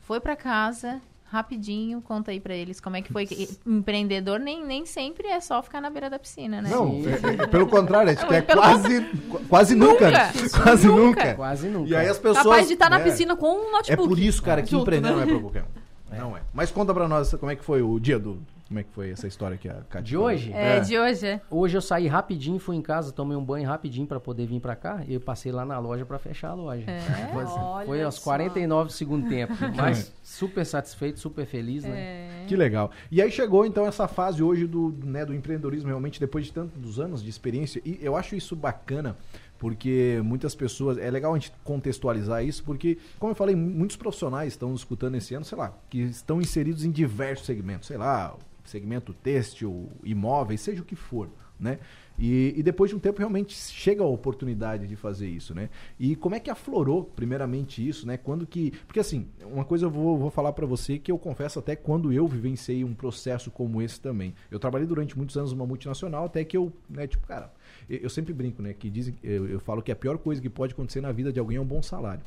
foi 0.00 0.18
pra 0.18 0.34
casa, 0.34 1.02
rapidinho. 1.30 2.00
Conta 2.00 2.30
aí 2.30 2.40
pra 2.40 2.54
eles 2.54 2.80
como 2.80 2.96
é 2.96 3.02
que 3.02 3.12
foi. 3.12 3.26
que- 3.26 3.50
Empreendedor 3.66 4.38
nem, 4.38 4.64
nem 4.64 4.86
sempre 4.86 5.28
é 5.28 5.38
só 5.40 5.62
ficar 5.62 5.82
na 5.82 5.90
beira 5.90 6.08
da 6.08 6.18
piscina, 6.18 6.62
né? 6.62 6.70
Não, 6.70 7.02
é- 7.04 7.42
é 7.42 7.46
pelo 7.46 7.66
contrário, 7.66 8.10
acho 8.10 8.26
que 8.26 8.34
é 8.34 8.40
quase, 8.56 9.00
qu- 9.28 9.40
quase 9.46 9.74
nunca. 9.74 10.06
Nunca. 10.06 10.10
né? 10.10 10.32
Quase 10.62 10.86
Nunca. 10.86 11.02
nunca. 11.02 11.34
quase 11.34 11.68
nunca. 11.68 11.90
E 11.90 11.96
aí 11.96 12.08
as 12.08 12.18
pessoas. 12.18 12.42
Capaz 12.44 12.66
de 12.68 12.72
estar 12.72 12.88
na 12.88 12.98
né, 12.98 13.04
piscina 13.04 13.36
com 13.36 13.48
um 13.54 13.68
É 13.68 13.72
notebook. 13.72 14.08
por 14.08 14.18
isso, 14.18 14.42
cara, 14.42 14.62
que 14.62 14.70
Junto, 14.70 14.82
empreender 14.82 15.08
né? 15.10 15.14
não 15.14 15.22
é 15.22 15.26
pra 15.26 15.38
qualquer 15.40 15.62
um. 15.64 15.77
Não 16.10 16.36
é. 16.36 16.40
Mas 16.52 16.70
conta 16.70 16.94
pra 16.94 17.08
nós 17.08 17.32
como 17.34 17.50
é 17.50 17.56
que 17.56 17.64
foi 17.64 17.82
o 17.82 17.98
dia 17.98 18.18
do. 18.18 18.38
Como 18.66 18.80
é 18.80 18.82
que 18.82 18.90
foi 18.92 19.10
essa 19.10 19.26
história 19.26 19.56
que 19.56 19.66
a 19.66 19.76
Cátia 19.88 20.02
De 20.02 20.16
hoje? 20.16 20.52
É, 20.52 20.80
de 20.80 20.98
hoje, 20.98 21.26
é. 21.26 21.40
Hoje 21.50 21.78
eu 21.78 21.80
saí 21.80 22.06
rapidinho, 22.06 22.58
fui 22.58 22.76
em 22.76 22.82
casa, 22.82 23.10
tomei 23.10 23.34
um 23.34 23.42
banho 23.42 23.66
rapidinho 23.66 24.06
pra 24.06 24.20
poder 24.20 24.46
vir 24.46 24.60
pra 24.60 24.76
cá 24.76 25.02
e 25.08 25.14
eu 25.14 25.20
passei 25.20 25.50
lá 25.50 25.64
na 25.64 25.78
loja 25.78 26.04
pra 26.04 26.18
fechar 26.18 26.50
a 26.50 26.54
loja. 26.54 26.84
Foi, 27.32 27.44
assim, 27.44 27.58
Olha 27.58 27.86
foi 27.86 28.02
aos 28.02 28.16
só. 28.16 28.24
49 28.24 28.88
do 28.88 28.92
segundo 28.92 29.26
tempo, 29.26 29.54
mas 29.74 30.12
super 30.22 30.66
satisfeito, 30.66 31.18
super 31.18 31.46
feliz, 31.46 31.82
né? 31.84 31.98
É. 31.98 32.44
Que 32.46 32.54
legal. 32.56 32.90
E 33.10 33.22
aí 33.22 33.30
chegou 33.30 33.64
então 33.64 33.86
essa 33.86 34.06
fase 34.06 34.42
hoje 34.42 34.66
do, 34.66 34.94
né, 35.02 35.24
do 35.24 35.34
empreendedorismo, 35.34 35.88
realmente, 35.88 36.20
depois 36.20 36.44
de 36.44 36.52
tantos 36.52 37.00
anos 37.00 37.22
de 37.22 37.30
experiência. 37.30 37.80
E 37.86 37.98
eu 38.02 38.16
acho 38.16 38.36
isso 38.36 38.54
bacana, 38.54 39.16
porque 39.58 40.20
muitas 40.24 40.54
pessoas. 40.54 40.98
É 40.98 41.10
legal 41.10 41.34
a 41.34 41.38
gente 41.38 41.52
contextualizar 41.64 42.44
isso, 42.44 42.62
porque, 42.64 42.98
como 43.18 43.32
eu 43.32 43.36
falei, 43.36 43.54
muitos 43.54 43.96
profissionais 43.96 44.52
estão 44.52 44.74
escutando 44.74 45.16
esse 45.16 45.34
ano, 45.34 45.44
sei 45.44 45.58
lá, 45.58 45.76
que 45.90 46.00
estão 46.00 46.40
inseridos 46.40 46.84
em 46.84 46.90
diversos 46.90 47.46
segmentos, 47.46 47.88
sei 47.88 47.96
lá, 47.96 48.36
segmento 48.64 49.12
têxtil, 49.12 49.88
imóveis, 50.04 50.60
seja 50.60 50.82
o 50.82 50.84
que 50.84 50.94
for, 50.94 51.28
né? 51.58 51.78
E, 52.18 52.52
e 52.56 52.62
depois 52.64 52.90
de 52.90 52.96
um 52.96 52.98
tempo 52.98 53.20
realmente 53.20 53.54
chega 53.54 54.02
a 54.02 54.06
oportunidade 54.06 54.88
de 54.88 54.96
fazer 54.96 55.28
isso, 55.28 55.54
né? 55.54 55.70
E 55.98 56.16
como 56.16 56.34
é 56.34 56.40
que 56.40 56.50
aflorou 56.50 57.04
primeiramente 57.04 57.86
isso, 57.86 58.06
né? 58.06 58.16
Quando 58.16 58.46
que, 58.46 58.72
porque 58.86 58.98
assim, 58.98 59.28
uma 59.44 59.64
coisa 59.64 59.86
eu 59.86 59.90
vou, 59.90 60.18
vou 60.18 60.30
falar 60.30 60.52
pra 60.52 60.66
você 60.66 60.98
que 60.98 61.12
eu 61.12 61.18
confesso 61.18 61.60
até 61.60 61.76
quando 61.76 62.12
eu 62.12 62.26
vivenciei 62.26 62.84
um 62.84 62.92
processo 62.92 63.50
como 63.50 63.80
esse 63.80 64.00
também. 64.00 64.34
Eu 64.50 64.58
trabalhei 64.58 64.86
durante 64.86 65.16
muitos 65.16 65.36
anos 65.36 65.52
numa 65.52 65.66
multinacional 65.66 66.24
até 66.24 66.44
que 66.44 66.56
eu, 66.56 66.72
né, 66.90 67.06
tipo, 67.06 67.24
cara, 67.26 67.52
eu, 67.88 68.10
sempre 68.10 68.32
brinco, 68.32 68.62
né, 68.62 68.72
que 68.72 68.90
dizem, 68.90 69.14
eu, 69.22 69.48
eu 69.48 69.60
falo 69.60 69.82
que 69.82 69.90
a 69.90 69.96
pior 69.96 70.18
coisa 70.18 70.40
que 70.40 70.48
pode 70.48 70.72
acontecer 70.72 71.00
na 71.00 71.12
vida 71.12 71.32
de 71.32 71.40
alguém 71.40 71.56
é 71.56 71.60
um 71.60 71.66
bom 71.66 71.82
salário. 71.82 72.22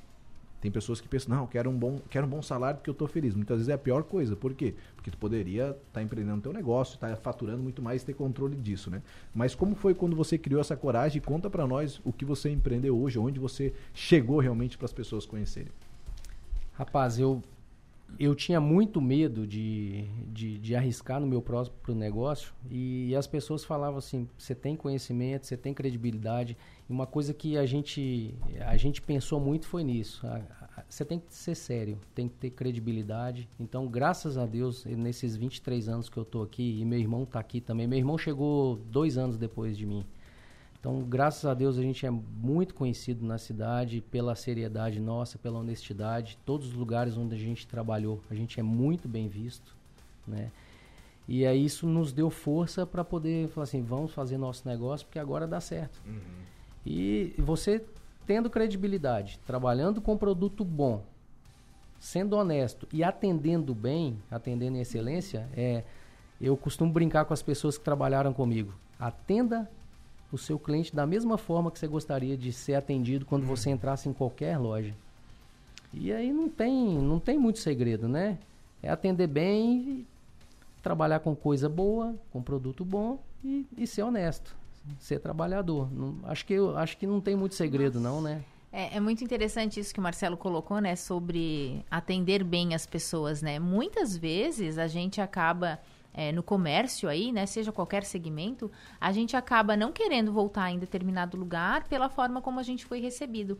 Tem 0.62 0.70
pessoas 0.70 1.02
que 1.02 1.08
pensam, 1.08 1.36
não, 1.36 1.48
quero 1.48 1.72
um 1.72 1.78
bom, 1.78 2.00
quero 2.08 2.28
um 2.28 2.30
bom 2.30 2.42
salário 2.42 2.78
porque 2.78 2.90
eu 2.90 2.94
tô 2.94 3.08
feliz. 3.08 3.34
Muitas 3.34 3.58
vezes 3.58 3.70
é 3.70 3.74
a 3.74 3.80
pior 3.80 4.04
coisa. 4.04 4.36
Por 4.36 4.54
quê? 4.54 4.76
Porque 4.96 5.10
tu 5.10 5.18
poderia 5.18 5.76
estar 5.88 6.04
empreendendo 6.04 6.40
teu 6.40 6.54
negócio, 6.54 6.94
estar 6.94 7.16
faturando 7.18 7.64
muito 7.64 7.82
mais 7.82 8.04
ter 8.04 8.14
controle 8.14 8.56
disso, 8.56 8.92
né? 8.92 9.02
Mas 9.34 9.56
como 9.56 9.74
foi 9.74 9.96
quando 9.96 10.16
você 10.16 10.38
criou 10.38 10.62
essa 10.62 10.78
coragem? 10.78 11.20
Conta 11.20 11.50
pra 11.50 11.66
nós 11.66 12.00
o 12.04 12.14
que 12.14 12.24
você 12.24 12.52
empreendeu 12.52 12.96
hoje, 12.96 13.18
onde 13.18 13.40
você 13.40 13.74
chegou 13.92 14.40
realmente 14.40 14.78
para 14.78 14.86
as 14.86 14.94
pessoas 14.94 15.26
conhecerem. 15.26 15.72
Rapaz, 16.74 17.18
eu, 17.18 17.42
eu 18.20 18.36
tinha 18.36 18.60
muito 18.60 19.02
medo 19.02 19.48
de, 19.48 20.06
de, 20.28 20.58
de 20.58 20.76
arriscar 20.76 21.20
no 21.20 21.28
meu 21.28 21.42
próprio 21.42 21.96
negócio 21.96 22.54
e 22.70 23.16
as 23.16 23.26
pessoas 23.28 23.64
falavam 23.64 23.98
assim, 23.98 24.28
você 24.38 24.54
tem 24.54 24.76
conhecimento, 24.76 25.48
você 25.48 25.58
tem 25.58 25.74
credibilidade. 25.74 26.58
E 26.90 26.94
uma 26.94 27.08
coisa 27.08 27.34
que 27.34 27.58
a 27.58 27.66
gente, 27.66 28.36
a 28.66 28.78
gente 28.78 29.02
pensou 29.02 29.40
muito 29.40 29.66
foi 29.66 29.84
nisso. 29.84 30.26
Você 30.88 31.06
tem 31.06 31.20
que 31.20 31.34
ser 31.34 31.56
sério, 31.56 32.00
tem 32.14 32.28
que 32.28 32.36
ter 32.36 32.50
credibilidade. 32.52 33.48
Então, 33.60 33.88
graças 33.88 34.38
a 34.38 34.46
Deus, 34.46 34.86
nesses 34.86 35.36
23 35.36 35.88
anos 35.90 36.10
que 36.10 36.18
eu 36.18 36.26
tô 36.26 36.42
aqui, 36.42 36.80
e 36.80 36.86
meu 36.86 37.00
irmão 37.00 37.26
tá 37.26 37.40
aqui 37.40 37.62
também. 37.62 37.88
Meu 37.88 37.98
irmão 37.98 38.18
chegou 38.18 38.78
dois 38.90 39.18
anos 39.18 39.38
depois 39.38 39.78
de 39.78 39.86
mim. 39.86 40.06
Então, 40.82 41.00
graças 41.02 41.46
a 41.46 41.54
Deus, 41.54 41.78
a 41.78 41.82
gente 41.84 42.08
é 42.08 42.10
muito 42.10 42.74
conhecido 42.74 43.24
na 43.24 43.38
cidade 43.38 44.02
pela 44.10 44.34
seriedade 44.34 45.00
nossa, 45.00 45.38
pela 45.38 45.60
honestidade. 45.60 46.40
Todos 46.44 46.70
os 46.70 46.74
lugares 46.74 47.16
onde 47.16 47.36
a 47.36 47.38
gente 47.38 47.68
trabalhou, 47.68 48.20
a 48.32 48.34
gente 48.34 48.60
é 48.60 48.64
muito 48.64 49.08
bem 49.08 49.30
visto, 49.30 49.78
né? 50.28 50.52
E 51.28 51.46
aí 51.46 51.64
isso 51.64 51.86
nos 51.86 52.12
deu 52.12 52.32
força 52.32 52.84
para 52.84 53.04
poder 53.04 53.48
falar 53.50 53.66
assim, 53.66 53.84
vamos 53.84 54.12
fazer 54.12 54.40
nosso 54.40 54.68
negócio 54.68 55.06
porque 55.06 55.20
agora 55.20 55.46
dá 55.46 55.62
certo. 55.62 56.02
E 56.84 57.36
você 57.38 57.86
tendo 58.26 58.50
credibilidade, 58.50 59.40
trabalhando 59.46 60.02
com 60.02 60.18
produto 60.18 60.66
bom, 60.66 61.04
sendo 62.00 62.36
honesto 62.36 62.88
e 62.92 63.04
atendendo 63.04 63.76
bem, 63.76 64.18
atendendo 64.32 64.78
em 64.78 64.82
excelência, 64.82 65.48
é, 65.56 65.84
eu 66.42 66.58
costumo 66.58 66.92
brincar 66.92 67.26
com 67.26 67.36
as 67.36 67.44
pessoas 67.44 67.78
que 67.78 67.84
trabalharam 67.84 68.34
comigo. 68.34 68.74
Atenda 69.00 69.70
o 70.32 70.38
seu 70.38 70.58
cliente 70.58 70.96
da 70.96 71.06
mesma 71.06 71.38
forma 71.38 71.70
que 71.72 71.78
você 71.80 71.88
gostaria 71.88 72.38
de 72.38 72.52
ser 72.54 72.76
atendido 72.76 73.26
quando 73.26 73.46
você 73.46 73.70
entrasse 73.70 74.08
em 74.08 74.14
qualquer 74.14 74.58
loja. 74.58 74.94
E 75.94 76.12
aí 76.12 76.32
não 76.32 76.48
tem, 76.48 76.98
não 76.98 77.20
tem 77.20 77.38
muito 77.38 77.60
segredo, 77.60 78.08
né? 78.08 78.38
É 78.82 78.90
atender 78.90 79.28
bem, 79.28 79.78
e 79.78 80.06
trabalhar 80.82 81.20
com 81.20 81.36
coisa 81.36 81.68
boa, 81.70 82.16
com 82.32 82.42
produto 82.42 82.84
bom 82.84 83.20
e, 83.44 83.66
e 83.78 83.86
ser 83.86 84.04
honesto, 84.04 84.56
ser 85.00 85.20
trabalhador. 85.20 85.92
Não- 85.92 86.16
acho 86.24 86.46
que 86.46 86.54
eu 86.54 86.78
acho 86.78 86.98
que 86.98 87.06
não 87.06 87.20
tem 87.20 87.36
muito 87.36 87.56
segredo 87.56 88.00
não, 88.00 88.22
né? 88.22 88.42
É, 88.72 88.96
é 88.96 89.00
muito 89.02 89.22
interessante 89.22 89.80
isso 89.82 89.94
que 89.94 90.00
o 90.00 90.04
Marcelo 90.04 90.38
colocou, 90.38 90.80
né? 90.80 90.96
Sobre 90.96 91.84
atender 91.92 92.42
bem 92.44 92.74
as 92.74 92.86
pessoas, 92.86 93.42
né? 93.42 93.60
Muitas 93.60 94.16
vezes 94.16 94.78
a 94.78 94.88
gente 94.88 95.20
acaba 95.20 95.78
é, 96.14 96.32
no 96.32 96.44
comércio 96.44 97.08
aí, 97.10 97.32
né? 97.32 97.46
Seja 97.46 97.72
qualquer 97.72 98.04
segmento, 98.04 98.72
a 99.00 99.12
gente 99.12 99.36
acaba 99.36 99.78
não 99.78 99.92
querendo 99.92 100.32
voltar 100.32 100.72
em 100.72 100.80
determinado 100.80 101.38
lugar 101.38 101.88
pela 101.88 102.10
forma 102.10 102.42
como 102.42 102.60
a 102.60 102.64
gente 102.64 102.86
foi 102.86 103.00
recebido. 103.00 103.60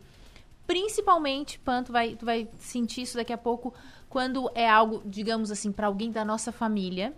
Principalmente, 0.66 1.58
Pan, 1.58 1.82
tu 1.82 1.92
vai, 1.92 2.14
tu 2.14 2.24
vai 2.24 2.48
sentir 2.58 3.02
isso 3.02 3.16
daqui 3.16 3.32
a 3.32 3.38
pouco, 3.38 3.74
quando 4.08 4.50
é 4.54 4.68
algo, 4.68 5.02
digamos 5.04 5.50
assim, 5.50 5.72
para 5.72 5.86
alguém 5.86 6.10
da 6.10 6.24
nossa 6.24 6.52
família, 6.52 7.12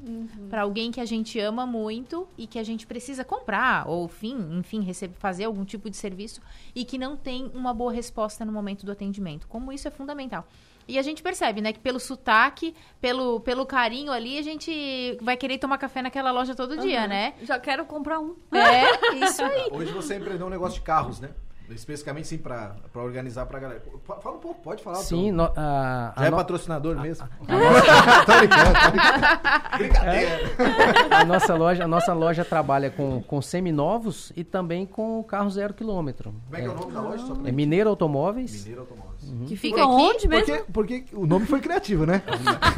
para 0.49 0.62
alguém 0.62 0.90
que 0.90 1.01
a 1.01 1.05
gente 1.05 1.38
ama 1.38 1.66
muito 1.66 2.27
e 2.38 2.47
que 2.47 2.59
a 2.59 2.62
gente 2.62 2.87
precisa 2.87 3.23
comprar, 3.23 3.87
ou 3.88 4.07
enfim, 4.07 4.59
enfim 4.59 4.81
receber, 4.81 5.14
fazer 5.14 5.44
algum 5.44 5.64
tipo 5.64 5.90
de 5.90 5.97
serviço 5.97 6.40
e 6.75 6.85
que 6.85 6.97
não 6.97 7.16
tem 7.16 7.51
uma 7.55 7.75
boa 7.75 7.92
resposta 7.92 8.44
no 8.44 8.53
momento 8.53 8.87
do 8.87 8.92
atendimento. 8.92 9.47
Como 9.47 9.73
isso 9.73 9.87
é 9.87 9.90
fundamental. 9.90 10.49
E 10.87 10.99
a 10.99 11.03
gente 11.03 11.23
percebe, 11.23 11.61
né, 11.61 11.73
que 11.73 11.79
pelo 11.81 11.99
sotaque, 12.01 12.75
pelo, 13.01 13.40
pelo 13.40 13.64
carinho 13.66 14.12
ali, 14.12 14.38
a 14.38 14.42
gente 14.42 15.16
vai 15.23 15.37
querer 15.37 15.59
tomar 15.59 15.79
café 15.79 16.03
naquela 16.03 16.31
loja 16.31 16.55
todo 16.55 16.77
dia, 16.79 17.01
Aham. 17.01 17.09
né? 17.09 17.35
Já 17.42 17.59
quero 17.59 17.85
comprar 17.87 18.20
um. 18.20 18.35
É, 18.53 19.14
isso 19.25 19.42
aí. 19.42 19.68
Hoje 19.70 19.92
você 19.92 20.16
empreendeu 20.16 20.47
um 20.47 20.51
negócio 20.51 20.75
de 20.79 20.83
carros, 20.85 21.20
né? 21.20 21.31
Especificamente 21.70 22.29
sim 22.29 22.37
pra, 22.37 22.77
pra 22.92 23.03
organizar 23.03 23.47
pra 23.47 23.59
galera. 23.59 23.81
P- 23.81 24.20
Fala 24.20 24.37
um 24.37 24.38
pouco, 24.38 24.61
pode 24.62 24.83
falar. 24.83 24.97
Sim, 24.97 25.33
no- 25.33 25.51
a, 25.57 26.12
a 26.14 26.20
Já 26.20 26.27
é 26.27 26.31
no- 26.31 26.37
patrocinador 26.37 27.01
mesmo? 27.01 27.27
Tô 27.40 28.37
brincando, 28.38 28.75
tô 28.85 28.90
brincando. 28.90 29.79
Brincadeira. 29.79 30.40
a 31.11 31.25
nossa 31.25 31.55
loja, 31.55 31.85
a 31.85 31.88
nossa 31.88 32.12
loja 32.12 32.44
trabalha 32.44 32.90
com, 32.90 33.23
com 33.23 33.40
seminovos 33.40 34.31
e 34.37 34.44
também 34.44 34.85
com 34.85 35.23
carro 35.25 35.49
zero 35.49 35.73
quilômetro. 35.73 36.35
Como 36.44 36.57
é 36.57 36.61
que 36.61 36.66
é 36.66 36.70
o 36.70 36.75
nome 36.75 36.92
da 36.92 37.01
loja? 37.01 37.25
É 37.47 37.51
Mineiro 37.53 37.88
Automóveis. 37.88 38.53
Mineiro 38.61 38.81
Automóveis. 38.83 39.04
Que 39.47 39.57
fica 39.57 39.87
onde 39.87 40.29
mesmo? 40.29 40.64
Porque, 40.73 40.73
porque 41.01 41.16
o 41.16 41.27
nome 41.27 41.47
foi 41.47 41.61
criativo, 41.61 42.05
né? 42.07 42.23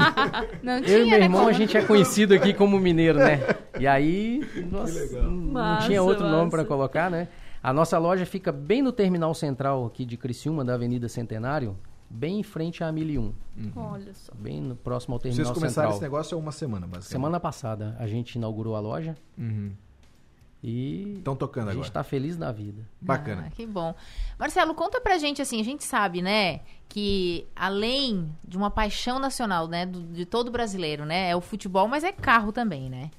Não 0.62 0.80
tinha, 0.82 0.96
Eu 0.98 1.06
e 1.06 1.10
meu 1.10 1.18
né, 1.18 1.24
irmão, 1.24 1.40
como- 1.40 1.50
a 1.50 1.52
gente 1.52 1.76
é 1.76 1.82
conhecido 1.82 2.34
aqui 2.34 2.52
como 2.54 2.78
mineiro, 2.78 3.18
né? 3.18 3.40
E 3.78 3.86
aí, 3.86 4.40
nossa, 4.70 5.20
não 5.22 5.30
Massa, 5.52 5.86
tinha 5.86 6.02
outro 6.02 6.24
nome 6.24 6.44
massa. 6.44 6.50
para 6.50 6.64
colocar, 6.64 7.10
né? 7.10 7.28
A 7.62 7.72
nossa 7.72 7.98
loja 7.98 8.24
fica 8.24 8.52
bem 8.52 8.80
no 8.82 8.92
terminal 8.92 9.34
central 9.34 9.86
aqui 9.86 10.04
de 10.04 10.16
Criciúma, 10.16 10.64
da 10.64 10.74
Avenida 10.74 11.08
Centenário, 11.08 11.76
bem 12.08 12.38
em 12.40 12.42
frente 12.42 12.84
à 12.84 12.92
1001, 12.92 13.32
Olha 13.74 14.14
só. 14.14 14.32
bem 14.34 14.60
no 14.60 14.76
próximo 14.76 15.14
ao 15.14 15.20
Vocês 15.20 15.34
terminal 15.34 15.54
começaram 15.54 15.88
central. 15.90 15.96
esse 15.96 16.02
negócio 16.02 16.36
há 16.36 16.40
uma 16.40 16.52
semana, 16.52 16.86
basicamente. 16.86 17.08
Semana 17.10 17.40
passada 17.40 17.96
a 17.98 18.06
gente 18.06 18.36
inaugurou 18.36 18.76
a 18.76 18.80
loja 18.80 19.16
Uhum. 19.36 19.72
E 20.68 21.14
Estão 21.18 21.36
tocando 21.36 21.68
a 21.68 21.70
gente 21.70 21.76
agora. 21.76 21.88
está 21.88 22.02
feliz 22.02 22.36
da 22.36 22.50
vida. 22.50 22.82
Bacana. 23.00 23.44
Ah, 23.46 23.50
que 23.50 23.64
bom. 23.64 23.94
Marcelo, 24.36 24.74
conta 24.74 25.00
pra 25.00 25.16
gente, 25.16 25.40
assim, 25.40 25.60
a 25.60 25.64
gente 25.64 25.84
sabe, 25.84 26.20
né, 26.20 26.60
que 26.88 27.46
além 27.54 28.28
de 28.42 28.56
uma 28.56 28.70
paixão 28.70 29.20
nacional, 29.20 29.68
né, 29.68 29.86
do- 29.86 30.02
de 30.02 30.26
todo 30.26 30.50
brasileiro, 30.50 31.04
né, 31.06 31.30
é 31.30 31.36
o 31.36 31.40
futebol, 31.40 31.86
mas 31.86 32.02
é 32.02 32.10
carro 32.10 32.50
também, 32.50 32.90
né? 32.90 33.10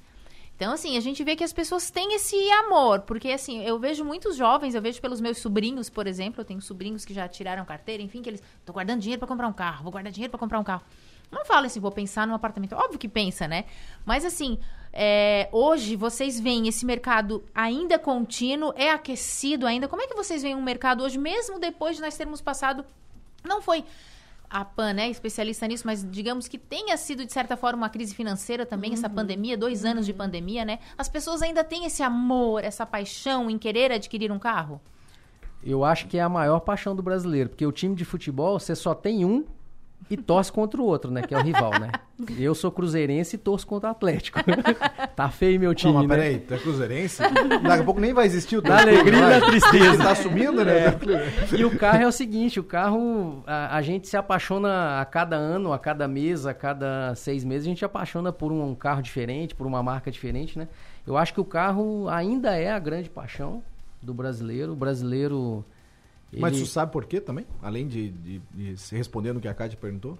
Então, 0.56 0.72
assim, 0.72 0.96
a 0.96 1.00
gente 1.00 1.22
vê 1.22 1.36
que 1.36 1.44
as 1.44 1.52
pessoas 1.52 1.88
têm 1.90 2.14
esse 2.16 2.34
amor, 2.50 3.02
porque, 3.02 3.28
assim, 3.30 3.62
eu 3.62 3.78
vejo 3.78 4.04
muitos 4.04 4.34
jovens, 4.36 4.74
eu 4.74 4.82
vejo 4.82 5.00
pelos 5.00 5.20
meus 5.20 5.38
sobrinhos, 5.38 5.88
por 5.88 6.06
exemplo, 6.06 6.40
eu 6.40 6.44
tenho 6.44 6.60
sobrinhos 6.60 7.04
que 7.04 7.14
já 7.14 7.28
tiraram 7.28 7.64
carteira, 7.64 8.02
enfim, 8.02 8.20
que 8.20 8.28
eles, 8.28 8.42
tô 8.66 8.72
guardando 8.72 9.00
dinheiro 9.00 9.20
para 9.20 9.28
comprar 9.28 9.46
um 9.46 9.52
carro, 9.52 9.84
vou 9.84 9.92
guardar 9.92 10.12
dinheiro 10.12 10.30
para 10.32 10.38
comprar 10.40 10.58
um 10.58 10.64
carro. 10.64 10.82
Não 11.30 11.44
fala 11.44 11.66
assim, 11.66 11.80
vou 11.80 11.92
pensar 11.92 12.26
num 12.26 12.34
apartamento. 12.34 12.74
Óbvio 12.74 12.98
que 12.98 13.08
pensa, 13.08 13.46
né? 13.46 13.64
Mas, 14.04 14.24
assim, 14.24 14.58
é, 14.92 15.48
hoje 15.52 15.94
vocês 15.96 16.40
veem 16.40 16.68
esse 16.68 16.86
mercado 16.86 17.44
ainda 17.54 17.98
contínuo, 17.98 18.72
é 18.76 18.90
aquecido 18.90 19.66
ainda. 19.66 19.88
Como 19.88 20.02
é 20.02 20.06
que 20.06 20.14
vocês 20.14 20.42
veem 20.42 20.54
um 20.54 20.62
mercado 20.62 21.04
hoje, 21.04 21.18
mesmo 21.18 21.58
depois 21.58 21.96
de 21.96 22.02
nós 22.02 22.16
termos 22.16 22.40
passado. 22.40 22.84
Não 23.44 23.62
foi 23.62 23.84
a 24.50 24.64
PAN, 24.64 24.94
né, 24.94 25.10
especialista 25.10 25.66
nisso, 25.66 25.86
mas 25.86 26.04
digamos 26.10 26.48
que 26.48 26.56
tenha 26.56 26.96
sido, 26.96 27.24
de 27.24 27.32
certa 27.32 27.56
forma, 27.56 27.82
uma 27.82 27.90
crise 27.90 28.14
financeira 28.14 28.64
também, 28.64 28.94
essa 28.94 29.08
pandemia, 29.08 29.58
dois 29.58 29.84
anos 29.84 30.06
de 30.06 30.12
pandemia, 30.12 30.64
né? 30.64 30.78
As 30.96 31.08
pessoas 31.08 31.42
ainda 31.42 31.62
têm 31.62 31.84
esse 31.84 32.02
amor, 32.02 32.64
essa 32.64 32.86
paixão 32.86 33.50
em 33.50 33.58
querer 33.58 33.92
adquirir 33.92 34.32
um 34.32 34.38
carro? 34.38 34.80
Eu 35.62 35.84
acho 35.84 36.06
que 36.06 36.16
é 36.16 36.22
a 36.22 36.28
maior 36.28 36.60
paixão 36.60 36.96
do 36.96 37.02
brasileiro, 37.02 37.50
porque 37.50 37.66
o 37.66 37.72
time 37.72 37.94
de 37.94 38.04
futebol, 38.04 38.58
você 38.58 38.74
só 38.74 38.94
tem 38.94 39.24
um 39.24 39.44
e 40.10 40.16
torce 40.16 40.50
contra 40.50 40.80
o 40.80 40.84
outro, 40.84 41.10
né? 41.10 41.22
Que 41.22 41.34
é 41.34 41.38
o 41.38 41.42
rival, 41.42 41.70
né? 41.78 41.90
Eu 42.38 42.54
sou 42.54 42.70
cruzeirense 42.72 43.36
e 43.36 43.38
torço 43.38 43.66
contra 43.66 43.88
o 43.88 43.92
Atlético. 43.92 44.40
tá 45.14 45.28
feio 45.28 45.60
meu 45.60 45.74
time, 45.74 45.92
Não, 45.92 46.00
mas 46.00 46.08
né? 46.08 46.16
peraí, 46.16 46.38
tu 46.40 46.54
é 46.54 46.58
cruzeirense? 46.58 47.22
Daqui 47.22 47.82
a 47.82 47.84
pouco 47.84 48.00
nem 48.00 48.12
vai 48.12 48.26
existir 48.26 48.56
o 48.56 48.62
clube, 48.62 48.80
alegria 48.80 49.18
e 49.18 49.20
vai. 49.20 49.40
na 49.40 49.46
tristeza. 49.46 49.86
Ele 49.86 49.98
tá 49.98 50.10
assumindo, 50.10 50.64
né? 50.64 50.98
E 51.56 51.64
o 51.64 51.76
carro 51.76 52.02
é 52.02 52.06
o 52.06 52.12
seguinte, 52.12 52.58
o 52.58 52.64
carro, 52.64 53.42
a, 53.46 53.76
a 53.76 53.82
gente 53.82 54.08
se 54.08 54.16
apaixona 54.16 55.00
a 55.00 55.04
cada 55.04 55.36
ano, 55.36 55.72
a 55.72 55.78
cada 55.78 56.08
mês, 56.08 56.46
a 56.46 56.54
cada 56.54 57.14
seis 57.14 57.44
meses, 57.44 57.66
a 57.66 57.68
gente 57.68 57.78
se 57.78 57.84
apaixona 57.84 58.32
por 58.32 58.50
um 58.50 58.74
carro 58.74 59.02
diferente, 59.02 59.54
por 59.54 59.66
uma 59.66 59.82
marca 59.82 60.10
diferente, 60.10 60.58
né? 60.58 60.68
Eu 61.06 61.16
acho 61.16 61.32
que 61.32 61.40
o 61.40 61.44
carro 61.44 62.08
ainda 62.08 62.56
é 62.56 62.70
a 62.70 62.78
grande 62.78 63.08
paixão 63.08 63.62
do 64.02 64.12
brasileiro. 64.14 64.72
O 64.72 64.76
brasileiro... 64.76 65.64
Mas 66.36 66.54
ele- 66.54 66.64
tu 66.64 66.68
sabe 66.68 66.92
por 66.92 67.04
quê 67.06 67.20
também? 67.20 67.46
Além 67.62 67.86
de, 67.88 68.10
de, 68.10 68.38
de 68.54 68.76
se 68.76 68.96
responder 68.96 69.32
no 69.32 69.40
que 69.40 69.48
a 69.48 69.54
Kátia 69.54 69.78
perguntou? 69.80 70.18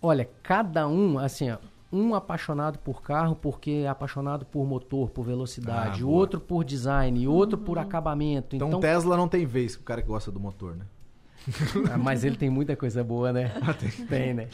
Olha, 0.00 0.28
cada 0.42 0.86
um, 0.88 1.18
assim, 1.18 1.50
ó, 1.50 1.58
um 1.92 2.14
apaixonado 2.14 2.78
por 2.78 3.00
carro 3.02 3.34
porque 3.36 3.82
é 3.84 3.88
apaixonado 3.88 4.44
por 4.44 4.66
motor, 4.66 5.10
por 5.10 5.24
velocidade, 5.24 6.02
Ah, 6.02 6.06
outro 6.06 6.40
por 6.40 6.64
design, 6.64 7.26
outro 7.28 7.56
por 7.58 7.78
acabamento. 7.78 8.54
Então, 8.56 8.68
Então, 8.68 8.80
Tesla 8.80 9.16
não 9.16 9.28
tem 9.28 9.46
vez 9.46 9.76
com 9.76 9.82
o 9.82 9.84
cara 9.84 10.02
que 10.02 10.08
gosta 10.08 10.30
do 10.30 10.40
motor, 10.40 10.74
né? 10.76 10.84
Ah, 11.92 11.98
mas 11.98 12.24
ele 12.24 12.36
tem 12.36 12.48
muita 12.48 12.74
coisa 12.74 13.04
boa, 13.04 13.32
né? 13.32 13.52
tem. 14.08 14.32
né? 14.34 14.48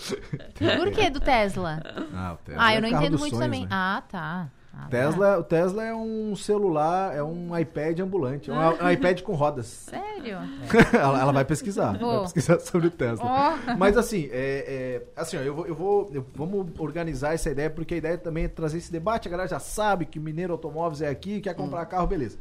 Por 0.77 0.91
que 0.93 1.09
do 1.11 1.21
Tesla? 1.21 1.81
Ah, 2.13 2.35
o 2.35 2.37
Tesla 2.45 2.63
Ah, 2.63 2.73
é 2.75 2.79
eu 2.79 2.83
não 2.83 2.91
carro 2.91 3.05
entendo 3.05 3.19
muito 3.19 3.37
sonhos, 3.37 3.45
também. 3.47 3.63
né? 3.63 3.69
Ah, 3.71 4.03
tá. 4.09 4.51
Ah, 4.73 4.83
tá. 4.83 4.89
Tesla, 4.89 5.39
o 5.39 5.43
Tesla 5.43 5.85
é 5.85 5.95
um 5.95 6.37
celular, 6.37 7.15
é 7.15 7.23
um 7.23 7.57
iPad 7.59 7.99
ambulante, 8.01 8.51
é 8.51 8.55
um, 8.55 8.85
um 8.85 8.91
iPad 8.91 9.21
com 9.23 9.35
rodas. 9.35 9.67
Sério? 9.67 10.39
ela, 10.95 11.21
ela 11.21 11.33
vai 11.33 11.45
pesquisar, 11.45 11.91
vai 11.93 11.99
Vou. 11.99 12.23
pesquisar 12.23 12.61
sobre 12.61 12.87
o 12.87 12.91
Tesla. 12.91 13.25
Ó. 13.27 13.77
Mas 13.77 13.97
assim, 13.97 14.29
é, 14.31 15.03
é, 15.11 15.21
assim 15.21 15.37
ó, 15.37 15.41
eu 15.41 15.55
vou, 15.55 15.67
eu 15.67 15.75
vou 15.75 16.11
eu- 16.13 16.27
vamos 16.35 16.69
organizar 16.79 17.35
essa 17.35 17.51
ideia, 17.51 17.69
porque 17.69 17.95
a 17.95 17.97
ideia 17.97 18.17
também 18.17 18.45
é 18.45 18.49
trazer 18.49 18.79
esse 18.79 18.93
debate. 18.93 19.27
A 19.27 19.31
galera 19.31 19.49
já 19.49 19.59
sabe 19.59 20.07
que 20.07 20.21
Mineiro 20.21 20.53
Automóveis 20.53 21.03
é 21.03 21.09
aqui, 21.09 21.41
quer 21.41 21.55
comprar 21.55 21.85
carro, 21.87 22.07
beleza. 22.07 22.39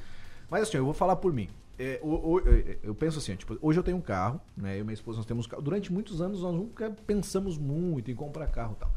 Mas 0.50 0.64
assim, 0.64 0.78
ó, 0.78 0.82
eu 0.82 0.86
vou 0.86 0.94
falar 0.94 1.16
por 1.16 1.34
mim. 1.34 1.50
É, 1.80 2.00
o- 2.04 2.34
o- 2.34 2.40
eu, 2.42 2.76
eu 2.84 2.94
penso 2.96 3.18
assim, 3.20 3.36
tipo, 3.36 3.58
hoje 3.62 3.80
eu 3.80 3.84
tenho 3.84 3.98
um 3.98 4.02
carro, 4.02 4.40
né? 4.56 4.76
Eu 4.76 4.82
e 4.82 4.84
minha 4.84 4.94
esposa 4.94 5.18
nós 5.18 5.26
temos 5.26 5.48
carro. 5.48 5.62
Durante 5.64 5.92
muitos 5.92 6.22
anos 6.22 6.42
nós 6.44 6.54
nunca 6.54 6.92
pensamos 7.08 7.58
muito 7.58 8.12
em 8.12 8.16
comprar 8.16 8.48
carro 8.48 8.74
e 8.76 8.80
tal. 8.82 8.92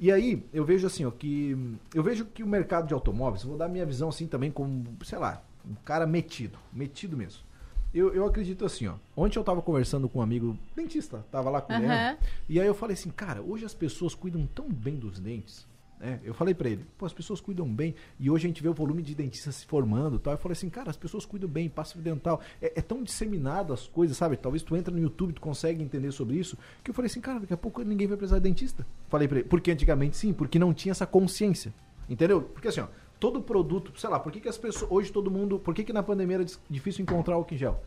E 0.00 0.12
aí, 0.12 0.46
eu 0.52 0.64
vejo 0.64 0.86
assim, 0.86 1.04
ó, 1.04 1.10
que. 1.10 1.56
Eu 1.94 2.02
vejo 2.02 2.24
que 2.24 2.42
o 2.42 2.46
mercado 2.46 2.86
de 2.86 2.94
automóveis, 2.94 3.42
vou 3.42 3.56
dar 3.56 3.68
minha 3.68 3.84
visão 3.84 4.08
assim 4.08 4.26
também 4.26 4.50
como, 4.50 4.84
sei 5.04 5.18
lá, 5.18 5.42
um 5.68 5.74
cara 5.74 6.06
metido, 6.06 6.58
metido 6.72 7.16
mesmo. 7.16 7.42
Eu, 7.92 8.14
eu 8.14 8.24
acredito 8.26 8.64
assim, 8.64 8.86
ó. 8.86 8.94
Ontem 9.16 9.38
eu 9.38 9.44
tava 9.44 9.62
conversando 9.62 10.08
com 10.08 10.18
um 10.18 10.22
amigo 10.22 10.56
dentista, 10.76 11.24
tava 11.32 11.50
lá 11.50 11.60
com 11.60 11.72
ele. 11.72 11.86
Aham. 11.86 12.16
E 12.48 12.60
aí 12.60 12.66
eu 12.66 12.74
falei 12.74 12.94
assim, 12.94 13.10
cara, 13.10 13.42
hoje 13.42 13.64
as 13.64 13.74
pessoas 13.74 14.14
cuidam 14.14 14.46
tão 14.46 14.68
bem 14.68 14.96
dos 14.96 15.18
dentes. 15.18 15.66
Né? 16.00 16.20
Eu 16.22 16.32
falei 16.32 16.54
pra 16.54 16.68
ele, 16.68 16.84
pô, 16.96 17.06
as 17.06 17.12
pessoas 17.12 17.40
cuidam 17.40 17.66
bem. 17.66 17.94
E 18.18 18.30
hoje 18.30 18.46
a 18.46 18.48
gente 18.48 18.62
vê 18.62 18.68
o 18.68 18.74
volume 18.74 19.02
de 19.02 19.14
dentistas 19.14 19.56
se 19.56 19.66
formando 19.66 20.18
tal. 20.18 20.34
Eu 20.34 20.38
falei 20.38 20.52
assim, 20.52 20.70
cara, 20.70 20.90
as 20.90 20.96
pessoas 20.96 21.26
cuidam 21.26 21.48
bem, 21.48 21.68
passo 21.68 21.98
dental. 21.98 22.40
É, 22.62 22.78
é 22.78 22.82
tão 22.82 23.02
disseminado 23.02 23.72
as 23.72 23.86
coisas, 23.86 24.16
sabe? 24.16 24.36
Talvez 24.36 24.62
tu 24.62 24.76
entra 24.76 24.94
no 24.94 25.00
YouTube, 25.00 25.32
tu 25.32 25.40
consegue 25.40 25.82
entender 25.82 26.12
sobre 26.12 26.36
isso. 26.36 26.56
Que 26.84 26.90
eu 26.90 26.94
falei 26.94 27.06
assim, 27.06 27.20
cara, 27.20 27.40
daqui 27.40 27.52
a 27.52 27.56
pouco 27.56 27.82
ninguém 27.82 28.06
vai 28.06 28.16
precisar 28.16 28.38
de 28.38 28.44
dentista. 28.44 28.86
Falei 29.08 29.26
pra 29.26 29.40
ele, 29.40 29.48
porque 29.48 29.70
antigamente 29.70 30.16
sim, 30.16 30.32
porque 30.32 30.58
não 30.58 30.72
tinha 30.72 30.92
essa 30.92 31.06
consciência. 31.06 31.74
Entendeu? 32.08 32.42
Porque 32.42 32.68
assim, 32.68 32.80
ó, 32.80 32.86
todo 33.18 33.42
produto, 33.42 33.92
sei 33.98 34.08
lá, 34.08 34.18
por 34.20 34.32
que, 34.32 34.40
que 34.40 34.48
as 34.48 34.56
pessoas. 34.56 34.90
Hoje 34.90 35.12
todo 35.12 35.30
mundo. 35.30 35.58
Por 35.58 35.74
que, 35.74 35.84
que 35.84 35.92
na 35.92 36.02
pandemia 36.02 36.36
era 36.36 36.46
difícil 36.70 37.02
encontrar 37.02 37.34
álcool 37.34 37.54
em 37.54 37.58
gel? 37.58 37.82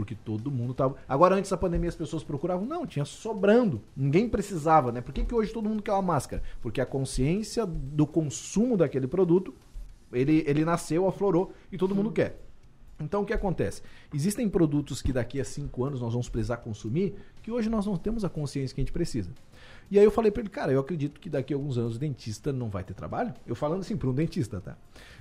Porque 0.00 0.14
todo 0.14 0.50
mundo 0.50 0.72
tava. 0.72 0.96
Agora, 1.06 1.34
antes 1.34 1.50
da 1.50 1.58
pandemia, 1.58 1.90
as 1.90 1.94
pessoas 1.94 2.24
procuravam. 2.24 2.64
Não, 2.64 2.86
tinha 2.86 3.04
sobrando. 3.04 3.82
Ninguém 3.94 4.30
precisava, 4.30 4.90
né? 4.90 5.02
Por 5.02 5.12
que, 5.12 5.26
que 5.26 5.34
hoje 5.34 5.52
todo 5.52 5.68
mundo 5.68 5.82
quer 5.82 5.92
uma 5.92 6.00
máscara? 6.00 6.42
Porque 6.62 6.80
a 6.80 6.86
consciência 6.86 7.66
do 7.66 8.06
consumo 8.06 8.78
daquele 8.78 9.06
produto, 9.06 9.54
ele, 10.10 10.42
ele 10.46 10.64
nasceu, 10.64 11.06
aflorou 11.06 11.52
e 11.70 11.76
todo 11.76 11.94
mundo 11.94 12.10
quer. 12.10 12.40
Então, 12.98 13.20
o 13.20 13.26
que 13.26 13.34
acontece? 13.34 13.82
Existem 14.14 14.48
produtos 14.48 15.02
que 15.02 15.12
daqui 15.12 15.38
a 15.38 15.44
cinco 15.44 15.84
anos 15.84 16.00
nós 16.00 16.12
vamos 16.12 16.30
precisar 16.30 16.56
consumir, 16.56 17.14
que 17.42 17.50
hoje 17.50 17.68
nós 17.68 17.84
não 17.84 17.96
temos 17.96 18.24
a 18.24 18.30
consciência 18.30 18.74
que 18.74 18.80
a 18.80 18.84
gente 18.84 18.92
precisa. 18.92 19.30
E 19.90 19.98
aí 19.98 20.04
eu 20.04 20.10
falei 20.10 20.30
pra 20.30 20.40
ele, 20.40 20.48
cara, 20.48 20.72
eu 20.72 20.80
acredito 20.80 21.20
que 21.20 21.28
daqui 21.28 21.52
a 21.52 21.56
alguns 21.56 21.76
anos 21.76 21.96
o 21.96 21.98
dentista 21.98 22.54
não 22.54 22.70
vai 22.70 22.84
ter 22.84 22.94
trabalho. 22.94 23.34
Eu 23.46 23.54
falando 23.54 23.80
assim, 23.80 23.98
pra 23.98 24.08
um 24.08 24.14
dentista, 24.14 24.62
tá? 24.62 24.78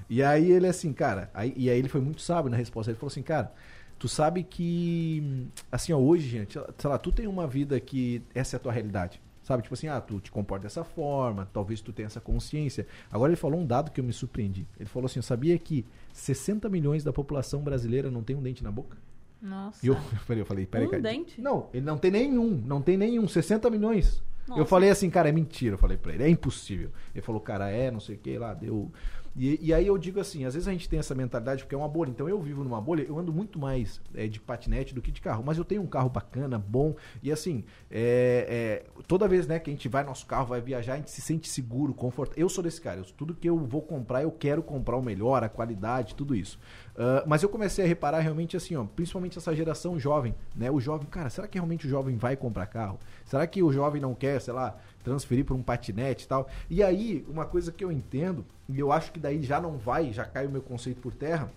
E 0.10 0.24
aí 0.24 0.52
ele 0.52 0.68
assim, 0.68 0.94
cara, 0.94 1.30
aí, 1.34 1.54
e 1.58 1.70
aí 1.70 1.78
ele 1.78 1.90
foi 1.90 2.00
muito 2.00 2.22
sábio 2.22 2.50
na 2.50 2.56
resposta. 2.56 2.92
Ele 2.92 2.98
falou 2.98 3.12
assim, 3.12 3.24
cara, 3.24 3.52
tu 4.00 4.08
sabe 4.08 4.44
que, 4.44 5.48
assim, 5.72 5.92
ó, 5.94 5.98
hoje, 5.98 6.28
gente, 6.28 6.58
sei 6.78 6.90
lá, 6.90 6.98
tu 6.98 7.12
tem 7.12 7.28
uma 7.28 7.46
vida 7.46 7.80
que 7.80 8.24
essa 8.34 8.56
é 8.56 8.58
a 8.58 8.60
tua 8.60 8.72
realidade. 8.72 9.22
Sabe, 9.44 9.64
tipo 9.64 9.74
assim, 9.74 9.88
ah, 9.88 10.00
tu 10.00 10.20
te 10.20 10.32
comporta 10.32 10.64
dessa 10.64 10.84
forma, 10.84 11.50
talvez 11.52 11.82
tu 11.82 11.92
tenha 11.92 12.06
essa 12.06 12.22
consciência. 12.22 12.86
Agora 13.12 13.32
ele 13.32 13.36
falou 13.36 13.60
um 13.60 13.66
dado 13.66 13.90
que 13.90 14.00
eu 14.00 14.04
me 14.04 14.14
surpreendi. 14.14 14.68
Ele 14.80 14.88
falou 14.88 15.08
assim, 15.08 15.20
eu 15.20 15.24
sabia 15.24 15.58
que 15.58 15.86
60 16.14 16.70
milhões 16.70 17.04
da 17.04 17.12
população 17.12 17.62
brasileira 17.62 18.12
não 18.12 18.22
tem 18.22 18.36
um 18.36 18.44
dente 18.44 18.64
na 18.64 18.72
boca? 18.72 18.96
Nossa. 19.42 19.84
E 19.84 19.90
eu, 19.90 19.96
eu 20.14 20.20
falei, 20.20 20.42
eu 20.44 20.46
falei, 20.46 20.66
peraí, 20.68 20.88
Um 20.88 20.92
cara. 20.92 21.02
dente? 21.02 21.42
Não, 21.42 21.68
ele 21.74 21.84
não 21.84 21.98
tem 21.98 22.12
nenhum, 22.12 22.62
não 22.64 22.80
tem 22.82 22.96
nenhum, 22.96 23.28
60 23.28 23.70
milhões. 23.72 24.22
Nossa. 24.48 24.62
Eu 24.62 24.66
falei 24.66 24.90
assim, 24.92 25.10
cara, 25.10 25.30
é 25.30 25.32
mentira, 25.32 25.76
eu 25.76 25.80
falei 25.80 25.98
pra 25.98 26.14
ele, 26.14 26.24
é 26.24 26.30
impossível. 26.30 26.92
Ele 27.14 27.22
falou, 27.22 27.42
cara, 27.42 27.70
é, 27.70 27.90
não 27.90 28.00
sei 28.00 28.16
o 28.16 28.20
que 28.20 28.38
lá, 28.38 28.54
deu. 28.54 28.92
E, 29.40 29.58
e 29.68 29.74
aí 29.74 29.88
eu 29.88 29.98
digo 29.98 30.20
assim, 30.20 30.44
às 30.44 30.54
vezes 30.54 30.68
a 30.68 30.72
gente 30.74 30.90
tem 30.90 31.00
essa 31.00 31.16
mentalidade 31.16 31.64
porque 31.64 31.74
é 31.74 31.78
uma 31.78 31.88
bolha. 31.88 32.10
Então 32.10 32.28
eu 32.28 32.42
vivo 32.42 32.62
numa 32.62 32.82
bolha, 32.82 33.04
eu 33.04 33.18
ando 33.18 33.32
muito 33.32 33.58
mais 33.58 34.02
é, 34.14 34.28
de 34.28 34.38
patinete 34.38 34.94
do 34.94 35.02
que 35.02 35.12
de 35.12 35.22
carro. 35.22 35.42
Mas 35.46 35.58
eu 35.58 35.64
tenho 35.64 35.82
um 35.82 35.88
carro 35.88 36.10
bacana, 36.10 36.60
bom. 36.60 36.94
E 37.24 37.32
assim, 37.32 37.64
é, 37.90 38.84
é, 38.98 39.02
toda 39.08 39.30
vez 39.30 39.48
né, 39.48 39.58
que 39.58 39.70
a 39.70 39.74
gente 39.74 39.88
vai 39.88 40.04
no 40.04 40.10
nosso 40.10 40.26
carro, 40.26 40.48
vai 40.48 40.60
viajar, 40.60 40.96
a 40.96 40.98
gente 40.98 41.10
se 41.10 41.22
sente 41.22 41.48
seguro, 41.48 41.94
confortável. 41.94 42.44
Eu 42.44 42.50
sou 42.50 42.62
desse 42.62 42.82
cara, 42.82 43.00
eu- 43.00 43.06
tudo 43.06 43.34
que 43.34 43.48
eu 43.50 43.58
vou 43.58 43.82
comprar, 43.82 44.24
eu 44.24 44.32
quero 44.32 44.62
comprar 44.62 44.98
o 44.98 45.02
melhor, 45.02 45.42
a 45.42 45.48
qualidade, 45.48 46.16
tudo 46.16 46.36
isso. 46.36 46.60
Ah, 46.98 47.24
mas 47.26 47.42
eu 47.42 47.48
comecei 47.48 47.86
a 47.86 47.88
reparar 47.88 48.20
realmente 48.20 48.58
assim, 48.58 48.76
ó, 48.76 48.84
principalmente 48.84 49.38
essa 49.38 49.56
geração 49.56 49.98
jovem, 49.98 50.36
né? 50.54 50.70
O 50.70 50.82
jovem, 50.82 51.08
cara, 51.08 51.30
será 51.30 51.48
que 51.48 51.58
realmente 51.58 51.88
o 51.88 51.90
jovem 51.90 52.18
vai 52.18 52.36
comprar 52.36 52.66
carro? 52.68 53.00
Será 53.24 53.48
que 53.48 53.64
o 53.64 53.72
jovem 53.72 54.02
não 54.02 54.14
quer, 54.14 54.42
sei 54.42 54.54
lá, 54.54 54.76
transferir 55.02 55.46
para 55.46 55.56
um 55.56 55.64
patinete 55.64 56.26
e 56.26 56.28
tal? 56.28 56.50
E 56.70 56.84
aí, 56.84 57.26
uma 57.30 57.46
coisa 57.46 57.72
que 57.72 57.86
eu 57.86 57.90
entendo, 57.90 58.46
e 58.70 58.80
eu 58.80 58.92
acho 58.92 59.12
que 59.12 59.20
daí 59.20 59.42
já 59.44 59.60
não 59.60 59.78
vai, 59.78 60.14
já 60.14 60.24
cai 60.24 60.46
o 60.46 60.50
meu 60.50 60.62
conceito 60.62 61.02
por 61.02 61.12
terra, 61.14 61.52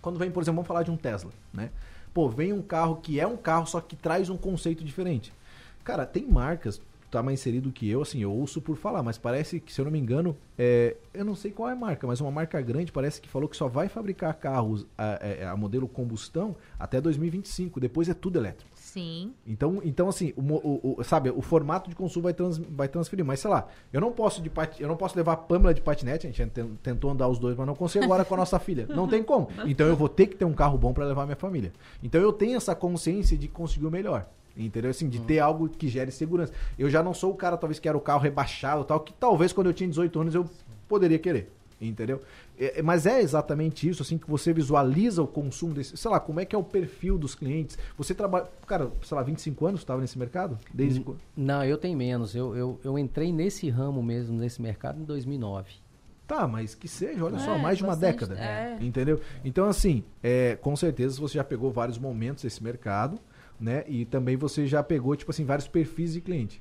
quando 0.00 0.18
vem, 0.18 0.30
por 0.30 0.42
exemplo, 0.42 0.56
vamos 0.56 0.68
falar 0.68 0.82
de 0.82 0.90
um 0.90 0.96
Tesla, 0.96 1.30
né? 1.52 1.70
Pô, 2.12 2.28
vem 2.28 2.52
um 2.52 2.60
carro 2.62 2.96
que 2.96 3.18
é 3.18 3.26
um 3.26 3.36
carro, 3.36 3.66
só 3.66 3.80
que 3.80 3.96
traz 3.96 4.28
um 4.28 4.36
conceito 4.36 4.84
diferente. 4.84 5.32
Cara, 5.82 6.04
tem 6.04 6.26
marcas, 6.26 6.80
tá 7.10 7.22
mais 7.22 7.40
inserido 7.40 7.70
que 7.72 7.88
eu, 7.88 8.02
assim, 8.02 8.20
eu 8.20 8.32
ouço 8.32 8.60
por 8.60 8.76
falar, 8.76 9.02
mas 9.02 9.16
parece 9.16 9.60
que, 9.60 9.72
se 9.72 9.80
eu 9.80 9.84
não 9.86 9.92
me 9.92 9.98
engano, 9.98 10.36
é, 10.58 10.96
eu 11.14 11.24
não 11.24 11.34
sei 11.34 11.50
qual 11.52 11.68
é 11.68 11.72
a 11.72 11.76
marca, 11.76 12.06
mas 12.06 12.20
uma 12.20 12.30
marca 12.30 12.60
grande 12.60 12.92
parece 12.92 13.20
que 13.20 13.28
falou 13.28 13.48
que 13.48 13.56
só 13.56 13.68
vai 13.68 13.88
fabricar 13.88 14.34
carros 14.34 14.84
a, 14.98 15.18
a- 15.46 15.50
a 15.52 15.56
modelo 15.56 15.88
combustão 15.88 16.54
até 16.78 17.00
2025, 17.00 17.78
depois 17.80 18.08
é 18.08 18.14
tudo 18.14 18.38
elétrico. 18.38 18.70
Sim. 18.92 19.32
Então, 19.46 19.80
então 19.82 20.08
assim, 20.08 20.34
o, 20.36 20.42
o- 20.42 20.96
o- 20.98 21.02
sabe, 21.04 21.30
o 21.30 21.40
formato 21.40 21.88
de 21.88 21.96
consumo 21.96 22.24
vai, 22.24 22.34
trans- 22.34 22.58
vai 22.58 22.88
transferir. 22.88 23.24
Mas 23.24 23.40
sei 23.40 23.50
lá, 23.50 23.66
eu 23.90 24.00
não 24.02 24.12
posso 24.12 24.42
de 24.42 24.50
pati- 24.50 24.82
eu 24.82 24.88
não 24.88 24.96
posso 24.98 25.16
levar 25.16 25.32
a 25.32 25.36
Pamela 25.36 25.72
de 25.72 25.80
patinete, 25.80 26.26
a 26.26 26.30
gente 26.30 26.50
ten- 26.50 26.76
tentou 26.82 27.10
andar 27.10 27.26
os 27.28 27.38
dois, 27.38 27.56
mas 27.56 27.66
não 27.66 27.74
consigo 27.74 28.04
agora 28.04 28.22
com 28.24 28.34
a 28.34 28.36
nossa 28.36 28.58
filha. 28.58 28.86
Não 28.88 29.08
tem 29.08 29.22
como. 29.22 29.48
Então 29.66 29.86
eu 29.86 29.96
vou 29.96 30.08
ter 30.10 30.26
que 30.26 30.36
ter 30.36 30.44
um 30.44 30.52
carro 30.52 30.76
bom 30.76 30.92
para 30.92 31.06
levar 31.06 31.24
minha 31.24 31.36
família. 31.36 31.72
Então 32.02 32.20
eu 32.20 32.32
tenho 32.34 32.56
essa 32.56 32.74
consciência 32.74 33.36
de 33.36 33.48
conseguir 33.48 33.86
o 33.86 33.90
melhor. 33.90 34.26
Entendeu? 34.54 34.90
Assim, 34.90 35.08
de 35.08 35.18
ter 35.20 35.38
algo 35.38 35.66
que 35.70 35.88
gere 35.88 36.10
segurança. 36.10 36.52
Eu 36.78 36.90
já 36.90 37.02
não 37.02 37.14
sou 37.14 37.30
o 37.32 37.34
cara, 37.34 37.56
talvez, 37.56 37.78
que 37.78 37.88
era 37.88 37.96
o 37.96 38.00
carro 38.02 38.20
rebaixado 38.20 38.82
e 38.82 38.84
tal, 38.84 39.00
que 39.00 39.14
talvez 39.14 39.50
quando 39.54 39.68
eu 39.68 39.72
tinha 39.72 39.88
18 39.88 40.20
anos 40.20 40.34
eu 40.34 40.44
poderia 40.86 41.18
querer. 41.18 41.50
Entendeu? 41.88 42.20
É, 42.58 42.78
é, 42.78 42.82
mas 42.82 43.06
é 43.06 43.20
exatamente 43.20 43.88
isso, 43.88 44.02
assim, 44.02 44.16
que 44.16 44.28
você 44.30 44.52
visualiza 44.52 45.22
o 45.22 45.26
consumo 45.26 45.74
desse. 45.74 45.96
Sei 45.96 46.10
lá, 46.10 46.20
como 46.20 46.38
é 46.40 46.44
que 46.44 46.54
é 46.54 46.58
o 46.58 46.62
perfil 46.62 47.18
dos 47.18 47.34
clientes. 47.34 47.76
Você 47.98 48.14
trabalha. 48.14 48.46
Cara, 48.66 48.90
sei 49.02 49.16
lá, 49.16 49.22
25 49.22 49.66
anos 49.66 49.80
estava 49.80 50.00
nesse 50.00 50.18
mercado? 50.18 50.58
Desde 50.72 51.00
quando? 51.00 51.18
Não, 51.36 51.64
eu 51.64 51.76
tenho 51.76 51.98
menos. 51.98 52.34
Eu, 52.34 52.56
eu, 52.56 52.80
eu 52.84 52.98
entrei 52.98 53.32
nesse 53.32 53.68
ramo 53.68 54.02
mesmo, 54.02 54.38
nesse 54.38 54.62
mercado, 54.62 55.00
em 55.00 55.04
2009. 55.04 55.70
Tá, 56.26 56.46
mas 56.46 56.74
que 56.74 56.86
seja, 56.88 57.24
olha 57.24 57.36
É, 57.36 57.38
só, 57.40 57.58
mais 57.58 57.76
de 57.78 57.84
uma 57.84 57.96
década. 57.96 58.38
é. 58.38 58.78
Entendeu? 58.80 59.20
Então, 59.44 59.66
assim, 59.68 60.02
é, 60.22 60.56
com 60.62 60.74
certeza 60.76 61.20
você 61.20 61.34
já 61.34 61.44
pegou 61.44 61.70
vários 61.72 61.98
momentos 61.98 62.44
desse 62.44 62.62
mercado, 62.62 63.18
né? 63.62 63.84
E 63.86 64.04
também 64.04 64.36
você 64.36 64.66
já 64.66 64.82
pegou, 64.82 65.14
tipo 65.14 65.30
assim, 65.30 65.44
vários 65.44 65.68
perfis 65.68 66.14
de 66.14 66.20
cliente. 66.20 66.60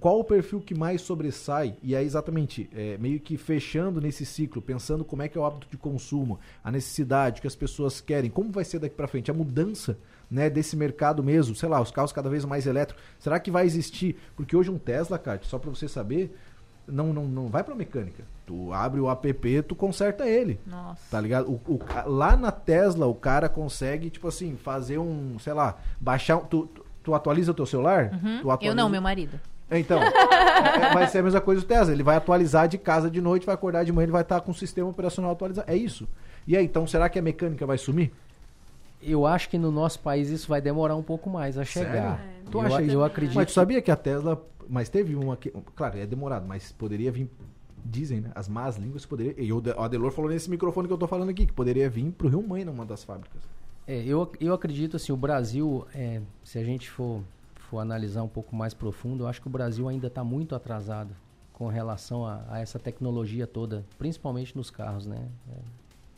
Qual 0.00 0.18
o 0.18 0.24
perfil 0.24 0.60
que 0.60 0.74
mais 0.74 1.02
sobressai? 1.02 1.76
E 1.82 1.94
é 1.94 2.02
exatamente, 2.02 2.70
é, 2.74 2.96
meio 2.96 3.20
que 3.20 3.36
fechando 3.36 4.00
nesse 4.00 4.24
ciclo, 4.24 4.62
pensando 4.62 5.04
como 5.04 5.20
é 5.20 5.28
que 5.28 5.36
é 5.36 5.40
o 5.40 5.44
hábito 5.44 5.68
de 5.70 5.76
consumo, 5.76 6.40
a 6.64 6.72
necessidade, 6.72 7.38
o 7.38 7.42
que 7.42 7.46
as 7.46 7.54
pessoas 7.54 8.00
querem, 8.00 8.30
como 8.30 8.50
vai 8.50 8.64
ser 8.64 8.78
daqui 8.78 8.96
pra 8.96 9.06
frente, 9.06 9.30
a 9.30 9.34
mudança 9.34 9.98
né, 10.30 10.48
desse 10.48 10.74
mercado 10.74 11.22
mesmo, 11.22 11.54
sei 11.54 11.68
lá, 11.68 11.82
os 11.82 11.90
carros 11.90 12.12
cada 12.12 12.30
vez 12.30 12.46
mais 12.46 12.66
elétricos. 12.66 13.02
Será 13.18 13.38
que 13.38 13.50
vai 13.50 13.66
existir? 13.66 14.16
Porque 14.34 14.56
hoje 14.56 14.70
um 14.70 14.78
Tesla, 14.78 15.18
cara, 15.18 15.40
só 15.42 15.58
pra 15.58 15.68
você 15.68 15.86
saber, 15.86 16.34
não, 16.88 17.12
não, 17.12 17.24
não 17.24 17.48
vai 17.48 17.62
pra 17.62 17.74
mecânica. 17.74 18.24
Tu 18.46 18.72
abre 18.72 18.98
o 19.00 19.10
app, 19.10 19.62
tu 19.62 19.74
conserta 19.74 20.26
ele. 20.26 20.58
Nossa. 20.66 21.02
Tá 21.10 21.20
ligado? 21.20 21.48
O, 21.50 21.60
o 21.74 21.80
lá 22.06 22.34
na 22.36 22.50
Tesla, 22.50 23.06
o 23.06 23.14
cara 23.14 23.48
consegue, 23.48 24.08
tipo 24.10 24.26
assim, 24.26 24.56
fazer 24.56 24.98
um, 24.98 25.38
sei 25.38 25.52
lá, 25.52 25.76
baixar. 26.00 26.38
um- 26.38 26.44
Tu, 26.44 26.66
tu, 26.66 26.84
tu 27.04 27.14
atualiza 27.14 27.50
o 27.50 27.54
teu 27.54 27.66
celular? 27.66 28.10
Tu 28.10 28.16
Uhum. 28.26 28.40
Eu 28.44 28.50
atualiza- 28.50 28.74
não, 28.74 28.88
meu 28.88 29.02
marido. 29.02 29.38
É, 29.70 29.78
Então, 29.78 30.02
é, 30.02 30.06
é- 30.08 30.94
vai 30.94 31.06
ser 31.08 31.18
a 31.18 31.22
mesma 31.22 31.42
coisa 31.42 31.60
do 31.60 31.66
Tesla. 31.66 31.92
Ele 31.92 32.02
vai 32.02 32.16
atualizar 32.16 32.66
de 32.68 32.78
casa 32.78 33.10
de 33.10 33.20
noite, 33.20 33.44
vai 33.44 33.54
acordar 33.54 33.84
de 33.84 33.92
manhã, 33.92 34.04
ele 34.06 34.12
vai 34.12 34.22
estar 34.22 34.40
com 34.40 34.50
o 34.50 34.54
sistema 34.54 34.88
operacional 34.88 35.30
atualizado. 35.32 35.70
É 35.70 35.76
isso. 35.76 36.08
E 36.46 36.56
aí, 36.56 36.64
então, 36.64 36.86
será 36.86 37.08
que 37.10 37.18
a 37.18 37.22
mecânica 37.22 37.66
vai 37.66 37.76
sumir? 37.76 38.10
Eu 39.02 39.26
acho 39.26 39.48
que 39.50 39.58
no 39.58 39.70
nosso 39.70 40.00
país 40.00 40.28
isso 40.30 40.48
vai 40.48 40.60
demorar 40.62 40.96
um 40.96 41.02
pouco 41.02 41.28
mais 41.30 41.56
a 41.58 41.64
chegar. 41.64 41.92
Sério? 41.92 42.08
É, 42.46 42.50
Tu 42.50 42.58
eu, 42.58 42.62
acha 42.62 42.78
a- 42.78 42.82
isso? 42.82 42.92
eu 42.94 43.04
acredito. 43.04 43.36
Mas 43.36 43.46
tu 43.46 43.52
sabia 43.52 43.82
que 43.82 43.90
a 43.90 43.96
Tesla. 43.96 44.42
Mas 44.68 44.88
teve 44.88 45.14
uma 45.14 45.36
que. 45.36 45.50
Claro, 45.74 45.98
é 45.98 46.06
demorado, 46.06 46.46
mas 46.46 46.72
poderia 46.72 47.10
vir. 47.10 47.28
Dizem, 47.84 48.20
né? 48.20 48.30
As 48.34 48.48
más 48.48 48.76
línguas 48.76 49.06
poderia. 49.06 49.34
E 49.40 49.52
o 49.52 49.60
De- 49.60 49.70
o 49.70 49.80
Adelor 49.80 50.10
falou 50.10 50.30
nesse 50.30 50.50
microfone 50.50 50.86
que 50.88 50.92
eu 50.92 50.98
tô 50.98 51.06
falando 51.06 51.30
aqui, 51.30 51.46
que 51.46 51.52
poderia 51.52 51.88
vir 51.88 52.10
pro 52.12 52.28
Rio 52.28 52.42
Mãe 52.46 52.64
numa 52.64 52.84
das 52.84 53.04
fábricas. 53.04 53.40
É, 53.86 54.02
eu, 54.04 54.30
eu 54.38 54.52
acredito 54.52 54.96
assim, 54.96 55.12
o 55.12 55.16
Brasil, 55.16 55.86
é, 55.94 56.20
se 56.44 56.58
a 56.58 56.64
gente 56.64 56.90
for, 56.90 57.22
for 57.56 57.78
analisar 57.78 58.22
um 58.22 58.28
pouco 58.28 58.54
mais 58.54 58.74
profundo, 58.74 59.24
eu 59.24 59.28
acho 59.28 59.40
que 59.40 59.46
o 59.46 59.50
Brasil 59.50 59.88
ainda 59.88 60.08
está 60.08 60.22
muito 60.22 60.54
atrasado 60.54 61.14
com 61.54 61.68
relação 61.68 62.26
a, 62.26 62.44
a 62.50 62.58
essa 62.60 62.78
tecnologia 62.78 63.46
toda, 63.46 63.84
principalmente 63.98 64.54
nos 64.54 64.70
carros, 64.70 65.06
né? 65.06 65.26
É, 65.50 65.58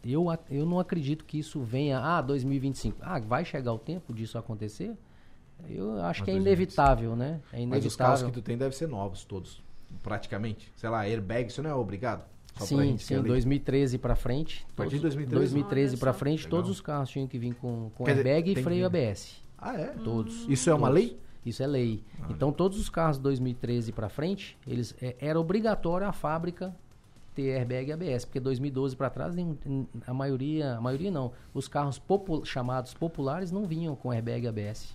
eu, 0.05 0.27
eu 0.51 0.67
não 0.67 0.81
acredito 0.81 1.25
que 1.25 1.39
isso 1.39 1.61
venha, 1.61 2.01
ah, 2.01 2.21
2025. 2.23 2.97
Ah, 3.03 3.21
vai 3.21 3.45
chegar 3.45 3.73
o 3.73 3.79
tempo 3.79 4.13
disso 4.13 4.37
acontecer? 4.39 4.97
Eu 5.69 5.93
acho 6.03 6.21
Mas 6.21 6.25
que 6.25 6.31
é 6.31 6.35
2025. 6.35 6.41
inevitável, 6.41 7.17
né? 7.17 7.41
É 7.53 7.65
Mas 7.67 7.85
os 7.85 7.97
carros 7.97 8.21
inevitável. 8.21 8.27
que 8.29 8.33
tu 8.33 8.43
tem 8.43 8.57
devem 8.59 8.77
ser 8.77 8.89
novos 8.89 9.25
todos. 9.25 9.63
Praticamente. 10.03 10.73
Sei 10.77 10.89
lá, 10.89 11.01
airbag, 11.01 11.49
isso 11.49 11.63
não 11.63 11.71
é 11.71 11.75
obrigado? 11.75 12.25
Só 12.57 12.65
Sim, 12.67 12.97
sim, 12.99 13.15
ali. 13.15 13.29
2013 13.29 13.99
para 13.99 14.15
frente. 14.17 14.67
A 14.73 14.75
partir 14.77 14.97
de 14.97 15.01
todos- 15.03 15.15
2013? 15.17 15.55
2013 15.55 15.95
Olha 15.95 16.01
para 16.01 16.13
frente, 16.13 16.45
Legal. 16.45 16.51
todos 16.51 16.71
os 16.71 16.81
carros 16.81 17.09
tinham 17.11 17.27
que 17.27 17.39
vir 17.39 17.55
com, 17.55 17.91
com 17.95 18.05
Quer 18.05 18.13
dizer, 18.17 18.29
airbag 18.29 18.55
tem 18.55 18.61
e 18.61 18.65
freio 18.65 18.91
vir. 18.91 18.99
ABS. 19.09 19.41
Ah, 19.59 19.77
é? 19.79 19.87
Todos. 20.05 20.47
Isso 20.49 20.69
é 20.71 20.75
uma 20.75 20.89
lei? 20.89 21.19
Isso 21.45 21.63
é 21.63 21.67
lei. 21.67 22.03
Então 22.29 22.53
todos 22.53 22.79
os 22.79 22.89
carros 22.91 23.19
2013 23.19 23.93
para 23.93 24.09
frente, 24.09 24.59
eles 24.67 24.95
é, 25.01 25.17
era 25.21 25.41
obrigatório 25.41 26.07
a 26.07 26.13
fábrica 26.13 26.75
ter 27.35 27.57
airbag 27.57 27.89
e 27.89 27.93
ABS, 27.93 28.25
porque 28.25 28.41
2012 28.41 28.95
para 28.97 29.09
trás 29.09 29.35
a 30.07 30.13
maioria, 30.13 30.75
a 30.77 30.81
maioria 30.81 31.11
não, 31.11 31.33
os 31.55 31.69
carros 31.69 31.99
popu- 31.99 32.45
chamados 32.45 32.93
populares 32.93 33.51
não 33.53 33.65
vinham 33.65 33.95
com 33.97 34.11
airbag 34.11 34.45
e 34.45 34.49
ABS. 34.49 34.95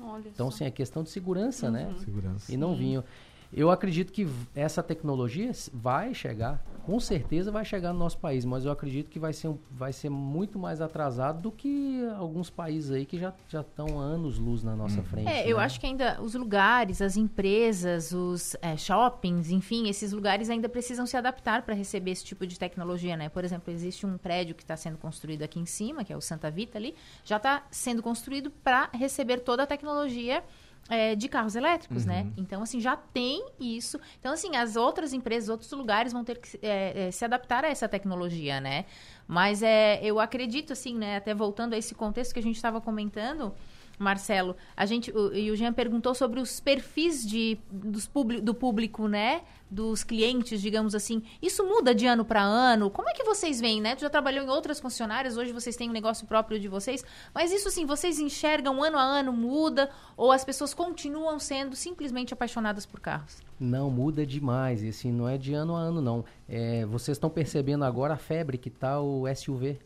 Olha 0.00 0.28
Então 0.28 0.50
só. 0.50 0.58
sim, 0.58 0.64
é 0.64 0.70
questão 0.70 1.02
de 1.02 1.10
segurança, 1.10 1.70
né? 1.70 1.94
Segurança. 2.04 2.52
E 2.52 2.56
não 2.56 2.76
vinham. 2.76 3.04
Eu 3.52 3.70
acredito 3.70 4.12
que 4.12 4.28
essa 4.54 4.82
tecnologia 4.82 5.50
vai 5.72 6.12
chegar, 6.14 6.62
com 6.84 7.00
certeza 7.00 7.50
vai 7.50 7.64
chegar 7.64 7.92
no 7.92 7.98
nosso 7.98 8.18
país, 8.18 8.44
mas 8.44 8.64
eu 8.64 8.70
acredito 8.70 9.08
que 9.10 9.18
vai 9.18 9.32
ser, 9.32 9.48
um- 9.48 9.58
vai 9.70 9.92
ser 9.92 10.10
muito 10.10 10.58
mais 10.58 10.80
atrasado 10.80 11.40
do 11.40 11.50
que 11.50 12.02
alguns 12.18 12.50
países 12.50 12.90
aí 12.90 13.06
que 13.06 13.18
já 13.18 13.32
já 13.48 13.62
estão 13.62 13.98
anos 13.98 14.38
luz 14.38 14.62
na 14.62 14.76
nossa 14.76 15.02
frente. 15.02 15.28
É, 15.28 15.50
eu 15.50 15.56
né? 15.56 15.64
acho 15.64 15.80
que 15.80 15.86
ainda 15.86 16.20
os 16.20 16.34
lugares, 16.34 17.00
as 17.00 17.16
empresas, 17.16 18.12
os 18.12 18.54
é, 18.60 18.76
shoppings, 18.76 19.50
enfim, 19.50 19.88
esses 19.88 20.12
lugares 20.12 20.50
ainda 20.50 20.68
precisam 20.68 21.06
se 21.06 21.16
adaptar 21.16 21.62
para 21.62 21.74
receber 21.74 22.10
esse 22.10 22.24
tipo 22.24 22.46
de 22.46 22.58
tecnologia, 22.58 23.16
né? 23.16 23.28
Por 23.28 23.44
exemplo, 23.44 23.72
existe 23.72 24.04
um 24.06 24.18
prédio 24.18 24.54
que 24.54 24.62
está 24.62 24.76
sendo 24.76 24.98
construído 24.98 25.42
aqui 25.42 25.58
em 25.58 25.66
cima, 25.66 26.04
que 26.04 26.12
é 26.12 26.16
o 26.16 26.20
Santa 26.20 26.50
Vita 26.50 26.76
ali, 26.76 26.94
já 27.24 27.36
está 27.38 27.64
sendo 27.70 28.02
construído 28.02 28.50
para 28.50 28.90
receber 28.92 29.38
toda 29.40 29.62
a 29.62 29.66
tecnologia 29.66 30.42
é, 30.88 31.14
de 31.14 31.28
carros 31.28 31.54
elétricos, 31.54 32.04
né? 32.06 32.26
Então, 32.36 32.62
assim, 32.62 32.80
já 32.80 32.96
tem 32.96 33.44
isso. 33.60 34.00
Então, 34.18 34.32
assim, 34.32 34.56
as 34.56 34.74
outras 34.76 35.12
empresas, 35.12 35.48
outros 35.48 35.70
lugares 35.72 36.12
vão 36.12 36.24
ter 36.24 36.38
que 36.38 36.48
se- 36.48 36.58
é, 36.62 37.08
é, 37.08 37.10
se 37.10 37.24
adaptar 37.24 37.64
a 37.64 37.68
essa 37.68 37.88
tecnologia, 37.88 38.60
né? 38.60 38.84
Mas 39.26 39.62
é, 39.62 40.00
eu 40.02 40.18
acredito, 40.18 40.72
assim, 40.72 40.94
né? 40.96 41.16
Até 41.16 41.34
voltando 41.34 41.74
a 41.74 41.78
esse 41.78 41.94
contexto 41.94 42.32
que 42.32 42.38
a 42.38 42.42
gente 42.42 42.56
estava 42.56 42.80
comentando, 42.80 43.54
Marcelo, 43.98 44.54
a 44.76 44.86
gente, 44.86 45.10
o, 45.10 45.34
e 45.34 45.50
o 45.50 45.56
Jean 45.56 45.72
perguntou 45.72 46.14
sobre 46.14 46.40
os 46.40 46.60
perfis 46.60 47.26
de, 47.26 47.58
dos 47.70 48.06
publi- 48.06 48.40
do 48.40 48.54
público, 48.54 49.08
né? 49.08 49.42
Dos 49.70 50.04
clientes, 50.04 50.60
digamos 50.62 50.94
assim. 50.94 51.22
Isso 51.42 51.64
muda 51.64 51.94
de 51.94 52.06
ano 52.06 52.24
para 52.24 52.40
ano? 52.40 52.90
Como 52.90 53.08
é 53.08 53.12
que 53.12 53.24
vocês 53.24 53.60
veem, 53.60 53.80
né? 53.80 53.96
Tu 53.96 54.02
já 54.02 54.10
trabalhou 54.10 54.44
em 54.44 54.48
outras 54.48 54.80
concessionárias, 54.80 55.36
hoje 55.36 55.52
vocês 55.52 55.76
têm 55.76 55.90
um 55.90 55.92
negócio 55.92 56.26
próprio 56.26 56.58
de 56.60 56.68
vocês. 56.68 57.04
Mas 57.34 57.52
isso, 57.52 57.68
assim, 57.68 57.84
vocês 57.84 58.18
enxergam 58.18 58.82
ano 58.82 58.96
a 58.96 59.02
ano, 59.02 59.32
muda? 59.32 59.90
Ou 60.16 60.30
as 60.30 60.44
pessoas 60.44 60.72
continuam 60.72 61.38
sendo 61.38 61.74
simplesmente 61.74 62.32
apaixonadas 62.32 62.86
por 62.86 63.00
carros? 63.00 63.47
Não, 63.60 63.90
muda 63.90 64.24
demais. 64.24 64.82
E 64.82 64.88
assim, 64.88 65.10
não 65.10 65.28
é 65.28 65.36
de 65.36 65.52
ano 65.52 65.74
a 65.74 65.80
ano, 65.80 66.00
não. 66.00 66.24
É, 66.48 66.84
vocês 66.86 67.16
estão 67.16 67.28
percebendo 67.28 67.84
agora 67.84 68.14
a 68.14 68.16
febre 68.16 68.56
que 68.56 68.70
tá 68.70 69.00
o 69.00 69.24
SUV, 69.34 69.78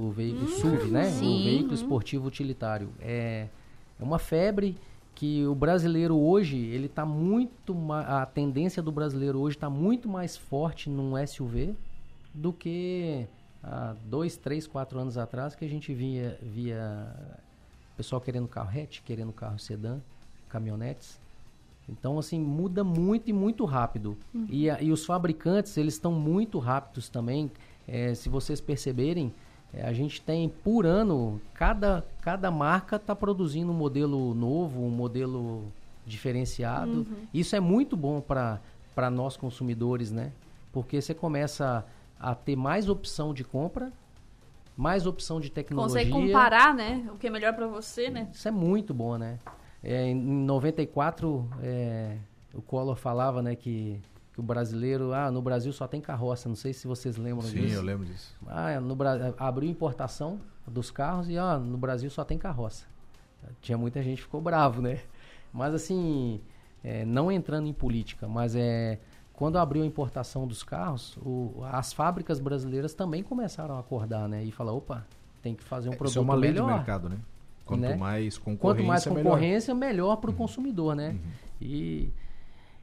o 0.00 0.10
veículo 0.10 0.48
SUV, 0.48 0.90
né? 0.90 1.06
Uhum. 1.06 1.10
sim. 1.10 1.40
O 1.40 1.44
veículo 1.44 1.74
esportivo 1.74 2.26
utilitário. 2.26 2.90
É, 3.00 3.48
é 3.98 4.02
uma 4.02 4.18
febre 4.18 4.76
que 5.14 5.44
o 5.46 5.54
brasileiro 5.54 6.16
hoje, 6.16 6.56
ele 6.56 6.88
tá 6.88 7.04
muito 7.04 7.76
a 7.90 8.24
tendência 8.24 8.82
do 8.82 8.90
brasileiro 8.90 9.38
hoje 9.38 9.56
está 9.56 9.68
muito 9.68 10.08
mais 10.08 10.36
forte 10.36 10.88
num 10.88 11.14
SUV 11.26 11.74
do 12.32 12.52
que 12.52 13.26
há 13.62 13.94
dois, 14.06 14.36
três, 14.36 14.66
quatro 14.66 14.98
anos 14.98 15.18
atrás 15.18 15.54
que 15.54 15.64
a 15.64 15.68
gente 15.68 15.92
via 15.92 16.38
via 16.40 17.14
pessoal 17.98 18.18
querendo 18.18 18.48
carro 18.48 18.70
hatch, 18.70 19.00
querendo 19.02 19.30
carro 19.30 19.58
sedã, 19.58 19.98
caminhonetes. 20.48 21.19
Então, 21.90 22.18
assim, 22.18 22.38
muda 22.40 22.84
muito 22.84 23.28
e 23.28 23.32
muito 23.32 23.64
rápido. 23.64 24.16
E, 24.48 24.70
a- 24.70 24.80
e 24.80 24.92
os 24.92 25.04
fabricantes, 25.04 25.76
eles 25.76 25.94
estão 25.94 26.12
muito 26.12 26.58
rápidos 26.58 27.08
também. 27.08 27.50
Eh, 27.88 28.14
se 28.14 28.28
vocês 28.28 28.60
perceberem, 28.60 29.32
eh, 29.74 29.82
a 29.84 29.92
gente 29.92 30.20
tem, 30.22 30.48
por 30.48 30.86
ano, 30.86 31.40
cada, 31.52 32.04
cada 32.22 32.50
marca 32.50 32.96
está 32.96 33.14
produzindo 33.16 33.72
um 33.72 33.74
modelo 33.74 34.32
novo, 34.34 34.80
um 34.84 34.90
modelo 34.90 35.64
diferenciado. 36.06 37.06
Isso 37.34 37.56
é 37.56 37.60
muito 37.60 37.96
bom 37.96 38.20
para 38.20 39.10
nós 39.10 39.36
consumidores, 39.36 40.12
né? 40.12 40.30
Porque 40.72 41.00
você 41.02 41.12
começa 41.12 41.84
a 42.20 42.34
ter 42.34 42.54
mais 42.54 42.88
opção 42.88 43.34
de 43.34 43.42
compra, 43.42 43.92
mais 44.76 45.06
opção 45.06 45.40
de 45.40 45.50
tecnologia. 45.50 46.04
Consegue 46.04 46.26
comparar, 46.32 46.74
né? 46.74 47.08
O 47.12 47.16
que 47.18 47.26
é 47.26 47.30
melhor 47.30 47.52
pra 47.54 47.66
você, 47.66 48.08
né? 48.10 48.28
Isso 48.32 48.46
é 48.46 48.50
muito 48.52 48.94
bom, 48.94 49.18
né? 49.18 49.38
É, 49.82 50.06
em 50.08 50.14
94, 50.14 51.48
é, 51.62 52.16
o 52.54 52.60
Collor 52.60 52.96
falava, 52.96 53.40
né, 53.42 53.54
que, 53.54 54.00
que 54.32 54.40
o 54.40 54.42
brasileiro, 54.42 55.12
ah, 55.12 55.30
no 55.30 55.40
Brasil 55.40 55.72
só 55.72 55.86
tem 55.86 56.00
carroça, 56.00 56.48
não 56.48 56.56
sei 56.56 56.72
se 56.72 56.86
vocês 56.86 57.16
lembram 57.16 57.46
Sim, 57.48 57.60
disso. 57.60 57.74
eu 57.76 57.82
lembro 57.82 58.04
disso. 58.06 58.36
Ah, 58.46 58.78
no 58.80 58.94
Bra- 58.94 59.34
abriu 59.38 59.70
importação 59.70 60.38
dos 60.66 60.90
carros 60.90 61.28
e, 61.28 61.38
ah, 61.38 61.58
no 61.58 61.78
Brasil 61.78 62.10
só 62.10 62.24
tem 62.24 62.36
carroça. 62.38 62.86
Tinha 63.62 63.78
muita 63.78 64.02
gente 64.02 64.16
que 64.18 64.22
ficou 64.24 64.40
bravo, 64.40 64.82
né? 64.82 65.00
Mas 65.52 65.72
assim, 65.74 66.40
é, 66.84 67.04
não 67.06 67.32
entrando 67.32 67.66
em 67.66 67.72
política, 67.72 68.28
mas 68.28 68.54
é 68.54 68.98
quando 69.32 69.56
abriu 69.56 69.82
a 69.82 69.86
importação 69.86 70.46
dos 70.46 70.62
carros, 70.62 71.16
o- 71.22 71.62
as 71.72 71.94
fábricas 71.94 72.38
brasileiras 72.38 72.92
também 72.92 73.22
começaram 73.22 73.76
a 73.76 73.80
acordar, 73.80 74.28
né? 74.28 74.44
E 74.44 74.52
falar, 74.52 74.72
opa, 74.74 75.06
tem 75.40 75.54
que 75.54 75.64
fazer 75.64 75.88
um 75.88 75.92
produto 75.92 76.10
Isso 76.10 76.18
é 76.18 76.22
uma 76.22 76.34
lei 76.34 76.50
melhor. 76.50 76.66
de 76.68 76.74
mercado, 76.74 77.08
né? 77.08 77.16
Quanto 77.70 77.80
Né? 77.80 77.96
mais 77.96 78.36
concorrência, 78.38 78.58
Quanto 78.60 78.86
mais 78.86 79.06
melhor. 79.06 79.22
concorrência, 79.22 79.74
melhor 79.74 80.16
para 80.16 80.30
o 80.30 80.34
consumidor, 80.34 80.94
né? 80.94 81.16
E, 81.60 82.10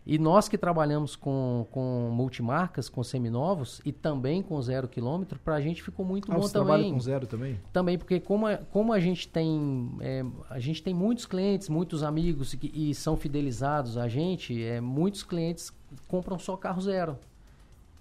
e 0.05 0.17
nós 0.17 0.47
que 0.47 0.57
trabalhamos 0.57 1.15
com, 1.15 1.65
com 1.71 2.09
multimarcas, 2.13 2.87
com 2.87 3.03
seminovos 3.03 3.81
e 3.83 3.91
também 3.91 4.41
com 4.41 4.61
zero 4.61 4.87
quilômetro, 4.87 5.37
para 5.39 5.55
a 5.55 5.61
gente 5.61 5.83
ficou 5.83 6.05
muito 6.05 6.31
Ah, 6.31 6.35
bom 6.35 6.41
você 6.43 6.53
trabalha 6.53 6.77
também. 6.83 6.93
com 6.93 6.99
zero 7.01 7.27
também? 7.27 7.59
Também, 7.73 7.97
porque 7.97 8.19
como 8.19 8.47
a, 8.47 8.57
como 8.57 8.93
a 8.93 8.99
gente 8.99 9.27
tem 9.27 9.91
é, 9.99 10.23
a 10.49 10.59
gente 10.59 10.81
tem 10.81 10.93
muitos 10.93 11.25
clientes, 11.25 11.67
muitos 11.67 12.03
amigos 12.03 12.53
que, 12.55 12.71
e 12.73 12.93
são 12.95 13.17
fidelizados 13.17 13.97
a 13.97 14.07
gente, 14.07 14.63
é, 14.63 14.79
muitos 14.79 15.23
clientes 15.23 15.73
compram 16.07 16.39
só 16.39 16.55
carro 16.55 16.81
zero. 16.81 17.17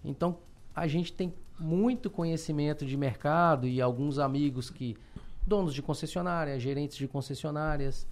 Então 0.05 0.37
a 0.75 0.87
gente 0.87 1.13
tem 1.13 1.33
muito 1.59 2.11
conhecimento 2.11 2.85
de 2.87 2.97
mercado 2.97 3.67
e 3.67 3.81
alguns 3.81 4.19
amigos 4.19 4.69
que 4.71 4.95
donos 5.47 5.75
de 5.75 5.83
concessionária, 5.83 6.59
gerentes 6.59 6.97
de 6.97 7.07
concessionárias, 7.07 8.07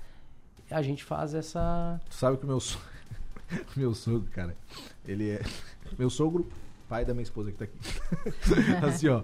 a 0.70 0.80
gente 0.80 1.04
faz 1.04 1.34
essa 1.34 2.00
Tu 2.08 2.14
sabe 2.14 2.38
que 2.38 2.44
o 2.44 2.46
meu, 2.46 2.60
so... 2.60 2.78
meu 3.76 3.94
sogro, 3.94 4.30
cara, 4.30 4.56
ele 5.06 5.30
é. 5.30 5.42
Meu 5.98 6.08
sogro 6.08 6.48
pai 6.88 7.04
da 7.04 7.12
minha 7.12 7.22
esposa 7.22 7.50
que 7.50 7.58
tá 7.58 7.64
aqui. 7.64 7.78
assim, 8.86 9.08
ó, 9.08 9.22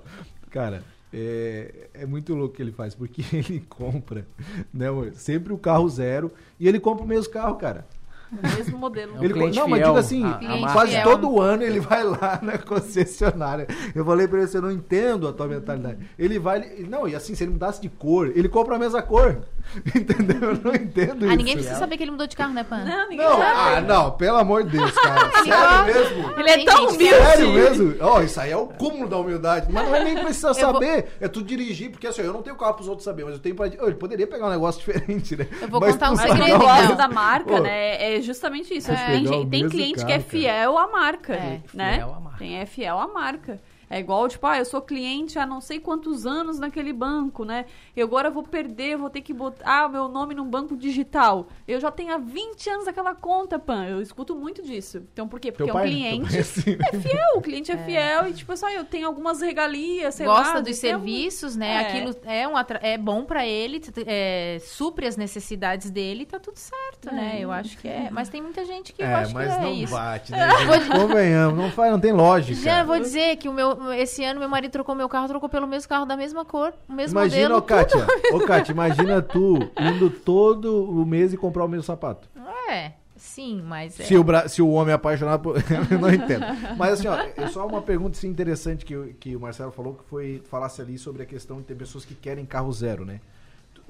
cara, 0.51 0.85
é, 1.13 1.89
é 1.95 2.07
muito 2.07 2.35
louco 2.35 2.55
o 2.55 2.57
que 2.57 2.63
ele 2.63 2.73
faz, 2.73 2.95
porque 2.95 3.25
ele 3.35 3.61
compra, 3.69 4.27
né, 4.73 4.87
sempre 5.15 5.53
o 5.53 5.59
carro 5.59 5.89
zero 5.89 6.33
e 6.59 6.69
ele 6.69 6.81
compra 6.81 7.05
o 7.05 7.09
mesmo 7.09 7.33
carro, 7.33 7.57
cara. 7.57 7.87
O 8.33 8.57
mesmo 8.57 8.79
modelo. 8.79 9.17
É 9.17 9.21
um 9.21 9.25
Ele, 9.25 9.33
cliente 9.35 9.59
não, 9.59 9.67
mas 9.69 9.83
digo 9.83 9.97
assim, 9.97 10.21
Cliente 10.39 10.61
marca. 10.61 10.73
quase 10.73 10.93
fiel. 10.93 11.03
todo 11.05 11.41
ano 11.41 11.63
ele 11.65 11.81
vai 11.81 12.05
lá 12.05 12.39
na 12.43 12.59
concessionária. 12.59 13.67
Eu 13.95 14.05
falei 14.05 14.29
pra 14.29 14.39
ele, 14.39 14.47
você 14.47 14.61
não 14.61 14.71
entendo 14.71 15.27
a 15.27 15.33
tua 15.33 15.49
mentalidade. 15.49 15.99
Ele 16.19 16.39
vai, 16.39 16.59
ele- 16.59 16.89
não, 16.89 17.09
e 17.09 17.15
assim, 17.17 17.35
se 17.35 17.43
ele 17.43 17.53
mudasse 17.53 17.81
de 17.81 17.89
cor, 17.89 18.29
ele 18.35 18.49
compra 18.49 18.77
a 18.77 18.79
mesma 18.79 19.03
cor. 19.03 19.39
Entendeu? 19.95 20.51
Eu 20.51 20.61
não 20.63 20.75
entendo 20.75 21.25
isso. 21.25 21.33
Ah, 21.33 21.37
ninguém 21.37 21.55
precisa 21.55 21.77
saber 21.77 21.97
que 21.97 22.03
ele 22.03 22.11
mudou 22.11 22.27
de 22.27 22.37
carro, 22.37 22.53
né, 22.53 22.65
Pan? 22.65 22.85
Não, 22.85 23.09
ninguém 23.09 23.27
Não, 23.27 23.39
sabe. 23.39 23.53
ah, 23.77 23.81
não, 23.81 24.11
pelo 24.13 24.37
amor 24.39 24.65
de 24.65 24.77
Deus, 24.77 24.91
cara. 24.93 25.31
Sério 25.45 25.85
mesmo? 25.87 26.41
Ele 26.41 26.51
é 26.51 26.65
tão 26.65 26.87
que- 26.89 26.95
humilde. 26.95 27.15
Sério 27.15 27.53
mesmo? 27.53 27.95
Ó, 28.01 28.21
isso 28.23 28.41
aí 28.41 28.51
é 28.51 28.57
o 28.57 28.67
cúmulo 28.67 29.09
da 29.09 29.17
humildade. 29.17 29.67
Mas 29.71 29.87
não 29.89 29.95
é 29.95 30.05
nem 30.05 30.17
precisar 30.19 30.53
vou- 30.55 30.73
saber. 30.73 31.09
É 31.21 31.29
tu 31.29 31.43
dirigir, 31.43 31.91
porque 31.91 32.07
assim, 32.07 32.23
eu 32.23 32.33
não 32.33 32.43
tenho 32.43 32.57
carro 32.57 32.75
pros 32.75 32.89
outros 32.89 33.05
saber, 33.05 33.25
mas 33.25 33.35
eu 33.35 33.41
tenho 33.41 33.55
pra. 33.55 33.67
Ô, 33.67 33.87
Ele 33.87 33.95
poderia 33.95 34.27
pegar 34.27 34.47
um 34.47 34.51
negócio 34.51 34.81
diferente, 34.85 35.37
né? 35.37 35.47
Eu 35.61 35.69
vou 35.69 35.81
Mas 35.81 35.93
contar 35.93 36.11
um 36.13 36.17
Mas 36.17 36.31
segredo, 36.31 36.65
então. 36.65 36.97
da 36.97 37.09
marca, 37.09 37.55
Ô, 37.55 37.61
né, 37.61 38.17
é 38.17 38.21
justamente 38.21 38.75
isso. 38.77 38.91
É. 38.91 39.07
Tem, 39.07 39.49
tem 39.49 39.69
cliente 39.69 39.95
que 39.95 40.01
carro, 40.01 40.11
é 40.13 40.19
cara. 40.19 40.23
fiel 40.31 40.79
à 40.79 40.89
marca, 40.89 41.35
É. 41.35 41.61
né? 41.73 41.95
Fiel 41.95 42.15
à 42.15 42.21
marca. 42.21 42.39
Tem 42.39 42.59
é 42.59 42.67
fiel 42.67 42.99
à 42.99 43.07
marca. 43.09 43.61
É 43.93 43.99
igual, 43.99 44.29
tipo, 44.29 44.47
ah, 44.47 44.57
eu 44.57 44.65
sou 44.65 44.81
cliente 44.81 45.37
há 45.37 45.45
não 45.45 45.61
sei 45.61 45.81
quantos 45.81 46.25
anos 46.25 46.61
naquele 46.61 46.93
banco, 46.93 47.45
né? 47.45 47.65
E 47.97 48.01
agora 48.01 48.29
eu 48.29 48.33
vou 48.33 48.45
perder, 48.45 48.97
vou 48.97 49.11
ter 49.11 49.21
que 49.21 49.35
botar 49.35 49.89
meu 49.89 50.09
nome 50.09 50.33
num 50.33 50.45
banco 50.49 50.77
digital. 50.77 51.49
Eu 51.67 51.81
já 51.81 51.91
tenho 51.91 52.15
há 52.15 52.19
20 52.19 52.71
anos 52.71 52.87
aquela 52.87 53.17
conta, 53.17 53.59
Pan. 53.59 53.87
Eu 53.87 54.01
escuto 54.01 54.37
muito 54.37 54.63
disso. 54.63 55.03
Então, 55.13 55.27
por 55.27 55.41
quê? 55.41 55.51
Teu 55.51 55.67
Porque 55.67 55.71
é 55.71 55.73
um 55.75 55.77
pai, 55.77 55.89
cliente. 55.91 56.37
é 56.37 56.41
assim, 56.41 56.77
né? 56.77 56.85
É 56.93 56.97
fiel, 57.01 57.27
o 57.37 57.41
cliente 57.41 57.73
é, 57.73 57.77
fiel 57.79 58.29
e, 58.29 58.33
tipo, 58.33 58.57
só 58.57 58.71
eu 58.71 58.85
tenho 58.85 59.09
algumas 59.09 59.41
regalias, 59.41 60.15
sei 60.15 60.25
Gosta 60.27 60.55
lá. 60.55 60.61
dos 60.61 60.79
tem 60.79 60.93
algum- 60.93 61.07
serviços, 61.07 61.57
né? 61.57 61.73
É. 61.75 61.79
Aquilo 61.81 62.15
é, 62.27 62.47
um 62.47 62.57
atra- 62.57 62.79
é 62.85 62.97
bom 62.97 63.25
pra 63.25 63.45
ele, 63.45 63.81
é, 64.07 64.59
supre 64.61 65.09
as 65.09 65.17
necessidades 65.17 65.91
dele, 65.91 66.25
tá 66.27 66.39
tudo 66.39 66.57
certo, 66.59 67.13
né? 67.13 67.39
É. 67.41 67.45
Eu 67.45 67.51
acho 67.51 67.77
que 67.77 67.89
é. 67.89 68.09
Mas 68.13 68.29
tem 68.29 68.41
muita 68.41 68.65
gente 68.65 68.93
que 68.93 69.03
eu 69.03 69.07
É, 69.07 69.15
acho 69.15 69.35
mas 69.35 69.53
que 69.53 69.59
é 69.59 69.63
não 69.63 69.73
isso. 69.73 69.93
bate, 69.93 70.31
né? 70.31 70.49
Convenhamos, 70.97 71.59
não, 71.59 71.71
faz, 71.73 71.91
não 71.91 71.99
tem 71.99 72.13
lógica. 72.13 72.61
Já 72.61 72.85
vou 72.85 72.99
dizer 73.01 73.37
que 73.37 73.49
o 73.49 73.53
meu, 73.53 73.80
esse 73.97 74.25
ano 74.25 74.41
meu 74.41 74.49
marido 74.49 74.71
trocou 74.73 74.95
meu 74.95 75.09
carro, 75.09 75.29
trocou 75.29 75.49
pelo 75.49 75.67
mesmo 75.67 75.89
carro 75.89 76.05
da 76.07 76.17
mesma 76.17 76.45
cor, 76.45 76.73
o 76.89 76.93
mesmo 76.93 77.19
Imagina, 77.19 77.49
modelo. 77.51 77.59
ô 77.59 77.63
Kátia, 77.63 78.07
ô 78.33 78.41
Kátia, 78.41 78.73
imagina 78.73 79.23
tu 79.23 79.57
indo 79.79 80.11
todo 80.11 80.85
o 80.91 81.05
mês 81.07 81.33
e 81.33 81.37
comprar 81.37 81.65
o 81.65 81.69
mesmo 81.69 81.83
sapato. 81.85 82.29
É, 82.69 82.93
sim, 83.17 83.63
mas 83.63 83.99
é. 83.99 84.05
Se, 84.05 84.17
o, 84.17 84.23
bra- 84.25 84.49
se 84.49 84.61
o 84.63 84.71
homem 84.71 84.93
é 84.93 84.95
apaixonado 84.95 85.41
por. 85.43 85.57
eu 85.91 85.99
não 85.99 86.13
entendo. 86.13 86.45
Mas 86.77 86.95
assim, 86.95 87.09
ó, 87.09 87.17
é 87.37 87.47
só 87.49 87.67
uma 87.67 87.83
pergunta 87.83 88.17
assim, 88.17 88.29
interessante 88.29 88.85
que, 88.85 88.97
o- 88.97 89.15
que 89.15 89.35
o 89.35 89.41
Marcelo 89.41 89.73
falou, 89.73 89.95
que 89.95 90.05
foi 90.05 90.43
falasse 90.51 90.81
ali 90.83 90.99
sobre 90.99 91.23
a 91.23 91.27
questão 91.27 91.59
de 91.59 91.65
ter 91.65 91.75
pessoas 91.75 92.05
que 92.05 92.15
querem 92.15 92.45
carro 92.45 92.73
zero, 92.73 93.05
né? 93.05 93.21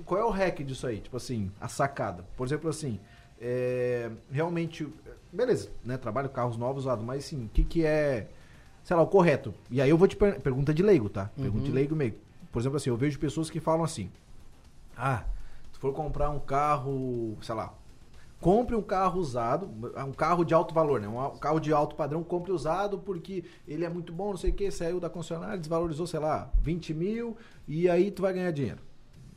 Qual 0.07 0.19
é 0.21 0.25
o 0.25 0.31
hack 0.31 0.61
disso 0.65 0.87
aí? 0.87 0.99
Tipo 1.01 1.17
assim, 1.19 1.51
a 1.61 1.69
sacada. 1.69 2.25
Por 2.37 2.47
exemplo, 2.47 2.71
assim, 2.71 2.99
é, 3.41 4.11
realmente. 4.31 4.87
Beleza, 5.33 5.71
né? 5.85 5.97
Trabalho 5.97 6.29
carros 6.29 6.57
novos 6.57 6.85
usados, 6.85 7.05
mas 7.05 7.25
assim, 7.25 7.45
o 7.45 7.49
que, 7.49 7.63
que 7.65 7.85
é, 7.87 8.29
sei 8.91 8.97
lá, 8.97 9.05
o 9.05 9.07
correto? 9.07 9.55
E 9.71 9.81
aí 9.81 9.89
eu 9.89 9.97
vou 9.97 10.09
te 10.09 10.17
per 10.17 10.41
pergunta 10.41 10.75
de 10.75 10.83
leigo, 10.83 11.09
tá? 11.09 11.31
Pergunta 11.37 11.65
de 11.65 11.71
leigo 11.71 11.95
mesmo. 11.95 12.19
Por 12.51 12.59
exemplo, 12.59 12.77
assim, 12.77 12.91
eu 12.91 12.97
vejo 12.97 13.21
pessoas 13.21 13.49
que 13.49 13.61
falam 13.61 13.85
assim: 13.85 14.11
Ah, 14.97 15.23
se 15.73 15.79
for 15.79 15.93
comprar 15.93 16.29
um 16.31 16.41
carro, 16.41 17.39
sei 17.41 17.55
lá, 17.55 17.73
compre 18.41 18.75
um 18.75 18.83
carro 18.83 19.21
usado, 19.21 19.71
um 20.05 20.11
carro 20.11 20.45
de 20.45 20.53
alto 20.53 20.75
valor, 20.75 21.01
né? 21.01 21.07
Um 21.07 21.39
carro 21.39 21.61
de 21.61 21.73
alto 21.73 21.95
padrão, 21.95 22.25
compre 22.25 22.51
usado 22.51 22.99
porque 22.99 23.45
ele 23.69 23.85
é 23.85 23.89
muito 23.89 24.13
bom, 24.13 24.31
não 24.31 24.37
sei 24.37 24.51
o 24.51 24.55
que, 24.55 24.69
saiu 24.73 24.99
da 24.99 25.09
concessionária, 25.09 25.57
desvalorizou, 25.57 26.09
sei 26.09 26.19
lá, 26.19 26.51
20 26.61 26.93
mil 26.93 27.37
e 27.69 27.89
aí 27.89 28.11
tu 28.11 28.23
vai 28.23 28.33
ganhar 28.33 28.51
dinheiro. 28.51 28.81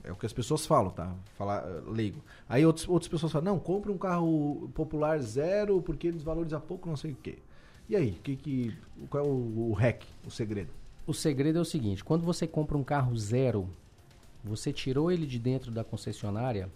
É 0.03 0.11
o 0.11 0.15
que 0.15 0.25
as 0.25 0.33
pessoas 0.33 0.65
falam, 0.65 0.89
tá? 0.89 1.13
Falar 1.37 1.63
eh, 1.63 1.81
leigo. 1.85 2.23
Aí 2.49 2.65
outros, 2.65 2.89
outras 2.89 3.07
pessoas 3.07 3.31
falam, 3.31 3.53
não, 3.53 3.59
compre 3.59 3.91
um 3.91 3.99
carro 3.99 4.67
popular 4.73 5.19
zero 5.19 5.79
porque 5.79 6.07
ele 6.07 6.15
desvaloriza 6.15 6.59
pouco, 6.59 6.89
não 6.89 6.97
sei 6.97 7.11
o 7.11 7.15
que. 7.15 7.37
E 7.89 7.95
aí, 7.95 8.11
que, 8.23 8.35
que, 8.35 8.77
qual 9.09 9.23
é 9.23 9.27
o, 9.27 9.69
o 9.69 9.73
hack, 9.73 10.03
o 10.25 10.31
segredo? 10.31 10.69
O 11.05 11.13
segredo 11.13 11.57
é 11.59 11.61
o 11.61 11.65
seguinte: 11.65 12.03
quando 12.03 12.23
você 12.23 12.47
compra 12.47 12.77
um 12.77 12.83
carro 12.83 13.15
zero, 13.17 13.69
você 14.43 14.71
tirou 14.71 15.11
ele 15.11 15.25
de 15.25 15.37
dentro 15.39 15.71
da 15.71 15.83
concessionária 15.83 16.69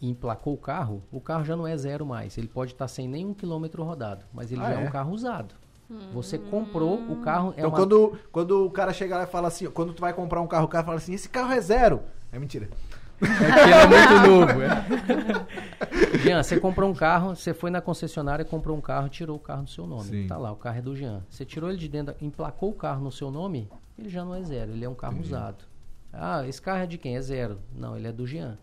e 0.00 0.08
emplacou 0.08 0.54
o 0.54 0.58
carro, 0.58 1.02
o 1.12 1.20
carro 1.20 1.44
já 1.44 1.54
não 1.56 1.66
é 1.66 1.76
zero 1.76 2.06
mais. 2.06 2.38
Ele 2.38 2.48
pode 2.48 2.72
estar 2.72 2.88
sem 2.88 3.06
nenhum 3.06 3.34
quilômetro 3.34 3.82
rodado, 3.82 4.24
mas 4.32 4.50
ele 4.50 4.62
Ah, 4.62 4.72
já 4.72 4.80
é? 4.80 4.84
é? 4.84 4.88
um 4.88 4.90
carro 4.90 5.12
usado. 5.12 5.54
Você 6.12 6.38
comprou 6.38 7.00
o 7.10 7.16
carro. 7.16 7.50
é 7.50 7.58
então, 7.58 7.68
uma- 7.70 7.76
quando, 7.76 8.16
quando 8.30 8.64
o 8.64 8.70
cara 8.70 8.92
chega 8.92 9.16
lá 9.18 9.24
e 9.24 9.26
fala 9.26 9.48
assim, 9.48 9.68
quando 9.70 9.92
tu 9.92 10.00
vai 10.00 10.12
comprar 10.14 10.40
um 10.40 10.46
carro, 10.46 10.66
o 10.66 10.68
cara 10.68 10.84
fala 10.84 10.98
assim, 10.98 11.12
esse 11.12 11.28
carro 11.28 11.52
é 11.52 11.60
zero. 11.60 12.00
É 12.30 12.38
mentira. 12.38 12.70
É 13.22 13.46
porque 13.46 13.60
ele 13.60 13.74
é 13.74 13.86
muito 13.86 14.26
novo. 14.28 14.62
É. 14.62 16.18
Jean, 16.18 16.42
você 16.42 16.58
comprou 16.58 16.90
um 16.90 16.94
carro, 16.94 17.36
você 17.36 17.52
foi 17.52 17.70
na 17.70 17.80
concessionária, 17.80 18.44
comprou 18.44 18.76
um 18.76 18.80
carro, 18.80 19.08
tirou 19.08 19.36
o 19.36 19.40
carro 19.40 19.64
do 19.64 19.70
seu 19.70 19.86
nome. 19.86 20.04
Sim. 20.04 20.26
Tá 20.26 20.36
lá, 20.36 20.52
o 20.52 20.56
carro 20.56 20.78
é 20.78 20.82
do 20.82 20.96
Jean. 20.96 21.22
Você 21.28 21.44
tirou 21.44 21.70
ele 21.70 21.78
de 21.78 21.88
dentro, 21.88 22.14
emplacou 22.20 22.70
o 22.70 22.74
carro 22.74 23.02
no 23.02 23.12
seu 23.12 23.30
nome, 23.30 23.68
ele 23.98 24.08
já 24.08 24.24
não 24.24 24.34
é 24.34 24.42
zero, 24.42 24.72
ele 24.72 24.84
é 24.84 24.88
um 24.88 24.94
carro 24.94 25.20
usado. 25.20 25.64
Ah, 26.12 26.46
esse 26.46 26.60
carro 26.60 26.82
é 26.82 26.86
de 26.86 26.98
quem? 26.98 27.16
É 27.16 27.20
zero. 27.20 27.58
Não, 27.74 27.96
ele 27.96 28.08
é 28.08 28.12
do 28.12 28.26
Jean. 28.26 28.58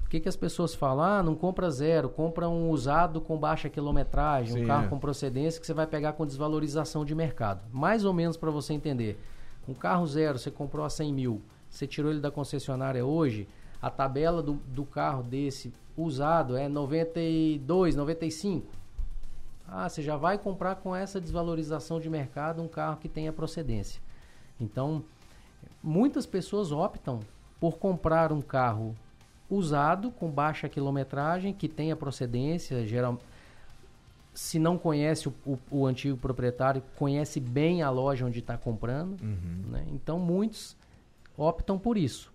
Por 0.00 0.10
que, 0.10 0.20
que 0.20 0.28
as 0.28 0.36
pessoas 0.36 0.72
falam, 0.72 1.04
ah, 1.04 1.22
não 1.22 1.34
compra 1.34 1.68
zero, 1.68 2.08
compra 2.08 2.48
um 2.48 2.70
usado 2.70 3.20
com 3.20 3.36
baixa 3.36 3.68
quilometragem, 3.68 4.54
Sim, 4.54 4.62
um 4.62 4.66
carro 4.66 4.86
é. 4.86 4.88
com 4.88 5.00
procedência 5.00 5.60
que 5.60 5.66
você 5.66 5.74
vai 5.74 5.86
pegar 5.86 6.12
com 6.12 6.24
desvalorização 6.24 7.04
de 7.04 7.12
mercado. 7.12 7.62
Mais 7.72 8.04
ou 8.04 8.12
menos 8.12 8.36
para 8.36 8.50
você 8.50 8.72
entender. 8.72 9.20
Um 9.68 9.74
carro 9.74 10.06
zero, 10.06 10.38
você 10.38 10.48
comprou 10.48 10.86
a 10.86 10.90
100 10.90 11.12
mil, 11.12 11.42
você 11.70 11.86
tirou 11.86 12.10
ele 12.10 12.20
da 12.20 12.30
concessionária 12.30 13.04
hoje, 13.04 13.48
a 13.80 13.90
tabela 13.90 14.42
do, 14.42 14.54
do 14.54 14.84
carro 14.84 15.22
desse 15.22 15.72
usado 15.96 16.56
é 16.56 16.68
92, 16.68 17.94
95. 17.96 18.66
Ah, 19.68 19.88
você 19.88 20.02
já 20.02 20.16
vai 20.16 20.38
comprar 20.38 20.76
com 20.76 20.94
essa 20.94 21.20
desvalorização 21.20 22.00
de 22.00 22.08
mercado 22.08 22.62
um 22.62 22.68
carro 22.68 22.98
que 22.98 23.08
tenha 23.08 23.32
procedência. 23.32 24.00
Então, 24.60 25.02
muitas 25.82 26.24
pessoas 26.24 26.70
optam 26.72 27.20
por 27.60 27.78
comprar 27.78 28.32
um 28.32 28.40
carro 28.40 28.94
usado 29.50 30.10
com 30.10 30.30
baixa 30.30 30.68
quilometragem 30.68 31.52
que 31.52 31.68
tenha 31.68 31.96
procedência, 31.96 32.86
geral 32.86 33.18
se 34.34 34.58
não 34.58 34.76
conhece 34.76 35.28
o, 35.28 35.34
o- 35.46 35.58
o 35.70 35.86
antigo 35.86 36.16
proprietário, 36.16 36.82
conhece 36.96 37.40
bem 37.40 37.82
a 37.82 37.88
loja 37.88 38.26
onde 38.26 38.40
está 38.40 38.56
comprando. 38.58 39.16
né? 39.70 39.86
Então, 39.92 40.18
muitos 40.18 40.76
optam 41.36 41.78
por 41.78 41.96
isso. 41.96 42.32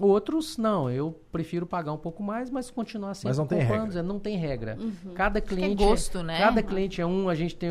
Outros, 0.00 0.56
não, 0.56 0.90
eu 0.90 1.14
prefiro 1.30 1.66
pagar 1.66 1.92
um 1.92 1.98
pouco 1.98 2.22
mais, 2.22 2.48
mas 2.48 2.70
continuar 2.70 3.12
sempre 3.14 3.28
Mas 3.28 3.38
não 3.38 3.46
tem 3.46 3.58
comprando. 3.60 3.80
regra. 3.88 3.98
é, 4.00 4.02
Não 4.02 4.18
tem 4.18 4.36
regra. 4.38 4.78
Cada 5.14 5.40
cliente. 5.40 5.74
gosto, 5.84 6.22
né? 6.22 6.38
Cada 6.38 6.62
cliente 6.62 7.00
é 7.00 7.06
um. 7.06 7.28
A 7.28 7.34
gente 7.34 7.54
tem, 7.54 7.68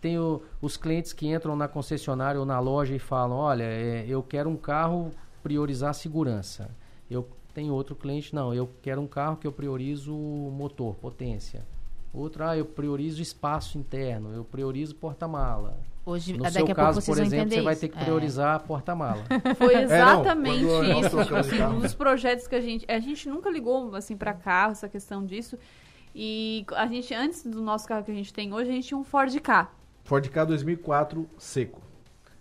tem 0.00 0.16
o- 0.18 0.40
os 0.62 0.76
clientes 0.76 1.12
que 1.12 1.26
entram 1.26 1.56
na 1.56 1.66
concessionária 1.66 2.38
ou 2.38 2.46
na 2.46 2.60
loja 2.60 2.94
e 2.94 2.98
falam: 3.00 3.36
olha, 3.36 3.64
é, 3.64 4.04
eu 4.06 4.22
quero 4.22 4.48
um 4.48 4.56
carro 4.56 5.10
priorizar 5.42 5.90
a 5.90 5.94
segurança. 5.94 6.70
Eu 7.10 7.26
tenho 7.52 7.74
outro 7.74 7.96
cliente, 7.96 8.32
não, 8.34 8.54
eu 8.54 8.70
quero 8.80 9.00
um 9.00 9.06
carro 9.08 9.36
que 9.36 9.46
eu 9.46 9.52
priorizo 9.52 10.12
motor, 10.14 10.94
potência. 10.94 11.62
Outro, 12.12 12.44
ah, 12.44 12.56
eu 12.56 12.64
priorizo 12.64 13.20
espaço 13.20 13.76
interno, 13.76 14.32
eu 14.32 14.44
priorizo 14.44 14.94
porta-mala. 14.94 15.76
Hoje, 16.06 16.34
No 16.34 16.42
daqui 16.42 16.52
seu 16.56 16.66
a 16.66 16.74
caso, 16.74 17.00
por 17.02 17.18
exemplo, 17.18 17.48
você 17.50 17.62
vai 17.62 17.72
isso. 17.72 17.80
ter 17.80 17.88
que 17.88 17.98
É. 17.98 18.04
priorizar 18.04 18.56
a 18.56 18.58
porta-mala. 18.58 19.24
Foi 19.56 19.72
não, 19.74 19.80
exatamente 19.82 20.62
nós 20.64 21.06
isso. 21.06 21.22
Tipo 21.24 21.36
assim, 21.36 21.62
um 21.62 21.80
dos 21.80 21.94
projetos 21.94 22.46
que 22.46 22.54
a 22.54 22.60
gente. 22.60 22.84
A 22.86 22.98
gente 23.00 23.28
nunca 23.28 23.48
ligou 23.50 23.94
assim 23.94 24.16
para 24.16 24.34
carro, 24.34 24.72
essa 24.72 24.88
questão 24.88 25.24
disso. 25.24 25.58
E 26.14 26.64
a 26.76 26.86
gente, 26.86 27.12
antes 27.14 27.42
do 27.44 27.60
nosso 27.62 27.88
carro 27.88 28.04
que 28.04 28.10
a 28.10 28.14
gente 28.14 28.32
tem 28.34 28.52
hoje, 28.52 28.68
a 28.70 28.72
gente 28.72 28.86
tinha 28.88 28.98
um 28.98 29.02
Ford 29.04 29.34
K. 29.40 29.68
Ford 30.04 30.28
K 30.28 30.44
2004 30.44 31.26
seco. 31.38 31.80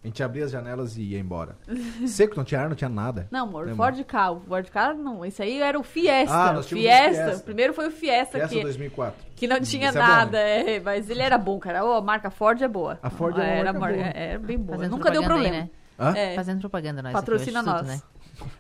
A 0.03 0.07
gente 0.07 0.21
abria 0.21 0.43
as 0.43 0.51
janelas 0.51 0.97
e 0.97 1.01
ia 1.01 1.19
embora. 1.19 1.55
Seco, 2.05 2.35
não 2.35 2.43
tinha 2.43 2.59
ar, 2.59 2.67
não 2.67 2.75
tinha 2.75 2.89
nada. 2.89 3.25
Não, 3.31 3.45
amor, 3.45 3.67
Lembra? 3.67 3.75
Ford 3.93 4.03
K. 4.03 4.31
O 4.31 4.39
Ford 4.41 4.69
K 4.69 4.93
não. 4.93 5.23
Esse 5.23 5.41
aí 5.41 5.61
era 5.61 5.79
o 5.79 5.83
Fiesta. 5.83 6.35
Ah, 6.35 6.51
nós 6.51 6.65
um 6.65 6.69
Fiesta. 6.69 7.13
Fiesta. 7.13 7.37
O 7.37 7.43
primeiro 7.43 7.73
foi 7.73 7.87
o 7.87 7.91
Fiesta, 7.91 8.37
Essa 8.37 8.53
que, 8.53 8.61
2004. 8.61 9.25
que 9.35 9.47
não 9.47 9.61
tinha 9.61 9.89
Esse 9.89 9.97
é 9.97 10.01
bom, 10.01 10.07
nada. 10.07 10.37
é, 10.37 10.79
mas 10.81 11.09
ele 11.09 11.21
era 11.21 11.37
bom, 11.37 11.57
cara. 11.57 11.85
Ô, 11.85 11.93
a 11.93 12.01
marca 12.01 12.29
Ford 12.29 12.61
é 12.61 12.67
boa. 12.67 12.99
A 13.01 13.09
Ford 13.09 13.37
é 13.37 13.59
era, 13.59 13.71
marca 13.71 13.95
boa. 13.95 14.07
Era 14.07 14.39
bem 14.39 14.57
boa. 14.57 14.77
Fazendo 14.77 14.91
Nunca 14.91 15.09
deu 15.09 15.23
problema. 15.23 15.55
Aí, 15.55 15.61
né? 15.61 15.69
Hã? 15.97 16.13
É. 16.17 16.35
Fazendo 16.35 16.59
propaganda 16.59 17.01
nós. 17.01 17.13
Patrocina 17.13 17.61
nós. 17.61 17.87
né? 17.87 18.01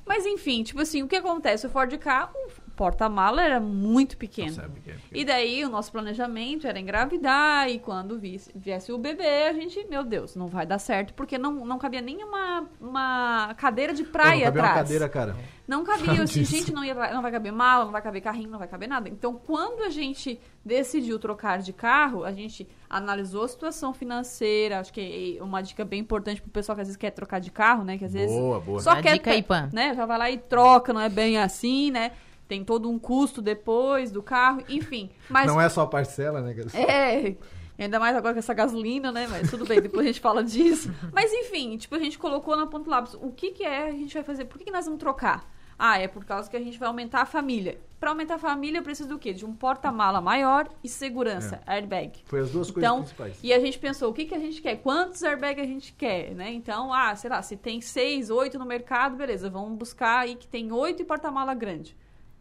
Mas 0.05 0.25
enfim, 0.25 0.63
tipo 0.63 0.79
assim, 0.81 1.03
o 1.03 1.07
que 1.07 1.15
acontece? 1.15 1.67
O 1.67 1.69
Ford 1.69 1.91
K, 1.97 2.29
porta-mala 2.75 3.43
era 3.43 3.59
muito 3.59 4.17
pequeno. 4.17 4.53
Que 4.53 4.59
é 4.61 4.67
pequeno. 4.67 4.99
E 5.11 5.23
daí 5.25 5.63
o 5.63 5.69
nosso 5.69 5.91
planejamento 5.91 6.65
era 6.67 6.79
engravidar 6.79 7.69
e 7.69 7.79
quando 7.79 8.17
viesse, 8.17 8.51
viesse 8.55 8.91
o 8.91 8.97
bebê, 8.97 9.47
a 9.49 9.53
gente, 9.53 9.85
meu 9.89 10.03
Deus, 10.03 10.35
não 10.35 10.47
vai 10.47 10.65
dar 10.65 10.79
certo, 10.79 11.13
porque 11.13 11.37
não, 11.37 11.65
não 11.65 11.77
cabia 11.77 12.01
nem 12.01 12.23
uma, 12.23 12.67
uma 12.81 13.53
cadeira 13.57 13.93
de 13.93 14.03
Pô, 14.03 14.07
não 14.07 14.11
praia 14.13 14.45
cabia 14.45 14.61
uma 14.61 14.67
atrás. 14.69 14.87
cadeira, 14.87 15.09
cara. 15.09 15.35
Não 15.65 15.83
cabia, 15.85 16.05
Sabe 16.07 16.21
assim, 16.23 16.43
gente, 16.43 16.73
não, 16.73 16.83
ia, 16.83 16.93
não 17.13 17.21
vai 17.21 17.31
caber 17.31 17.51
mala, 17.53 17.85
não 17.85 17.91
vai 17.91 18.01
caber 18.01 18.21
carrinho, 18.21 18.49
não 18.49 18.59
vai 18.59 18.67
caber 18.67 18.89
nada. 18.89 19.07
Então, 19.07 19.33
quando 19.33 19.83
a 19.83 19.89
gente 19.89 20.37
decidiu 20.65 21.17
trocar 21.17 21.59
de 21.59 21.71
carro, 21.71 22.25
a 22.25 22.33
gente 22.33 22.67
analisou 22.89 23.43
a 23.43 23.47
situação 23.47 23.93
financeira, 23.93 24.79
acho 24.81 24.91
que 24.91 25.37
é 25.39 25.43
uma 25.43 25.61
dica 25.61 25.85
bem 25.85 26.01
importante 26.01 26.41
pro 26.41 26.51
pessoal 26.51 26.75
que 26.75 26.81
às 26.81 26.87
vezes 26.87 26.97
quer 26.97 27.11
trocar 27.11 27.39
de 27.39 27.49
carro, 27.49 27.83
né, 27.85 27.97
que 27.97 28.03
às 28.03 28.11
vezes 28.13 28.35
Boa, 28.35 28.59
boa. 28.59 28.79
só 28.81 28.93
Dá 28.95 29.01
quer, 29.01 29.13
dica 29.13 29.31
aí, 29.31 29.41
Pan. 29.41 29.69
né, 29.71 29.93
já 29.95 30.05
vai 30.05 30.17
lá 30.17 30.29
e 30.29 30.37
troca, 30.37 30.91
não 30.91 30.99
é 31.01 31.07
bem 31.09 31.37
assim, 31.37 31.91
né? 31.91 32.11
Tem 32.53 32.63
todo 32.63 32.87
um 32.87 32.99
custo 32.99 33.41
depois 33.41 34.11
do 34.11 34.21
carro, 34.21 34.63
enfim. 34.69 35.09
Mas 35.27 35.47
Não 35.47 35.59
é 35.59 35.67
só 35.69 35.81
a 35.81 35.87
parcela, 35.87 36.39
né? 36.39 36.55
é, 36.75 37.35
ainda 37.81 37.99
mais 37.99 38.15
agora 38.15 38.35
com 38.35 38.37
essa 38.37 38.53
gasolina, 38.53 39.11
né? 39.11 39.25
Mas 39.27 39.49
tudo 39.49 39.65
bem, 39.65 39.81
depois 39.81 40.03
a 40.03 40.07
gente 40.09 40.19
fala 40.21 40.43
disso. 40.43 40.93
Mas 41.11 41.33
enfim, 41.33 41.75
tipo, 41.77 41.95
a 41.95 41.99
gente 41.99 42.19
colocou 42.19 42.55
na 42.55 42.67
ponta 42.67 42.83
do 42.83 42.91
lápis. 42.91 43.15
O 43.15 43.31
que 43.31 43.49
que 43.49 43.63
é 43.63 43.87
a 43.87 43.91
gente 43.91 44.13
vai 44.13 44.21
fazer? 44.23 44.45
Por 44.45 44.59
que, 44.59 44.65
que 44.65 44.71
nós 44.71 44.85
vamos 44.85 44.99
trocar? 44.99 45.51
Ah, 45.79 45.97
é 45.97 46.07
por 46.07 46.23
causa 46.23 46.47
que 46.47 46.55
a 46.55 46.59
gente 46.59 46.77
vai 46.77 46.87
aumentar 46.87 47.21
a 47.21 47.25
família. 47.25 47.79
Para 47.99 48.11
aumentar 48.11 48.35
a 48.35 48.37
família, 48.37 48.77
eu 48.77 48.83
preciso 48.83 49.09
do 49.09 49.17
quê? 49.17 49.33
De 49.33 49.43
um 49.43 49.53
porta-mala 49.55 50.21
maior 50.21 50.69
e 50.83 50.87
segurança, 50.87 51.59
airbag. 51.65 52.19
Foi 52.25 52.41
as 52.41 52.51
duas 52.51 52.69
coisas 52.69 52.83
Então, 52.87 52.97
principais. 52.99 53.39
e 53.41 53.51
a 53.51 53.59
gente 53.59 53.79
pensou, 53.79 54.11
o 54.11 54.13
que, 54.13 54.25
que 54.25 54.35
a 54.35 54.39
gente 54.39 54.61
quer? 54.61 54.75
Quantos 54.75 55.23
airbags 55.23 55.63
a 55.63 55.67
gente 55.67 55.91
quer, 55.93 56.35
né? 56.35 56.51
Então, 56.53 56.93
ah, 56.93 57.15
sei 57.15 57.29
lá, 57.31 57.41
se 57.41 57.57
tem 57.57 57.81
seis, 57.81 58.29
oito 58.29 58.59
no 58.59 58.65
mercado, 58.65 59.15
beleza, 59.15 59.49
vamos 59.49 59.75
buscar 59.75 60.19
aí 60.19 60.35
que 60.35 60.47
tem 60.47 60.71
oito 60.71 61.01
e 61.01 61.05
porta-mala 61.05 61.55
grande. 61.55 61.97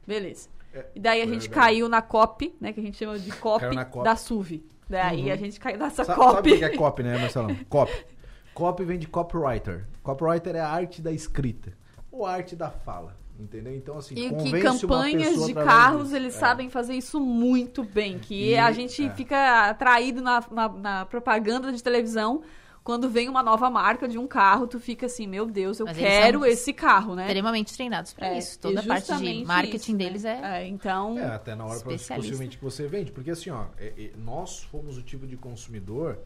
Beleza. 0.07 0.49
É, 0.75 0.87
e 0.95 1.01
daí 1.01 1.21
a 1.21 1.25
o 1.25 1.29
gente 1.29 1.43
airbag. 1.49 1.55
caiu 1.61 1.89
na 1.89 2.01
COP, 2.03 2.55
né? 2.61 2.73
Que 2.73 2.81
a 2.81 2.83
gente 2.83 2.97
chama 2.97 3.19
de 3.19 3.31
COP 3.33 3.61
Caiu 3.61 3.75
na 3.75 3.85
COP. 3.85 4.05
da 4.05 4.17
SUV. 4.17 4.65
Daí 4.89 5.31
a 5.31 5.37
gente 5.37 5.59
caiu 5.61 5.79
nessa 5.79 6.03
Uhum. 6.03 6.07
Sa- 6.07 6.15
COP. 6.15 6.33
Sabe 6.35 6.53
o 6.53 6.59
que 6.59 6.65
é 6.65 6.77
copy, 6.77 7.03
né, 7.03 7.19
Marcelão? 7.19 7.55
Copy. 7.69 8.07
Copy 8.55 8.85
vem 8.85 8.99
de 8.99 9.07
copywriter. 9.07 9.87
Copywriter 10.03 10.57
é 10.57 10.61
a 10.61 10.69
arte 10.69 11.01
da 11.01 11.11
escrita. 11.13 11.73
Ou 12.11 12.27
a 12.27 12.33
arte 12.33 12.55
da 12.57 12.71
fala. 12.71 13.17
Entendeu? 13.41 13.75
Então, 13.75 13.97
assim, 13.97 14.15
E 14.15 14.29
que 14.29 14.31
convence 14.31 14.85
uma 14.85 14.95
campanhas 14.97 15.29
pessoa 15.31 15.47
de 15.47 15.55
carros, 15.55 16.03
disso. 16.05 16.17
eles 16.17 16.37
É. 16.37 16.39
sabem 16.39 16.69
fazer 16.69 16.95
isso 16.95 17.19
muito 17.19 17.83
bem. 17.83 18.19
Que 18.19 18.51
E- 18.51 18.59
a 18.59 18.71
gente 18.73 19.07
é. 19.07 19.11
fica 19.11 19.71
atraído 19.71 20.21
na, 20.21 20.45
na- 20.51 20.69
na 20.69 21.07
propaganda 21.07 21.73
de 21.73 21.83
televisão. 21.83 22.43
Quando 22.85 23.09
vem 23.09 23.29
uma 23.29 23.43
nova 23.45 23.71
marca 23.71 24.09
de 24.09 24.19
um 24.19 24.27
carro, 24.27 24.67
tu 24.67 24.81
fica 24.81 25.07
assim, 25.07 25.27
meu 25.27 25.47
Deus, 25.47 25.79
eu 25.79 25.87
Mas 25.87 25.97
eles 25.97 26.11
quero 26.11 26.41
são 26.41 26.49
esse 26.49 26.73
carro, 26.73 27.15
né? 27.15 27.27
Extremamente 27.27 27.73
treinados 27.73 28.13
pra 28.13 28.29
É, 28.35 28.39
isso. 28.39 28.59
Toda 28.59 28.81
a 28.81 28.83
parte 28.85 29.17
de 29.19 29.45
marketing 29.45 29.77
isso, 29.77 29.93
né? 29.93 29.99
deles 29.99 30.25
é. 30.25 30.67
Então, 30.67 31.17
É, 31.17 31.27
até 31.27 31.55
na 31.55 31.65
hora 31.65 31.79
possivelmente 31.81 32.59
que 32.59 32.65
você 32.65 32.89
vende. 32.89 33.13
Porque 33.13 33.31
assim, 33.31 33.51
ó, 33.51 33.67
é- 33.79 33.93
é, 33.97 34.11
nós 34.17 34.65
fomos 34.65 34.99
o 34.99 35.03
tipo 35.03 35.27
de 35.29 35.37
consumidor 35.37 36.19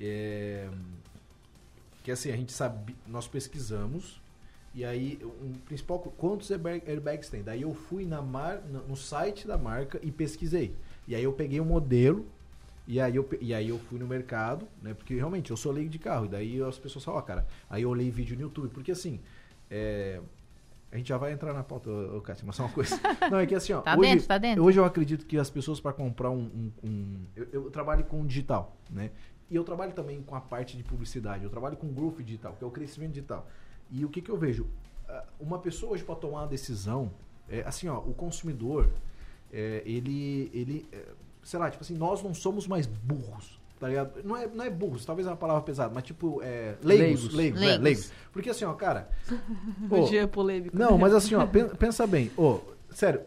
é, 0.00 0.68
que 2.02 2.10
assim, 2.10 2.30
a 2.32 2.36
gente 2.36 2.52
sabe, 2.52 2.96
nós 3.06 3.28
pesquisamos 3.28 4.20
e 4.74 4.84
aí 4.84 5.18
um 5.42 5.52
principal 5.66 5.98
quantos 6.16 6.50
airbag- 6.50 6.82
airbags 6.88 7.28
tem. 7.28 7.42
Daí 7.42 7.60
eu 7.62 7.74
fui 7.74 8.06
na 8.06 8.22
mar, 8.22 8.62
no 8.62 8.88
no 8.88 8.96
site 8.96 9.46
da 9.46 9.58
marca 9.58 10.00
e 10.02 10.10
pesquisei. 10.10 10.74
E 11.06 11.14
aí 11.14 11.24
eu 11.24 11.32
peguei 11.34 11.60
um 11.60 11.64
modelo 11.66 12.24
e 12.86 13.00
aí 13.00 13.14
eu, 13.16 13.28
e 13.40 13.54
aí 13.54 13.68
eu 13.68 13.78
fui 13.78 13.98
no 13.98 14.06
mercado, 14.06 14.66
né? 14.82 14.94
Porque 14.94 15.14
realmente 15.14 15.50
eu 15.50 15.56
sou 15.56 15.70
leigo 15.72 15.88
de 15.90 15.98
carro. 15.98 16.26
E 16.26 16.28
daí 16.28 16.62
as 16.62 16.78
pessoas 16.78 17.04
falam, 17.04 17.20
ó, 17.20 17.22
cara, 17.22 17.46
aí 17.68 17.82
eu 17.82 17.88
olhei 17.90 18.10
vídeo 18.10 18.34
no 18.36 18.42
YouTube. 18.42 18.68
Porque 18.70 18.90
assim, 18.92 19.20
é, 19.70 20.20
a 20.90 20.96
gente 20.96 21.08
já 21.08 21.16
vai 21.16 21.32
entrar 21.32 21.52
na 21.52 21.62
pauta, 21.62 21.88
ô, 21.90 22.20
Cássio, 22.20 22.46
mas 22.46 22.56
só 22.56 22.64
uma 22.64 22.72
coisa. 22.72 22.98
Não, 23.30 23.38
é 23.38 23.46
que 23.46 23.54
assim, 23.54 23.72
ó. 23.72 23.80
Tá 23.80 23.96
hoje, 23.96 24.10
dentro, 24.10 24.26
tá 24.26 24.38
dentro. 24.38 24.64
Hoje 24.64 24.78
eu 24.80 24.84
acredito 24.84 25.24
que 25.26 25.38
as 25.38 25.48
pessoas 25.48 25.78
para 25.80 25.92
comprar 25.92 26.30
um. 26.30 26.40
um- 26.42 26.72
um- 26.88 27.26
eu, 27.36 27.46
eu 27.52 27.70
trabalho 27.70 28.04
com 28.04 28.26
digital, 28.26 28.76
né? 28.90 29.10
E 29.48 29.54
eu 29.56 29.64
trabalho 29.64 29.92
também 29.92 30.22
com 30.22 30.34
a 30.34 30.40
parte 30.40 30.76
de 30.76 30.82
publicidade. 30.82 31.44
Eu 31.44 31.50
trabalho 31.50 31.76
com 31.76 31.88
growth 31.92 32.18
digital, 32.22 32.54
que 32.58 32.64
é 32.64 32.66
o 32.66 32.70
crescimento 32.70 33.12
digital. 33.12 33.48
E 33.90 34.04
o 34.04 34.08
que, 34.08 34.20
que 34.20 34.30
eu 34.30 34.36
vejo? 34.36 34.66
Uma 35.40 35.58
pessoa 35.58 35.92
hoje 35.92 36.04
para 36.04 36.14
tomar 36.14 36.42
uma 36.42 36.46
decisão, 36.46 37.10
é, 37.48 37.62
assim, 37.62 37.88
ó, 37.88 37.98
o 37.98 38.14
consumidor, 38.14 38.88
é, 39.52 39.82
ele, 39.84 40.48
ele, 40.54 40.86
é, 40.92 41.04
sei 41.50 41.58
lá, 41.58 41.68
tipo 41.68 41.82
assim, 41.82 41.94
nós 41.94 42.22
não 42.22 42.32
somos 42.32 42.66
mais 42.68 42.86
burros. 42.86 43.58
Tá 43.80 43.88
ligado? 43.88 44.22
Não 44.22 44.36
é, 44.36 44.46
não 44.46 44.62
é 44.64 44.68
burros, 44.70 45.04
talvez 45.06 45.26
é 45.26 45.30
uma 45.30 45.36
palavra 45.36 45.62
pesada, 45.62 45.90
mas 45.92 46.04
tipo, 46.04 46.40
é, 46.42 46.74
leigos, 46.82 47.32
Leigos. 47.32 47.34
leigos, 47.34 47.60
é, 47.60 47.64
Leigos. 47.64 47.82
leigos. 47.82 48.12
Porque 48.32 48.50
assim, 48.50 48.64
ó, 48.64 48.72
cara. 48.74 49.08
o 49.90 50.00
ô, 50.02 50.04
dia 50.04 50.28
polêmico. 50.28 50.76
não, 50.78 50.96
mas 50.98 51.12
assim, 51.14 51.34
ó, 51.34 51.46
pen- 51.46 51.68
pensa 51.70 52.06
bem. 52.06 52.30
Ô, 52.36 52.60
sério, 52.90 53.22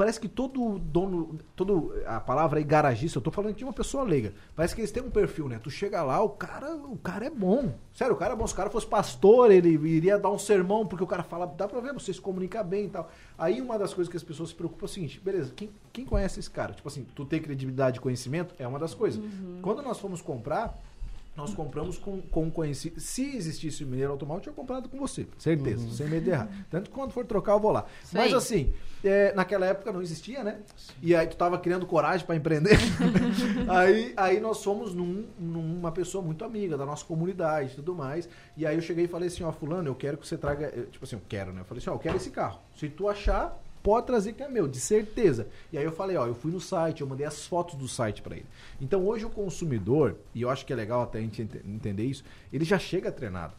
parece 0.00 0.18
que 0.18 0.28
todo 0.28 0.78
dono, 0.78 1.38
todo 1.54 1.92
a 2.06 2.18
palavra 2.18 2.58
aí 2.58 2.64
garagista, 2.64 3.18
eu 3.18 3.22
tô 3.22 3.30
falando 3.30 3.54
de 3.54 3.62
uma 3.62 3.72
pessoa 3.74 4.02
leiga. 4.02 4.32
Parece 4.56 4.74
que 4.74 4.80
eles 4.80 4.90
têm 4.90 5.02
um 5.02 5.10
perfil, 5.10 5.46
né? 5.46 5.60
Tu 5.62 5.70
chega 5.70 6.02
lá, 6.02 6.22
o 6.22 6.30
cara, 6.30 6.74
o 6.74 6.96
cara 6.96 7.26
é 7.26 7.30
bom. 7.30 7.74
Sério, 7.92 8.14
o 8.14 8.16
cara 8.16 8.32
é 8.32 8.36
bom. 8.36 8.46
Se 8.46 8.54
o 8.54 8.56
cara 8.56 8.70
fosse 8.70 8.86
pastor, 8.86 9.50
ele 9.50 9.68
iria 9.68 10.18
dar 10.18 10.30
um 10.30 10.38
sermão, 10.38 10.86
porque 10.86 11.04
o 11.04 11.06
cara 11.06 11.22
fala, 11.22 11.44
dá 11.44 11.68
pra 11.68 11.80
ver, 11.80 11.92
você 11.92 12.14
se 12.14 12.20
comunica 12.20 12.64
bem 12.64 12.86
e 12.86 12.88
tal. 12.88 13.10
Aí 13.36 13.60
uma 13.60 13.78
das 13.78 13.92
coisas 13.92 14.10
que 14.10 14.16
as 14.16 14.22
pessoas 14.22 14.48
se 14.48 14.54
preocupam 14.54 14.86
é 14.86 14.88
o 14.88 14.88
seguinte, 14.88 15.20
beleza, 15.20 15.52
quem, 15.54 15.68
quem 15.92 16.06
conhece 16.06 16.40
esse 16.40 16.50
cara? 16.50 16.72
Tipo 16.72 16.88
assim, 16.88 17.06
tu 17.14 17.26
ter 17.26 17.40
credibilidade 17.40 17.98
e 17.98 18.00
conhecimento 18.00 18.54
é 18.58 18.66
uma 18.66 18.78
das 18.78 18.94
coisas. 18.94 19.22
Quando 19.60 19.82
nós 19.82 19.98
fomos 19.98 20.22
comprar, 20.22 20.78
nós 21.36 21.54
compramos 21.54 21.96
com, 21.96 22.20
com 22.20 22.50
conhecido. 22.50 23.00
Se 23.00 23.36
existisse 23.36 23.82
o 23.84 23.86
Mineiro 23.86 24.12
Automóvel, 24.12 24.38
eu 24.40 24.42
tinha 24.42 24.52
comprado 24.52 24.88
com 24.88 24.98
você. 24.98 25.26
Certeza, 25.38 25.88
sem 25.90 26.06
medo 26.08 26.24
de 26.24 26.30
errar. 26.30 26.48
Tanto 26.68 26.90
que 26.90 26.94
quando 26.96 27.12
for 27.12 27.24
trocar, 27.24 27.52
eu 27.52 27.60
vou 27.60 27.70
lá. 27.70 27.86
Isso 28.02 28.14
Mas 28.16 28.34
assim, 28.34 28.74
é, 29.02 29.32
naquela 29.32 29.64
época 29.64 29.90
não 29.92 30.02
existia, 30.02 30.44
né? 30.44 30.58
E 31.00 31.14
aí 31.14 31.26
tu 31.26 31.36
tava 31.36 31.58
criando 31.58 31.86
coragem 31.86 32.26
pra 32.26 32.36
empreender. 32.36 32.76
aí, 33.68 34.12
aí 34.16 34.40
nós 34.40 34.62
fomos 34.62 34.94
num- 34.94 35.26
numa 35.38 35.92
pessoa 35.92 36.22
muito 36.22 36.44
amiga 36.44 36.76
da 36.76 36.84
nossa 36.84 37.04
comunidade 37.04 37.72
e 37.72 37.76
tudo 37.76 37.94
mais. 37.94 38.28
E 38.56 38.66
aí 38.66 38.76
eu 38.76 38.82
cheguei 38.82 39.04
e 39.04 39.08
falei 39.08 39.28
assim, 39.28 39.42
ó, 39.42 39.52
fulano, 39.52 39.88
eu 39.88 39.94
quero 39.94 40.18
que 40.18 40.26
você 40.26 40.36
traga. 40.36 40.70
Tipo 40.90 41.04
assim, 41.04 41.16
eu 41.16 41.22
quero, 41.28 41.52
né? 41.52 41.60
Eu 41.60 41.64
falei 41.64 41.80
assim, 41.80 41.90
ó, 41.90 41.94
eu 41.94 41.98
quero 41.98 42.16
esse 42.16 42.30
carro. 42.30 42.60
Se 42.76 42.88
tu 42.88 43.08
achar, 43.08 43.58
pode 43.82 44.06
trazer 44.06 44.32
que 44.34 44.42
é 44.42 44.48
meu, 44.48 44.66
de 44.68 44.78
certeza. 44.80 45.48
E 45.72 45.78
aí 45.78 45.84
eu 45.84 45.92
falei, 45.92 46.16
ó, 46.16 46.26
eu 46.26 46.34
fui 46.34 46.50
no 46.52 46.60
site, 46.60 47.00
eu 47.00 47.06
mandei 47.06 47.26
as 47.26 47.46
fotos 47.46 47.74
do 47.76 47.88
site 47.88 48.22
pra 48.22 48.36
ele. 48.36 48.46
Então 48.80 49.06
hoje 49.06 49.24
o 49.24 49.30
consumidor, 49.30 50.16
e 50.34 50.42
eu 50.42 50.50
acho 50.50 50.64
que 50.66 50.72
é 50.72 50.76
legal 50.76 51.02
até 51.02 51.18
a 51.18 51.22
gente 51.22 51.42
ente- 51.42 51.60
entender 51.66 52.04
isso, 52.04 52.22
ele 52.52 52.64
já 52.64 52.78
chega 52.78 53.10
treinado. 53.12 53.54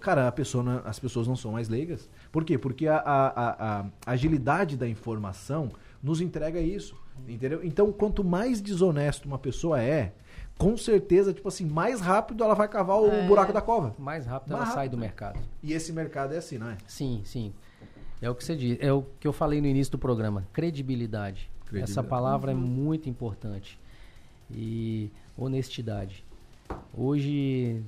Cara, 0.00 0.26
a 0.26 0.32
pessoa 0.32 0.64
não- 0.64 0.82
as 0.84 0.98
pessoas 0.98 1.28
não 1.28 1.36
são 1.36 1.52
mais 1.52 1.68
leigas. 1.68 2.08
Por 2.32 2.44
quê? 2.44 2.58
Porque 2.58 2.88
a, 2.88 2.96
a- 2.96 3.28
a- 3.28 3.80
a 4.06 4.10
agilidade 4.10 4.76
da 4.76 4.88
informação 4.88 5.70
nos 6.02 6.20
entrega 6.20 6.60
isso. 6.60 6.96
Entendeu? 7.28 7.60
Então, 7.62 7.92
quanto 7.92 8.24
mais 8.24 8.60
desonesto 8.60 9.26
uma 9.26 9.38
pessoa 9.38 9.80
é, 9.80 10.12
com 10.58 10.76
certeza, 10.76 11.32
tipo 11.34 11.46
assim, 11.48 11.66
mais 11.66 12.00
rápido 12.00 12.42
ela 12.42 12.54
vai 12.54 12.66
cavar 12.66 12.98
o 12.98 13.08
É. 13.12 13.26
buraco 13.26 13.52
da 13.52 13.60
cova. 13.60 13.94
Mais 13.98 14.26
rápido 14.26 14.50
Mais 14.52 14.62
ela 14.64 14.70
sai 14.72 14.84
rápido, 14.86 14.92
do 14.92 14.96
né? 15.00 15.06
mercado. 15.06 15.38
E 15.62 15.72
esse 15.72 15.92
mercado 15.92 16.34
é 16.34 16.38
assim, 16.38 16.58
não 16.58 16.70
é? 16.70 16.76
Sim, 16.86 17.20
sim. 17.24 17.52
É 18.22 18.28
o 18.28 18.34
que 18.34 18.44
você 18.44 18.54
diz. 18.54 18.78
É 18.80 18.92
o 18.92 19.02
que 19.18 19.26
eu 19.26 19.32
falei 19.32 19.60
no 19.60 19.66
início 19.66 19.92
do 19.92 19.98
programa. 19.98 20.46
Credibilidade. 20.52 21.50
Credibilidade. 21.60 21.90
Essa 21.90 22.02
palavra 22.02 22.52
é 22.52 22.54
muito 22.54 23.08
importante. 23.08 23.78
E 24.50 25.10
honestidade. 25.36 26.24
Hoje 26.96 27.82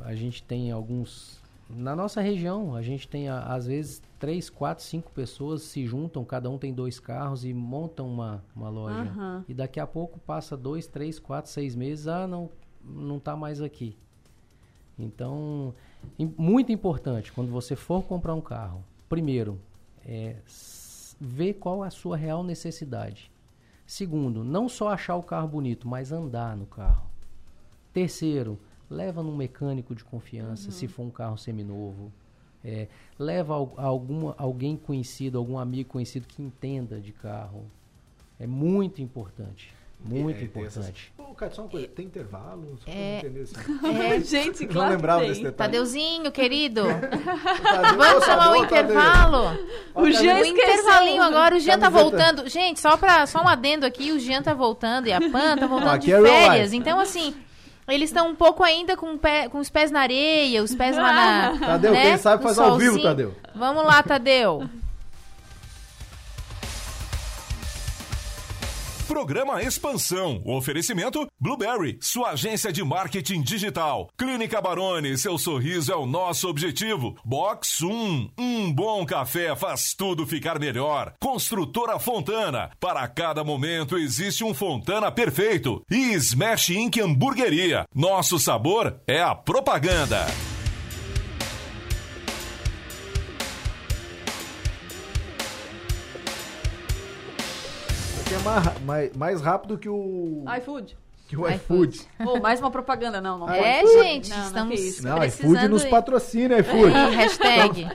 a 0.00 0.14
gente 0.14 0.42
tem 0.42 0.70
alguns. 0.70 1.42
Na 1.68 1.96
nossa 1.96 2.20
região, 2.20 2.74
a 2.74 2.82
gente 2.82 3.08
tem 3.08 3.28
às 3.28 3.66
vezes 3.66 4.02
três, 4.18 4.50
quatro, 4.50 4.84
cinco 4.84 5.10
pessoas 5.10 5.62
se 5.62 5.86
juntam, 5.86 6.24
cada 6.24 6.48
um 6.50 6.58
tem 6.58 6.72
dois 6.72 7.00
carros 7.00 7.44
e 7.44 7.54
montam 7.54 8.06
uma, 8.06 8.44
uma 8.54 8.68
loja. 8.68 9.10
Aham. 9.10 9.44
E 9.48 9.54
daqui 9.54 9.80
a 9.80 9.86
pouco 9.86 10.18
passa 10.20 10.56
dois, 10.56 10.86
três, 10.86 11.18
quatro, 11.18 11.50
seis 11.50 11.74
meses, 11.74 12.06
ah, 12.06 12.26
não, 12.26 12.50
não 12.84 13.18
tá 13.18 13.34
mais 13.34 13.62
aqui. 13.62 13.96
Então, 14.98 15.74
muito 16.38 16.70
importante, 16.70 17.32
quando 17.32 17.50
você 17.50 17.74
for 17.74 18.04
comprar 18.04 18.34
um 18.34 18.40
carro, 18.40 18.84
primeiro, 19.08 19.58
é 20.06 20.36
ver 21.20 21.54
qual 21.54 21.84
é 21.84 21.88
a 21.88 21.90
sua 21.90 22.16
real 22.16 22.42
necessidade. 22.42 23.30
Segundo, 23.86 24.42
não 24.42 24.68
só 24.68 24.88
achar 24.88 25.16
o 25.16 25.22
carro 25.22 25.48
bonito, 25.48 25.86
mas 25.86 26.10
andar 26.10 26.56
no 26.56 26.66
carro. 26.66 27.06
Terceiro, 27.92 28.58
leva 28.88 29.22
num 29.22 29.36
mecânico 29.36 29.94
de 29.94 30.04
confiança, 30.04 30.70
se 30.70 30.88
for 30.88 31.02
um 31.02 31.10
carro 31.10 31.36
seminovo. 31.36 32.12
É, 32.64 32.88
leva 33.18 33.54
alguma, 33.54 34.34
alguém 34.38 34.76
conhecido, 34.76 35.36
algum 35.36 35.58
amigo 35.58 35.90
conhecido 35.90 36.26
que 36.26 36.42
entenda 36.42 36.98
de 36.98 37.12
carro. 37.12 37.66
É 38.38 38.46
muito 38.46 39.02
importante. 39.02 39.72
Muito 40.04 40.44
É, 40.44 40.46
tem 40.46 40.64
essas- 40.64 40.88
importante. 40.88 41.12
Ô, 41.18 41.34
cara, 41.34 41.50
só 41.52 41.62
uma 41.62 41.68
coisa, 41.70 41.88
tem 41.88 42.04
intervalo? 42.06 42.76
Só 42.78 42.84
pra 42.84 42.94
É. 42.94 43.18
entender 43.18 43.40
assim. 43.40 43.54
É, 44.14 44.20
Gente, 44.22 44.66
Não 44.66 44.72
claro 44.72 44.90
lembrava 44.90 45.20
que 45.22 45.26
desse 45.28 45.40
tem. 45.40 45.50
detalhe. 45.50 45.70
Tadeuzinho, 45.72 46.30
querido. 46.32 46.82
Tadeu, 47.62 47.96
Vamos 47.96 48.24
chamar 48.24 48.50
o 48.52 48.56
intervalo. 48.64 49.58
O 49.94 50.10
Jean 50.10 50.36
O 50.40 50.44
intervalinho 50.44 51.22
agora, 51.22 51.56
o 51.56 51.60
Jean 51.60 51.78
tá 51.78 51.88
voltando. 51.88 52.48
Gente, 52.48 52.80
só, 52.80 52.96
pra, 52.96 53.26
só 53.26 53.42
um 53.42 53.48
adendo 53.48 53.86
aqui, 53.86 54.12
o 54.12 54.18
Jean 54.20 54.42
tá 54.42 54.52
voltando 54.52 55.06
e 55.06 55.12
a 55.12 55.20
Pan 55.20 55.56
tá 55.56 55.66
voltando 55.66 55.90
Aqui 55.90 56.06
de 56.06 56.12
é 56.12 56.20
férias. 56.22 56.72
Então, 56.74 57.00
assim, 57.00 57.34
eles 57.88 58.10
estão 58.10 58.28
um 58.28 58.34
pouco 58.34 58.62
ainda 58.62 58.96
com, 58.96 59.16
pé- 59.16 59.48
com 59.48 59.58
os 59.58 59.70
pés 59.70 59.90
na 59.90 60.00
areia, 60.00 60.62
os 60.62 60.74
pés 60.74 60.96
lá 60.96 61.12
na. 61.12 61.58
Tadeu, 61.58 61.92
né, 61.92 62.02
quem 62.02 62.16
sabe 62.18 62.42
faz 62.42 62.58
ao 62.58 62.76
vivo. 62.76 63.00
Tadeu. 63.00 63.34
Vamos 63.54 63.84
lá, 63.84 64.02
Tadeu. 64.02 64.68
Programa 69.14 69.62
Expansão. 69.62 70.42
Oferecimento 70.44 71.24
Blueberry, 71.38 71.96
sua 72.00 72.30
agência 72.30 72.72
de 72.72 72.82
marketing 72.82 73.42
digital. 73.42 74.10
Clínica 74.18 74.60
Barone, 74.60 75.16
seu 75.16 75.38
sorriso 75.38 75.92
é 75.92 75.94
o 75.94 76.04
nosso 76.04 76.48
objetivo. 76.48 77.14
Box 77.24 77.84
1, 77.84 78.30
um 78.36 78.72
bom 78.72 79.06
café 79.06 79.54
faz 79.54 79.94
tudo 79.94 80.26
ficar 80.26 80.58
melhor. 80.58 81.14
Construtora 81.20 81.96
Fontana, 82.00 82.72
para 82.80 83.06
cada 83.06 83.44
momento 83.44 83.96
existe 83.96 84.42
um 84.42 84.52
Fontana 84.52 85.12
perfeito. 85.12 85.80
E 85.88 86.12
Smash 86.14 86.70
Inc. 86.70 86.98
Hamburgueria, 86.98 87.86
nosso 87.94 88.36
sabor 88.40 89.00
é 89.06 89.22
a 89.22 89.32
propaganda. 89.32 90.26
Mais, 98.84 99.16
mais, 99.16 99.40
rápido 99.40 99.78
que 99.78 99.88
o, 99.88 100.44
iFood. 100.58 100.96
Que 101.26 101.36
o 101.36 101.48
iFood. 101.48 102.00
Ou 102.26 102.40
mais 102.40 102.60
uma 102.60 102.70
propaganda, 102.70 103.20
não. 103.20 103.38
não 103.38 103.50
É, 103.50 103.80
pode. 103.80 103.92
gente, 103.94 104.30
Não, 104.30 104.36
não, 104.36 104.44
estamos. 104.46 105.00
Não, 105.02 105.24
iFood 105.24 105.68
nos 105.68 105.84
patrocina, 105.84 106.58
iFood. 106.58 106.92
Hashtag. 107.16 107.88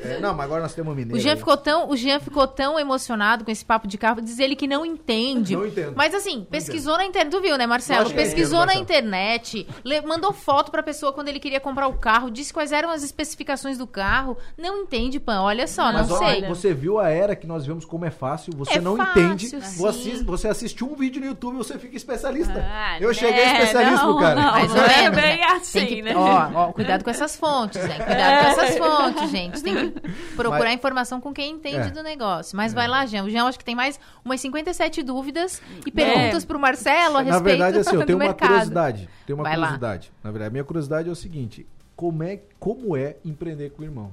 É, 0.00 0.20
não, 0.20 0.32
mas 0.32 0.44
agora 0.46 0.62
nós 0.62 0.72
temos 0.74 0.92
um 0.92 0.94
mineiro. 0.94 1.18
O 1.18 1.20
Jean, 1.20 1.32
aí. 1.32 1.36
ficou 1.38 1.56
tão, 1.56 1.90
o 1.90 1.96
Jean 1.96 2.20
ficou 2.20 2.46
tão 2.46 2.78
emocionado 2.78 3.44
com 3.44 3.50
esse 3.50 3.64
papo 3.64 3.88
de 3.88 3.98
carro, 3.98 4.20
diz 4.22 4.38
ele 4.38 4.54
que 4.54 4.68
não 4.68 4.86
entende. 4.86 5.56
Não 5.56 5.66
entendo. 5.66 5.94
Mas 5.96 6.14
assim, 6.14 6.46
pesquisou 6.48 6.96
na 6.96 7.04
internet, 7.04 7.32
tu 7.32 7.40
viu, 7.40 7.58
né, 7.58 7.66
Marcelo? 7.66 8.02
Lógico 8.02 8.16
Pesquisou 8.16 8.58
entendo, 8.58 8.60
na 8.60 8.66
Marcelo. 8.66 8.84
internet, 8.84 9.66
le- 9.84 10.00
mandou 10.02 10.32
foto 10.32 10.70
pra 10.70 10.84
pessoa 10.84 11.12
quando 11.12 11.26
ele 11.26 11.40
queria 11.40 11.58
comprar 11.58 11.88
o 11.88 11.94
carro, 11.94 12.30
disse 12.30 12.52
quais 12.54 12.70
eram 12.70 12.90
as 12.92 13.02
especificações 13.02 13.76
do 13.76 13.88
carro. 13.88 14.36
Não 14.56 14.82
entende, 14.82 15.18
Pan, 15.18 15.40
olha 15.40 15.66
só, 15.66 15.86
não, 15.90 15.98
Mas 15.98 16.10
ó, 16.12 16.18
sei. 16.18 16.44
você 16.46 16.72
viu 16.72 17.00
a 17.00 17.08
era 17.08 17.34
que 17.34 17.48
nós 17.48 17.66
vemos 17.66 17.84
como 17.84 18.04
é 18.04 18.10
fácil, 18.12 18.52
você 18.56 18.74
É 18.74 18.80
não 18.80 18.96
fácil, 18.96 19.20
entende. 19.20 19.48
sim. 19.48 19.58
Você 19.82 20.22
você 20.22 20.46
assiste 20.46 20.84
um 20.84 20.94
vídeo 20.94 21.20
no 21.20 21.26
YouTube 21.26 21.54
e 21.54 21.58
você 21.58 21.76
fica 21.76 21.96
especialista. 21.96 22.54
Ah, 22.70 22.98
eu 23.00 23.14
cheguei 23.14 23.40
é, 23.42 23.52
especialista, 23.54 24.04
não, 24.06 24.18
cara. 24.18 24.34
não. 24.42 24.52
Mas 24.52 24.74
não 24.74 24.82
é 24.84 24.98
olha, 25.00 25.10
bem 25.10 25.44
assim, 25.44 25.86
que- 25.86 26.02
né? 26.02 26.14
Ó, 26.14 26.50
ó, 26.54 26.72
cuidado 26.72 27.02
com 27.02 27.10
essas 27.10 27.34
fontes, 27.36 27.82
né? 27.82 27.96
Cuidado 27.96 28.44
com 28.44 28.60
essas 28.60 28.78
fontes, 28.78 29.30
gente. 29.30 29.62
Tem 29.62 29.90
que 29.90 30.00
procurar 30.36 30.64
Mas- 30.66 30.74
informação 30.74 31.20
com 31.20 31.32
quem 31.32 31.52
entende 31.54 31.88
É. 31.88 31.90
do 31.90 32.02
negócio. 32.02 32.56
Mas 32.56 32.74
vai 32.74 32.86
lá, 32.86 33.06
Jean. 33.06 33.24
O 33.24 33.30
Jean 33.30 33.46
acho 33.46 33.58
que 33.58 33.64
tem 33.64 33.74
mais 33.74 33.98
umas 34.24 34.40
57 34.40 35.02
dúvidas 35.02 35.62
e 35.86 35.90
perguntas 35.90 36.44
pro 36.44 36.58
Marcelo 36.58 37.16
a 37.16 37.22
Na 37.24 37.32
respeito 37.32 37.42
verdade, 37.44 37.78
assim, 37.78 37.94
eu 37.94 38.00
do 38.00 38.06
tenho 38.06 38.18
uma 38.18 38.24
mercado. 38.26 38.48
curiosidade. 38.48 39.08
Tenho 39.26 39.38
uma 39.38 39.44
Vai 39.44 39.56
lá. 39.56 39.66
curiosidade. 39.68 40.12
Na 40.22 40.30
verdade, 40.30 40.48
a 40.48 40.52
minha 40.52 40.64
curiosidade 40.64 41.08
é 41.08 41.12
o 41.12 41.16
seguinte: 41.16 41.66
como 41.96 42.22
é, 42.22 42.40
como 42.60 42.96
é 42.96 43.16
empreender 43.24 43.70
com 43.70 43.82
o 43.82 43.84
irmão? 43.84 44.10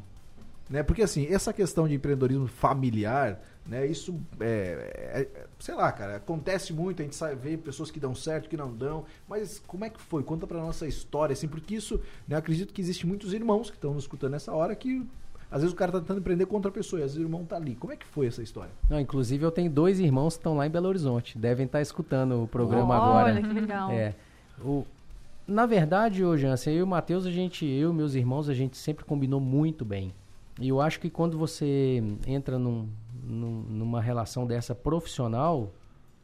Né? 0.69 0.81
Porque 0.81 1.03
assim, 1.03 1.27
essa 1.31 1.53
questão 1.53 1.87
de 1.87 1.93
empreendedorismo 1.93 2.47
familiar, 2.47 3.37
né? 3.65 3.85
Isso 3.85 4.15
é, 4.39 4.91
é- 5.15 5.21
é- 5.21 5.45
sei 5.59 5.73
lá, 5.75 5.91
cara, 5.91 6.17
acontece 6.17 6.71
muito, 6.73 7.01
a 7.01 7.05
gente 7.05 7.15
sabe 7.15 7.35
ver 7.35 7.57
pessoas 7.57 7.89
que 7.89 7.99
dão 7.99 8.13
certo, 8.13 8.47
que 8.49 8.57
não 8.57 8.71
dão. 8.73 9.05
Mas 9.27 9.59
como 9.65 9.85
é 9.85 9.89
que 9.89 9.99
foi? 10.01 10.23
Conta 10.23 10.45
pra 10.45 10.59
nossa 10.59 10.87
história, 10.87 11.33
assim, 11.33 11.47
porque 11.47 11.75
isso, 11.75 11.95
né, 12.27 12.35
eu 12.35 12.39
acredito 12.39 12.73
que 12.73 12.81
existe 12.81 13.05
muitos 13.07 13.33
irmãos 13.33 13.69
que 13.69 13.77
estão 13.77 13.93
nos 13.93 14.03
escutando 14.03 14.31
nessa 14.33 14.53
hora 14.53 14.75
que 14.75 15.05
às 15.51 15.61
vezes 15.61 15.73
o 15.73 15.77
cara 15.77 15.91
tá 15.91 15.99
tentando 15.99 16.19
empreender 16.19 16.45
contra 16.47 16.69
a 16.69 16.73
pessoa, 16.73 16.99
e 16.99 17.03
às 17.03 17.11
vezes 17.11 17.23
o 17.23 17.27
irmão 17.27 17.45
tá 17.45 17.55
ali. 17.55 17.75
Como 17.75 17.93
é 17.93 17.95
que 17.95 18.05
foi 18.05 18.25
essa 18.27 18.41
história? 18.41 18.71
Não, 18.89 18.99
inclusive 18.99 19.45
eu 19.45 19.51
tenho 19.51 19.69
dois 19.71 19.99
irmãos 19.99 20.33
que 20.35 20.39
estão 20.39 20.57
lá 20.57 20.65
em 20.67 20.69
Belo 20.69 20.87
Horizonte. 20.89 21.37
Devem 21.37 21.65
estar 21.65 21.81
escutando 21.81 22.43
o 22.43 22.47
programa 22.47 22.99
Olha, 22.99 23.31
agora. 23.31 23.41
que 23.41 23.53
legal. 23.53 23.91
É. 23.91 24.15
O, 24.59 24.85
na 25.47 25.65
verdade, 25.65 26.25
hoje, 26.25 26.47
assim, 26.47 26.71
eu 26.71 26.77
e 26.77 26.83
o 26.83 26.87
Matheus, 26.87 27.25
a 27.25 27.31
gente, 27.31 27.65
eu 27.65 27.91
e 27.91 27.93
meus 27.93 28.15
irmãos, 28.15 28.49
a 28.49 28.53
gente 28.53 28.75
sempre 28.75 29.05
combinou 29.05 29.39
muito 29.39 29.85
bem. 29.85 30.11
E 30.59 30.67
eu 30.69 30.81
acho 30.81 30.99
que 30.99 31.09
quando 31.09 31.37
você 31.37 32.03
entra 32.25 32.57
num- 32.57 32.87
numa 33.27 34.01
relação 34.01 34.45
dessa 34.45 34.75
profissional, 34.75 35.71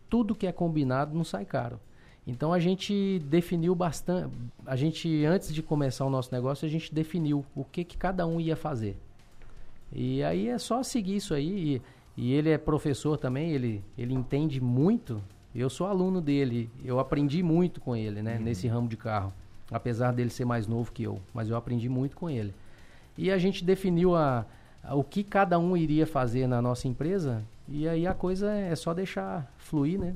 tudo 0.10 0.36
que 0.36 0.46
é 0.48 0.52
combinado 0.52 1.16
não 1.16 1.24
sai 1.24 1.46
caro. 1.46 1.80
Então 2.28 2.54
a 2.54 2.60
gente 2.60 3.20
definiu 3.26 3.74
bastante. 3.74 4.34
A 4.66 4.76
gente, 4.76 5.26
antes 5.26 5.54
de 5.54 5.64
começar 5.64 6.06
o 6.06 6.10
nosso 6.10 6.32
negócio, 6.32 6.66
a 6.66 6.70
gente 6.70 6.94
definiu 6.94 7.44
o 7.56 7.64
que, 7.64 7.84
que 7.84 7.98
cada 7.98 8.28
um 8.28 8.40
ia 8.40 8.56
fazer. 8.56 8.98
E 9.92 10.24
aí 10.24 10.48
é 10.48 10.58
só 10.58 10.84
seguir 10.84 11.16
isso 11.16 11.34
aí. 11.34 11.82
E, 12.18 12.24
e 12.24 12.34
ele 12.34 12.50
é 12.50 12.58
professor 12.58 13.18
também, 13.18 13.52
ele, 13.52 13.84
ele 13.98 14.14
entende 14.14 14.62
muito. 14.62 15.22
Eu 15.54 15.70
sou 15.70 15.88
aluno 15.88 16.22
dele, 16.22 16.70
eu 16.86 17.00
aprendi 17.00 17.42
muito 17.44 17.82
com 17.82 17.96
ele, 17.96 18.22
né, 18.22 18.38
nesse 18.40 18.68
ramo 18.68 18.88
de 18.88 18.96
carro. 18.96 19.34
Apesar 19.70 20.12
dele 20.12 20.30
ser 20.30 20.46
mais 20.46 20.68
novo 20.68 20.92
que 20.92 21.04
eu, 21.04 21.20
mas 21.34 21.50
eu 21.50 21.56
aprendi 21.58 21.90
muito 21.90 22.16
com 22.16 22.30
ele. 22.30 22.54
E 23.18 23.32
a 23.32 23.38
gente 23.38 23.64
definiu 23.64 24.16
a- 24.16 24.46
o 24.92 25.04
que 25.04 25.24
cada 25.24 25.60
um 25.60 25.76
iria 25.78 26.08
fazer 26.08 26.48
na 26.48 26.62
nossa 26.62 26.88
empresa, 26.88 27.44
e 27.68 27.88
aí 27.88 28.06
a 28.08 28.14
coisa 28.14 28.52
é 28.52 28.76
só 28.76 28.94
deixar 28.94 29.54
fluir, 29.58 30.00
né? 30.00 30.16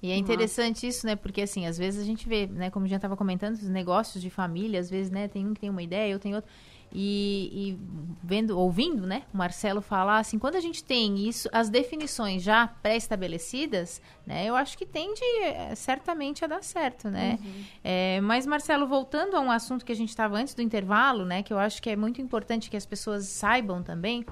E 0.00 0.12
é 0.12 0.16
interessante 0.16 0.86
isso, 0.86 1.04
né? 1.06 1.16
Porque 1.16 1.40
assim, 1.40 1.66
às 1.66 1.76
vezes 1.76 2.00
a 2.00 2.04
gente 2.04 2.28
vê, 2.28 2.46
né, 2.46 2.70
como 2.70 2.86
já 2.86 2.96
estava 2.96 3.16
comentando, 3.16 3.54
os 3.54 3.68
negócios 3.68 4.22
de 4.22 4.30
família, 4.30 4.78
às 4.78 4.88
vezes, 4.88 5.10
né, 5.10 5.26
tem 5.26 5.44
um 5.44 5.54
que 5.54 5.60
tem 5.60 5.70
uma 5.70 5.82
ideia, 5.82 6.12
eu 6.12 6.20
tenho 6.20 6.36
outro. 6.36 6.50
E, 6.90 7.50
e 7.52 7.78
vendo, 8.22 8.58
ouvindo, 8.58 9.06
né, 9.06 9.24
o 9.32 9.36
Marcelo 9.36 9.82
falar 9.82 10.18
assim, 10.18 10.38
quando 10.38 10.54
a 10.56 10.60
gente 10.60 10.82
tem 10.82 11.28
isso, 11.28 11.48
as 11.52 11.68
definições 11.68 12.42
já 12.42 12.66
pré-estabelecidas, 12.66 14.00
né, 14.26 14.46
eu 14.46 14.56
acho 14.56 14.76
que 14.76 14.86
tende 14.86 15.20
eh, 15.42 15.74
certamente 15.74 16.44
a 16.44 16.48
dar 16.48 16.62
certo, 16.62 17.10
né? 17.10 17.38
É, 17.84 18.20
mas, 18.22 18.46
Marcelo, 18.46 18.86
voltando 18.86 19.36
a 19.36 19.40
um 19.40 19.50
assunto 19.50 19.84
que 19.84 19.92
a 19.92 19.94
gente 19.94 20.08
estava 20.08 20.36
antes 20.36 20.54
do 20.54 20.62
intervalo, 20.62 21.26
né, 21.26 21.42
que 21.42 21.52
eu 21.52 21.58
acho 21.58 21.82
que 21.82 21.90
é 21.90 21.96
muito 21.96 22.22
importante 22.22 22.70
que 22.70 22.76
as 22.76 22.86
pessoas 22.86 23.26
saibam 23.26 23.82
também, 23.82 24.24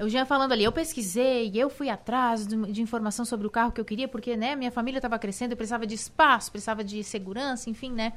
o 0.00 0.08
Jean 0.08 0.24
falando 0.24 0.52
ali, 0.52 0.64
eu 0.64 0.72
pesquisei, 0.72 1.52
eu 1.54 1.70
fui 1.70 1.88
atrás 1.88 2.46
de, 2.46 2.56
de 2.72 2.82
informação 2.82 3.24
sobre 3.24 3.46
o 3.46 3.50
carro 3.50 3.70
que 3.70 3.80
eu 3.80 3.84
queria, 3.84 4.08
porque, 4.08 4.36
né, 4.36 4.56
minha 4.56 4.72
família 4.72 4.98
estava 4.98 5.18
crescendo, 5.18 5.52
eu 5.52 5.56
precisava 5.56 5.86
de 5.86 5.94
espaço, 5.94 6.50
precisava 6.50 6.82
de 6.82 7.04
segurança, 7.04 7.70
enfim, 7.70 7.92
né? 7.92 8.12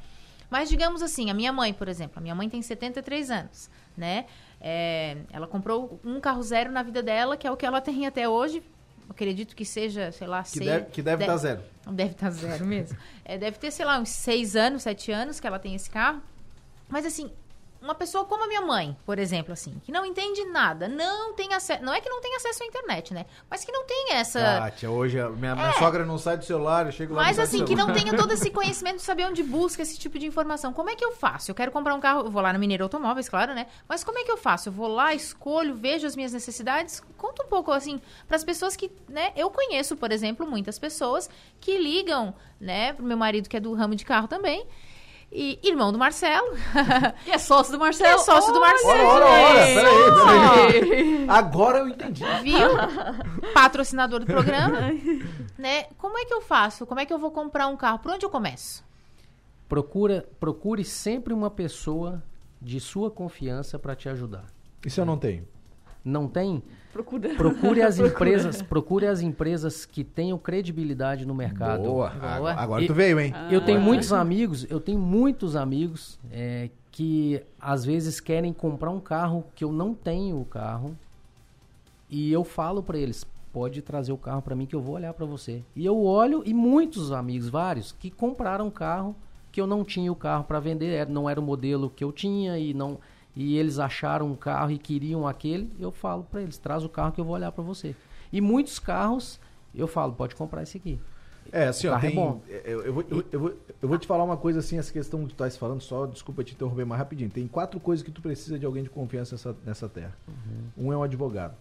Mas 0.50 0.70
digamos 0.70 1.02
assim, 1.02 1.30
a 1.30 1.34
minha 1.34 1.52
mãe, 1.52 1.74
por 1.74 1.88
exemplo, 1.88 2.20
a 2.20 2.22
minha 2.22 2.34
mãe 2.36 2.50
tem 2.50 2.62
73 2.62 3.30
anos, 3.32 3.70
né? 3.98 4.26
É, 4.62 5.18
ela 5.32 5.46
comprou 5.48 6.00
um 6.04 6.20
carro 6.20 6.42
zero 6.42 6.72
na 6.72 6.82
vida 6.84 7.04
dela, 7.04 7.36
que 7.38 7.46
é 7.46 7.52
o 7.52 7.58
que 7.58 7.66
ela 7.66 7.80
tem 7.82 8.06
até 8.08 8.28
hoje. 8.30 8.64
Acredito 9.10 9.56
que 9.56 9.64
seja, 9.64 10.12
sei 10.12 10.28
lá, 10.28 10.44
Que 10.44 10.50
seis- 10.50 10.66
deve, 10.66 10.86
que 10.88 11.02
deve 11.02 11.24
de- 11.24 11.28
dar 11.28 11.38
zero. 11.38 11.62
Deve 11.90 12.12
estar 12.12 12.30
zero 12.32 12.66
mesmo. 12.66 12.98
É, 13.24 13.38
deve 13.38 13.58
ter, 13.58 13.72
sei 13.72 13.86
lá, 13.86 14.00
uns 14.00 14.10
seis 14.10 14.56
anos, 14.56 14.84
sete 14.84 15.12
anos 15.12 15.40
que 15.40 15.46
ela 15.48 15.60
tem 15.60 15.76
esse 15.76 15.90
carro. 15.90 16.22
Mas 16.90 17.06
assim, 17.06 17.30
uma 17.82 17.96
pessoa 17.96 18.26
como 18.26 18.44
a 18.44 18.48
minha 18.48 18.62
mãe, 18.62 18.98
por 19.06 19.20
exemplo, 19.20 19.54
assim, 19.54 19.80
que 19.84 19.92
não 19.92 20.06
entende 20.06 20.44
nada, 20.46 20.88
não 20.88 21.34
tem 21.34 21.54
acesso. 21.54 21.84
Não 21.84 21.94
é 21.94 22.02
que 22.02 22.10
não 22.10 22.22
tem 22.22 22.36
acesso 22.36 22.64
à 22.64 22.66
internet, 22.66 23.14
né? 23.14 23.26
Mas 23.50 23.64
que 23.64 23.72
não 23.72 23.86
tem 23.86 24.14
essa. 24.14 24.66
Ah, 24.66 24.72
tia, 24.72 24.90
hoje 24.90 25.20
a 25.20 25.30
minha, 25.30 25.56
minha 25.56 25.74
sogra 25.74 26.06
não 26.06 26.18
sai 26.18 26.38
do 26.38 26.46
celular, 26.46 26.86
eu 26.86 26.92
chego 26.92 27.14
lá 27.14 27.24
Mas 27.24 27.40
assim, 27.40 27.64
que 27.64 27.76
não 27.76 27.94
tenha 27.94 28.16
todo 28.16 28.32
esse 28.32 28.50
conhecimento 28.52 28.98
de 28.98 29.04
saber 29.04 29.26
onde 29.26 29.44
busca 29.44 29.82
esse 29.82 29.98
tipo 29.98 30.18
de 30.18 30.26
informação. 30.26 30.74
Como 30.74 30.90
é 30.90 30.96
que 30.96 31.06
eu 31.06 31.12
faço? 31.12 31.52
Eu 31.52 31.56
quero 31.56 31.72
comprar 31.72 31.94
um 31.94 32.00
carro, 32.00 32.22
eu 32.22 32.32
vou 32.32 32.42
lá 32.42 32.52
no 32.52 32.60
Mineiro 32.60 32.84
Automóveis, 32.84 33.30
claro, 33.30 33.54
né? 33.54 33.68
Mas 33.88 34.04
como 34.04 34.20
é 34.20 34.24
que 34.24 34.32
eu 34.32 34.38
faço? 34.38 34.70
Eu 34.70 34.74
vou 34.74 34.88
lá, 34.88 35.14
escolho, 35.14 35.76
vejo 35.76 36.08
as 36.08 36.16
minhas 36.16 36.34
necessidades. 36.34 37.02
Conta 37.18 37.44
um 37.44 37.48
pouco 37.48 37.72
assim 37.72 38.02
para 38.28 38.38
as 38.38 38.44
pessoas 38.44 38.76
que, 38.76 38.92
né, 39.08 39.32
eu 39.36 39.50
conheço, 39.50 39.96
por 39.96 40.12
exemplo, 40.12 40.48
muitas 40.48 40.78
pessoas 40.80 41.30
que 41.60 41.78
ligam, 41.78 42.34
né, 42.60 42.94
pro 42.94 43.06
meu 43.06 43.18
marido 43.18 43.48
que 43.50 43.58
é 43.58 43.60
do 43.60 43.74
ramo 43.74 43.96
de 43.96 44.06
carro 44.06 44.28
também. 44.28 44.66
E 45.32 45.60
irmão 45.64 45.92
do 45.92 45.98
Marcelo. 46.00 46.56
Que 47.26 47.32
é 47.32 47.38
sócio 47.38 47.74
do 47.74 47.80
Marcelo. 47.80 48.16
É 48.16 48.24
sócio 48.24 48.54
do 48.54 48.60
Marcelo. 48.60 49.08
Ora, 49.08 49.26
ora, 49.26 49.26
ora, 49.26 49.66
peraí, 49.66 50.88
peraí. 50.88 51.26
Agora 51.28 51.80
eu 51.80 51.90
entendi. 51.90 52.24
Viu? 52.44 52.70
Patrocinador 53.54 54.22
do 54.22 54.26
programa. 54.26 54.92
né? 55.58 55.84
Como 55.98 56.18
é 56.18 56.26
que 56.26 56.34
eu 56.34 56.42
faço? 56.42 56.86
Como 56.86 57.00
é 57.00 57.06
que 57.06 57.14
eu 57.14 57.20
vou 57.20 57.32
comprar 57.32 57.68
um 57.68 57.76
carro? 57.76 58.00
Por 58.00 58.12
onde 58.12 58.26
eu 58.26 58.30
começo? 58.30 58.86
Procura, 59.68 60.26
procure 60.40 60.86
sempre 60.86 61.34
uma 61.34 61.52
pessoa 61.52 62.24
de 62.62 62.80
sua 62.80 63.12
confiança 63.12 63.78
para 63.78 63.96
te 63.96 64.08
ajudar. 64.08 64.46
Isso 64.86 65.02
eu 65.02 65.06
não 65.06 65.18
tenho. 65.18 65.46
Não 66.04 66.28
tem? 66.28 66.64
Procura. 67.04 67.36
Procure 67.36 67.82
as 67.84 68.00
empresas, 68.00 68.62
procure 68.62 69.06
as 69.08 69.22
empresas 69.22 69.86
que 69.86 70.04
tenham 70.04 70.38
credibilidade 70.38 71.26
no 71.26 71.36
mercado. 71.36 71.84
Boa. 71.84 72.10
Boa. 72.10 72.26
Agora, 72.34 72.60
agora 72.60 72.84
E- 72.84 72.88
tu 72.88 72.94
veio, 72.94 73.20
hein? 73.20 73.34
Eu 73.52 73.62
tenho 73.64 73.80
muitos 73.80 74.12
amigos, 74.12 74.66
eu 74.70 74.80
tenho 74.80 75.00
muitos 75.00 75.56
amigos 75.56 76.20
é, 76.32 76.70
que 76.92 77.42
às 77.62 77.86
vezes 77.86 78.20
querem 78.20 78.52
comprar 78.52 78.90
um 78.90 79.00
carro 79.00 79.46
que 79.56 79.64
eu 79.64 79.72
não 79.72 79.94
tenho 79.94 80.40
o 80.42 80.46
carro 80.46 80.96
e 82.10 82.32
eu 82.32 82.44
falo 82.44 82.82
pra 82.82 82.98
eles, 82.98 83.26
pode 83.54 83.82
trazer 83.82 84.12
o 84.12 84.18
carro 84.18 84.42
pra 84.42 84.56
mim 84.56 84.66
que 84.66 84.76
eu 84.76 84.82
vou 84.82 84.96
olhar 84.96 85.14
pra 85.14 85.26
você. 85.26 85.62
E 85.76 85.86
eu 85.86 86.04
olho 86.04 86.42
e 86.46 86.54
muitos 86.54 87.12
amigos, 87.12 87.50
vários, 87.50 87.92
que 87.92 88.10
compraram 88.10 88.68
um 88.68 88.72
carro 88.72 89.16
que 89.52 89.60
eu 89.62 89.68
não 89.68 89.84
tinha 89.84 90.12
o 90.12 90.16
carro 90.16 90.44
pra 90.44 90.60
vender, 90.60 90.88
era- 90.94 91.10
não 91.10 91.30
era 91.30 91.40
o 91.40 91.44
modelo 91.44 91.90
que 91.96 92.04
eu 92.04 92.12
tinha 92.12 92.58
e 92.58 92.74
não 92.74 92.98
e 93.40 93.56
eles 93.56 93.78
acharam 93.78 94.32
um 94.32 94.36
carro 94.36 94.72
e 94.72 94.80
queriam 94.80 95.28
aquele, 95.28 95.72
eu 95.80 95.92
falo 95.92 96.24
pra 96.24 96.42
eles, 96.42 96.58
traz 96.58 96.84
o 96.84 96.90
carro 96.90 97.12
que 97.12 97.22
eu 97.22 97.26
vou 97.26 97.36
olhar 97.36 97.52
pra 97.52 97.64
você. 97.64 97.96
E 98.34 98.42
muitos 98.42 98.80
carros 98.80 99.40
eu 99.76 99.88
falo, 99.88 100.14
pode 100.14 100.36
comprar 100.36 100.64
esse 100.64 100.78
aqui. 100.78 101.00
É, 101.52 101.68
assim, 101.68 101.88
ó, 101.88 101.96
é 101.96 102.02
tem. 102.02 102.16
bom. 102.16 102.42
Eu, 102.48 102.82
eu 102.82 102.94
vou, 102.94 103.06
eu, 103.08 103.26
eu 103.32 103.40
vou, 103.40 103.54
eu 103.80 103.88
vou 103.88 103.98
te 104.00 104.08
falar 104.08 104.24
uma 104.24 104.38
coisa 104.38 104.58
assim, 104.58 104.80
essa 104.80 104.92
questão 104.92 105.20
que 105.22 105.28
tu 105.28 105.32
estás 105.34 105.56
falando, 105.56 105.82
só 105.82 106.08
desculpa 106.08 106.44
te 106.44 106.56
interromper 106.56 106.84
mais 106.84 106.98
rapidinho. 106.98 107.30
Tem 107.30 107.48
quatro 107.48 107.80
coisas 107.80 108.04
que 108.04 108.10
tu 108.10 108.24
precisa 108.24 108.58
de 108.58 108.66
alguém 108.66 108.82
de 108.82 108.90
confiança 108.90 109.36
nessa, 109.36 109.56
nessa 109.64 109.88
terra. 109.88 110.18
Um 110.76 110.92
é 110.92 110.98
um 110.98 111.04
advogado. 111.04 111.56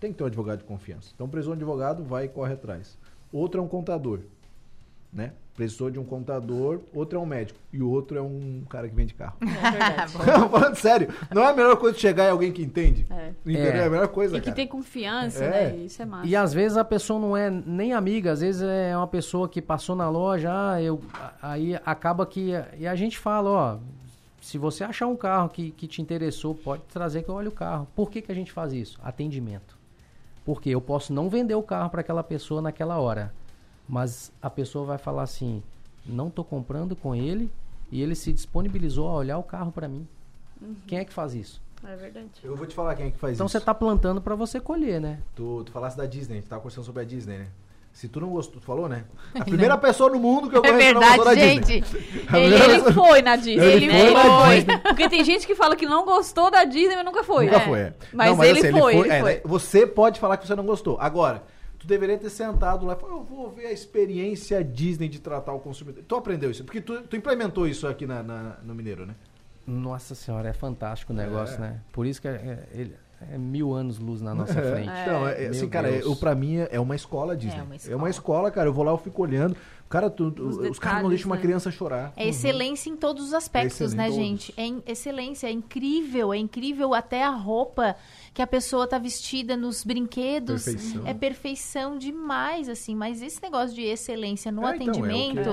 Tem 0.00 0.10
que 0.10 0.18
ter 0.18 0.24
um 0.24 0.26
advogado 0.26 0.58
de 0.58 0.64
confiança. 0.64 1.12
Então, 1.14 1.28
precisou 1.28 1.54
de 1.54 1.62
um 1.62 1.68
advogado, 1.68 2.02
vai 2.02 2.24
e 2.24 2.28
corre 2.28 2.54
atrás. 2.54 2.98
outro 3.32 3.60
é 3.60 3.62
um 3.62 3.68
contador, 3.68 4.18
né? 5.12 5.32
Precisou 5.56 5.88
de 5.88 6.00
um 6.00 6.04
contador, 6.04 6.80
outro 6.92 7.16
é 7.16 7.22
um 7.22 7.26
médico 7.26 7.56
e 7.72 7.80
o 7.80 7.88
outro 7.88 8.18
é 8.18 8.20
um 8.20 8.64
cara 8.68 8.88
que 8.88 8.94
vende 8.94 9.14
carro. 9.14 9.36
É 9.40 10.06
falando 10.48 10.74
sério, 10.74 11.08
não 11.32 11.42
é 11.44 11.50
a 11.50 11.54
melhor 11.54 11.76
coisa 11.76 11.96
chegar 11.96 12.26
em 12.26 12.30
alguém 12.30 12.50
que 12.50 12.60
entende? 12.60 13.06
É. 13.08 13.30
Entendeu? 13.46 13.72
É, 13.72 13.76
É. 13.78 13.84
a 13.86 13.90
melhor 13.90 14.08
coisa, 14.08 14.36
E 14.36 14.40
que 14.40 14.46
cara. 14.46 14.56
tem 14.56 14.66
confiança, 14.66 15.44
É. 15.44 15.70
né? 15.70 15.76
Isso 15.84 16.02
é 16.02 16.04
massa. 16.04 16.26
E 16.26 16.34
às 16.34 16.52
vezes 16.52 16.76
a 16.76 16.84
pessoa 16.84 17.20
não 17.20 17.36
é 17.36 17.48
nem 17.50 17.92
amiga, 17.92 18.32
às 18.32 18.40
vezes 18.40 18.62
é 18.62 18.96
uma 18.96 19.06
pessoa 19.06 19.48
que 19.48 19.62
passou 19.62 19.94
na 19.94 20.10
loja, 20.10 20.50
ah, 20.52 20.82
eu, 20.82 21.00
aí 21.40 21.76
acaba 21.86 22.26
que. 22.26 22.50
E 22.76 22.84
a 22.88 22.96
gente 22.96 23.16
fala, 23.16 23.48
ó, 23.50 23.76
se 24.40 24.58
você 24.58 24.82
achar 24.82 25.06
um 25.06 25.14
carro 25.16 25.48
que, 25.48 25.70
que 25.70 25.86
te 25.86 26.02
interessou, 26.02 26.52
pode 26.56 26.82
trazer 26.92 27.22
que 27.22 27.28
eu 27.28 27.34
olhe 27.36 27.46
o 27.48 27.52
carro. 27.52 27.86
Por 27.94 28.10
que, 28.10 28.20
que 28.20 28.32
a 28.32 28.34
gente 28.34 28.50
faz 28.50 28.72
isso? 28.72 28.98
Atendimento. 29.04 29.78
Porque 30.44 30.68
eu 30.68 30.80
posso 30.80 31.12
não 31.12 31.30
vender 31.30 31.54
o 31.54 31.62
carro 31.62 31.90
para 31.90 32.00
aquela 32.00 32.24
pessoa 32.24 32.60
naquela 32.60 32.98
hora, 32.98 33.32
mas 33.88 34.32
a 34.40 34.48
pessoa 34.50 34.84
vai 34.84 34.98
falar 34.98 35.22
assim: 35.22 35.62
não 36.06 36.30
tô 36.30 36.42
comprando 36.44 36.94
com 36.96 37.14
ele 37.14 37.50
e 37.90 38.02
ele 38.02 38.14
se 38.14 38.32
disponibilizou 38.32 39.08
a 39.08 39.14
olhar 39.14 39.38
o 39.38 39.42
carro 39.42 39.70
para 39.72 39.88
mim. 39.88 40.06
Quem 40.86 40.98
é 40.98 41.04
que 41.04 41.12
faz 41.12 41.34
isso? 41.34 41.62
É 41.86 41.94
verdade. 41.96 42.28
Eu 42.42 42.56
vou 42.56 42.66
te 42.66 42.74
falar 42.74 42.94
quem 42.94 43.06
é 43.06 43.10
que 43.10 43.18
faz 43.18 43.34
Então 43.34 43.46
isso. 43.46 43.58
você 43.58 43.64
tá 43.64 43.74
plantando 43.74 44.20
para 44.20 44.34
você 44.34 44.58
colher, 44.58 45.00
né? 45.00 45.18
Tu, 45.34 45.64
tu 45.64 45.70
falasse 45.72 45.96
da 45.96 46.06
Disney, 46.06 46.36
gente 46.36 46.46
tava 46.48 46.62
conversando 46.62 46.84
sobre 46.84 47.02
a 47.02 47.04
Disney, 47.04 47.38
né? 47.38 47.46
Se 47.92 48.08
tu 48.08 48.20
não 48.20 48.30
gostou, 48.30 48.60
tu 48.60 48.64
falou, 48.66 48.88
né? 48.88 49.04
A 49.38 49.44
primeira 49.44 49.76
pessoa 49.78 50.10
no 50.10 50.18
mundo 50.18 50.48
que 50.50 50.56
eu 50.56 50.64
É 50.64 50.68
conheço 50.72 50.94
não 50.94 51.00
da 51.00 51.10
verdade, 51.10 51.40
Disney. 51.60 51.64
gente. 51.82 51.92
Primeira 52.26 52.64
Ele 52.64 52.82
pessoa- 52.82 52.92
foi 53.06 53.22
na 53.22 53.36
Disney. 53.36 53.64
Ele 53.66 53.84
Ele, 53.84 53.98
foi 54.00 54.10
na 54.14 54.22
foi. 54.40 54.54
Disney. 54.56 54.78
Porque 54.78 55.08
tem 55.10 55.24
gente 55.24 55.46
que 55.46 55.54
fala 55.54 55.76
que 55.76 55.86
não 55.86 56.04
gostou 56.04 56.50
da 56.50 56.64
Disney, 56.64 56.96
mas 56.96 57.04
nunca 57.04 57.22
foi. 57.22 57.44
Nunca 57.46 57.58
É. 57.58 57.60
foi, 57.60 57.78
é. 57.80 57.94
Mas, 58.12 58.36
Não, 58.36 58.44
ele, 58.44 58.58
assim, 58.58 58.72
foi, 58.80 58.96
ele 58.96 59.08
é, 59.10 59.20
foi. 59.20 59.34
né? 59.34 59.40
Você 59.44 59.86
pode 59.86 60.18
falar 60.18 60.38
que 60.38 60.46
você 60.46 60.54
não 60.56 60.64
gostou. 60.66 60.96
Agora, 60.98 61.44
tu 61.84 61.88
deveria 61.88 62.16
ter 62.18 62.30
sentado 62.30 62.86
lá 62.86 62.94
e 62.94 62.96
falado, 62.96 63.18
eu 63.18 63.24
vou 63.24 63.50
ver 63.50 63.66
a 63.66 63.72
experiência 63.72 64.64
Disney 64.64 65.08
de 65.08 65.20
tratar 65.20 65.52
o 65.52 65.60
consumidor. 65.60 66.02
Tu 66.06 66.16
aprendeu 66.16 66.50
isso? 66.50 66.64
Porque 66.64 66.80
tu, 66.80 67.02
tu 67.02 67.14
implementou 67.16 67.68
isso 67.68 67.86
aqui 67.86 68.06
na, 68.06 68.22
na- 68.22 68.56
no 68.62 68.74
Mineiro, 68.74 69.04
né? 69.06 69.14
Nossa 69.66 70.14
senhora, 70.14 70.48
é 70.48 70.52
fantástico 70.52 71.12
o 71.12 71.16
negócio, 71.16 71.58
né? 71.60 71.80
Por 71.92 72.06
isso 72.06 72.20
que 72.20 72.28
é, 72.28 72.32
é- 72.32 72.68
ele- 72.78 72.96
é 73.32 73.38
mil 73.38 73.72
anos 73.72 73.98
luz 73.98 74.20
na 74.20 74.34
nossa 74.34 74.58
É. 74.58 74.70
frente. 74.72 74.90
Então, 75.02 75.26
é, 75.28 75.46
assim, 75.46 75.68
cara, 75.68 75.88
eu, 75.90 76.14
pra 76.16 76.34
mim 76.34 76.56
é- 76.56 76.68
é 76.72 76.80
uma 76.80 76.94
escola 76.94 77.34
Disney. 77.36 77.60
É 77.60 77.62
uma 77.62 77.76
É 77.90 77.96
uma 77.96 78.10
escola, 78.10 78.50
cara. 78.50 78.68
Eu 78.68 78.72
vou 78.74 78.84
lá, 78.84 78.92
eu 78.92 78.98
fico 78.98 79.22
olhando. 79.22 79.56
Cara, 79.88 80.10
tu- 80.10 80.34
Os 80.38 80.56
os, 80.58 80.78
caras 80.78 81.02
não 81.02 81.08
deixam 81.08 81.30
uma 81.30 81.36
né? 81.36 81.42
criança 81.42 81.70
chorar. 81.70 82.12
É 82.16 82.26
excelência 82.26 82.90
em 82.90 82.96
todos 82.96 83.26
os 83.28 83.32
aspectos, 83.34 83.80
Excelente 83.80 83.96
né, 83.96 84.10
gente? 84.10 84.54
É 84.86 84.90
excelência, 84.92 85.46
é 85.46 85.52
incrível, 85.52 86.32
é 86.34 86.36
incrível 86.38 86.92
até 86.94 87.22
a 87.22 87.30
roupa 87.30 87.94
que 88.34 88.42
a 88.42 88.46
pessoa 88.48 88.84
tá 88.86 88.98
vestida 88.98 89.56
nos 89.56 89.84
brinquedos. 89.84 90.64
Perfeição. 90.64 91.06
É 91.06 91.14
perfeição 91.14 91.96
demais, 91.96 92.68
assim. 92.68 92.96
Mas 92.96 93.22
esse 93.22 93.40
negócio 93.40 93.76
de 93.76 93.82
excelência 93.82 94.50
no 94.50 94.66
É, 94.66 94.74
então, 94.74 94.86
é 94.86 94.90
atendimento 94.90 95.50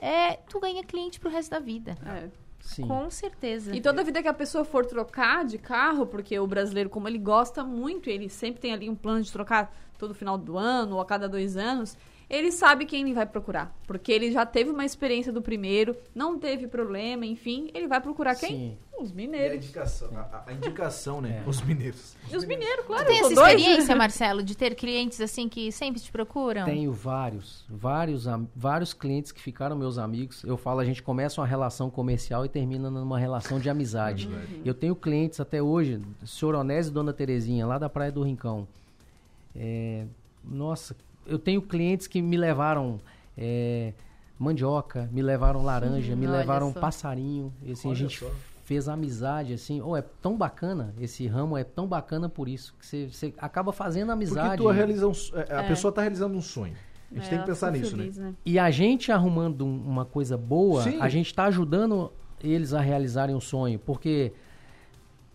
é. 0.00 0.30
é, 0.30 0.32
tu 0.48 0.58
ganha 0.58 0.82
cliente 0.82 1.20
pro 1.20 1.28
resto 1.28 1.50
da 1.50 1.58
vida. 1.58 1.98
É. 2.06 2.28
Sim. 2.60 2.86
Com 2.86 3.10
certeza. 3.10 3.74
E 3.76 3.80
toda 3.80 4.02
vida 4.02 4.22
que 4.22 4.28
a 4.28 4.34
pessoa 4.34 4.64
for 4.64 4.84
trocar 4.84 5.44
de 5.44 5.58
carro, 5.58 6.06
porque 6.06 6.38
o 6.38 6.46
brasileiro, 6.46 6.90
como 6.90 7.08
ele 7.08 7.18
gosta 7.18 7.62
muito, 7.62 8.10
ele 8.10 8.28
sempre 8.28 8.60
tem 8.60 8.72
ali 8.72 8.90
um 8.90 8.94
plano 8.94 9.22
de 9.22 9.30
trocar 9.30 9.74
todo 9.98 10.14
final 10.14 10.36
do 10.36 10.58
ano 10.58 10.96
ou 10.96 11.00
a 11.00 11.04
cada 11.04 11.28
dois 11.28 11.56
anos, 11.56 11.96
ele 12.30 12.52
sabe 12.52 12.84
quem 12.84 13.02
ele 13.02 13.14
vai 13.14 13.24
procurar. 13.26 13.74
Porque 13.86 14.12
ele 14.12 14.30
já 14.30 14.44
teve 14.44 14.70
uma 14.70 14.84
experiência 14.84 15.32
do 15.32 15.40
primeiro, 15.40 15.96
não 16.14 16.38
teve 16.38 16.66
problema, 16.66 17.24
enfim, 17.24 17.70
ele 17.72 17.86
vai 17.88 18.00
procurar 18.00 18.34
quem? 18.34 18.48
Sim. 18.50 18.78
Os 19.00 19.10
E 19.10 19.12
a 19.12 19.14
mineiros. 19.14 19.56
indicação, 19.64 20.08
a, 20.16 20.42
a 20.44 20.52
indicação, 20.52 21.20
né? 21.20 21.42
É. 21.46 21.48
Os 21.48 21.62
mineiros. 21.62 22.16
E 22.32 22.36
os 22.36 22.44
mineiros, 22.44 22.84
claro. 22.84 23.04
Tu 23.04 23.06
tem 23.06 23.20
essa 23.20 23.32
dois. 23.34 23.54
experiência, 23.54 23.94
Marcelo, 23.96 24.42
de 24.42 24.56
ter 24.56 24.74
clientes 24.74 25.20
assim 25.20 25.48
que 25.48 25.70
sempre 25.70 26.00
te 26.00 26.10
procuram? 26.10 26.64
Tenho 26.64 26.92
vários, 26.92 27.64
vários, 27.68 28.26
vários 28.56 28.92
clientes 28.92 29.30
que 29.30 29.40
ficaram 29.40 29.76
meus 29.76 29.98
amigos. 29.98 30.42
Eu 30.42 30.56
falo, 30.56 30.80
a 30.80 30.84
gente 30.84 31.00
começa 31.00 31.40
uma 31.40 31.46
relação 31.46 31.88
comercial 31.88 32.44
e 32.44 32.48
termina 32.48 32.90
numa 32.90 33.18
relação 33.20 33.60
de 33.60 33.70
amizade. 33.70 34.28
Eu 34.64 34.74
tenho 34.74 34.96
clientes 34.96 35.38
até 35.38 35.62
hoje, 35.62 36.02
senhor 36.26 36.56
Onésio 36.56 36.90
e 36.90 36.94
Dona 36.94 37.12
Terezinha, 37.12 37.64
lá 37.68 37.78
da 37.78 37.88
Praia 37.88 38.10
do 38.10 38.22
Rincão. 38.24 38.66
É, 39.54 40.06
nossa, 40.44 40.96
eu 41.28 41.38
tenho 41.38 41.62
clientes 41.62 42.06
que 42.06 42.20
me 42.22 42.36
levaram 42.36 43.00
é, 43.36 43.92
mandioca, 44.38 45.08
me 45.12 45.22
levaram 45.22 45.62
laranja, 45.64 46.16
me 46.16 46.26
Hum, 46.26 46.30
olha 46.30 46.38
levaram 46.38 46.72
só. 46.72 46.80
passarinho. 46.80 47.52
E, 47.62 47.72
assim, 47.72 47.88
a 47.88 47.90
Olha 47.90 47.98
gente 48.00 48.18
só. 48.18 48.30
fez 48.64 48.88
amizade, 48.88 49.52
assim. 49.52 49.80
Oh, 49.80 49.96
é 49.96 50.02
tão 50.02 50.36
bacana, 50.36 50.94
esse 51.00 51.26
ramo 51.26 51.56
é 51.56 51.64
tão 51.64 51.86
bacana 51.86 52.28
por 52.28 52.48
isso, 52.48 52.74
que 52.78 52.86
você, 52.86 53.06
você 53.08 53.34
acaba 53.38 53.72
fazendo 53.72 54.10
amizade. 54.10 54.48
Porque 54.56 54.62
tu 54.62 54.68
realiza 54.70 55.06
um, 55.06 55.12
s- 55.12 55.30
é, 55.34 55.54
a 55.54 55.62
É. 55.62 55.68
pessoa 55.68 55.92
tá 55.92 56.00
realizando 56.02 56.36
um 56.36 56.40
sonho. 56.42 56.74
A 57.10 57.14
gente 57.14 57.26
É, 57.26 57.30
tem 57.30 57.38
que 57.40 57.46
pensar 57.46 57.70
nisso, 57.72 57.96
né? 57.96 58.02
feliz, 58.02 58.18
né? 58.18 58.34
E 58.44 58.58
a 58.58 58.70
gente 58.70 59.10
arrumando 59.10 59.64
um- 59.64 59.80
uma 59.86 60.04
coisa 60.04 60.36
boa, 60.36 60.82
Sim. 60.82 61.00
a 61.00 61.08
gente 61.08 61.26
está 61.28 61.44
ajudando 61.46 62.12
eles 62.42 62.72
a 62.74 62.80
realizarem 62.80 63.34
um 63.34 63.40
sonho. 63.40 63.78
Porque 63.78 64.32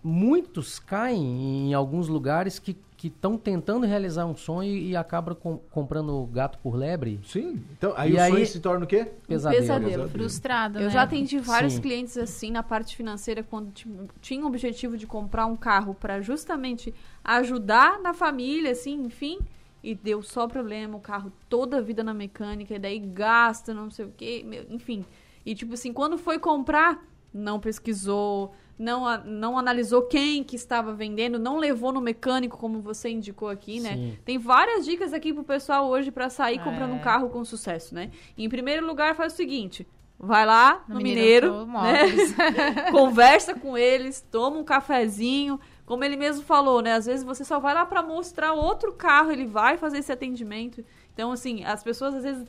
muitos 0.04 0.80
caem 0.80 1.70
em 1.70 1.74
alguns 1.74 2.08
lugares 2.08 2.60
que 2.60 2.76
estão 3.08 3.38
tentando 3.38 3.86
realizar 3.86 4.26
um 4.26 4.36
sonho 4.36 4.76
e 4.76 4.96
acabam 4.96 5.36
com- 5.36 5.58
comprando 5.72 6.26
gato 6.32 6.58
por 6.60 6.76
lebre. 6.76 7.20
Sim. 7.26 7.64
Então, 7.72 7.94
aí 7.96 8.12
E 8.12 8.14
o 8.16 8.18
sonho 8.20 8.36
aí- 8.36 8.46
se 8.46 8.60
torna 8.60 8.86
o 8.86 8.88
quê? 8.88 9.12
Pesadelo. 9.28 9.62
pesadelo. 9.62 10.10
Frustrado, 10.10 10.80
Eu 10.80 10.86
né? 10.86 10.90
já 10.90 11.04
atendi 11.04 11.38
vários 11.40 11.74
Sim. 11.74 11.82
clientes 11.82 12.18
assim 12.18 12.52
na 12.52 12.64
parte 12.64 12.96
financeira 12.96 13.44
quando 13.44 13.72
ti- 13.72 13.88
tinha 14.22 14.44
o 14.44 14.48
objetivo 14.48 14.98
de 14.98 15.06
comprar 15.08 15.46
um 15.46 15.56
carro 15.56 15.94
para 15.94 16.22
justamente 16.22 16.94
ajudar 17.24 18.00
na 18.02 18.14
família, 18.14 18.72
assim, 18.72 18.94
enfim, 19.04 19.40
e 19.84 19.94
deu 19.96 20.22
só 20.22 20.48
problema, 20.48 20.96
o 20.98 21.00
carro 21.02 21.32
toda 21.50 21.78
a 21.78 21.82
vida 21.82 22.04
na 22.04 22.14
mecânica, 22.14 22.74
e 22.76 22.80
daí 22.80 23.00
gasta, 23.00 23.74
não 23.74 23.90
sei 23.90 24.06
o 24.06 24.14
quê, 24.16 24.44
meu, 24.46 24.66
enfim. 24.70 25.06
E 25.46 25.54
tipo 25.56 25.74
assim, 25.74 25.92
quando 25.92 26.18
foi 26.18 26.40
comprar, 26.40 27.04
não 27.34 27.60
pesquisou, 27.60 28.54
não, 28.78 29.08
a- 29.08 29.18
não 29.20 29.58
analisou 29.58 30.04
quem 30.04 30.44
que 30.44 30.56
estava 30.56 30.94
vendendo, 30.94 31.38
não 31.40 31.58
levou 31.58 31.92
no 31.92 32.02
mecânico, 32.02 32.58
como 32.58 32.80
você 32.82 33.10
indicou 33.10 33.50
aqui, 33.50 33.80
né? 33.80 33.96
Sim. 33.96 34.18
Tem 34.26 34.38
várias 34.38 34.86
dicas 34.86 35.14
aqui 35.14 35.32
pro 35.34 35.44
pessoal 35.44 35.88
hoje 35.88 36.12
para 36.12 36.30
sair 36.30 36.60
comprando 36.60 36.94
um 36.94 36.98
É. 36.98 37.00
carro 37.00 37.30
com 37.30 37.44
sucesso, 37.46 37.94
né? 37.96 38.10
Em 38.38 38.50
primeiro 38.50 38.86
lugar, 38.86 39.16
faz 39.16 39.34
o 39.34 39.36
seguinte: 39.36 39.88
vai 40.20 40.46
lá 40.46 40.84
no, 40.88 40.96
No 40.96 41.02
Mineiro, 41.02 41.66
Mineiro 41.68 41.82
né? 41.82 42.92
Conversa 42.92 43.54
com 43.54 43.78
eles, 43.78 44.26
toma 44.32 44.58
um 44.58 44.64
cafezinho. 44.64 45.60
Como 45.86 46.04
ele 46.04 46.16
mesmo 46.16 46.44
falou, 46.44 46.82
né? 46.82 46.94
Às 46.94 47.06
vezes 47.06 47.26
você 47.26 47.44
só 47.44 47.60
vai 47.60 47.74
lá 47.74 47.86
para 47.86 48.02
mostrar 48.02 48.54
outro 48.54 48.94
carro, 48.94 49.32
ele 49.32 49.46
vai 49.46 49.76
fazer 49.78 49.98
esse 49.98 50.12
atendimento. 50.12 50.84
Então, 51.14 51.32
assim, 51.32 51.64
as 51.66 51.84
pessoas 51.84 52.16
às 52.16 52.24
vezes 52.24 52.48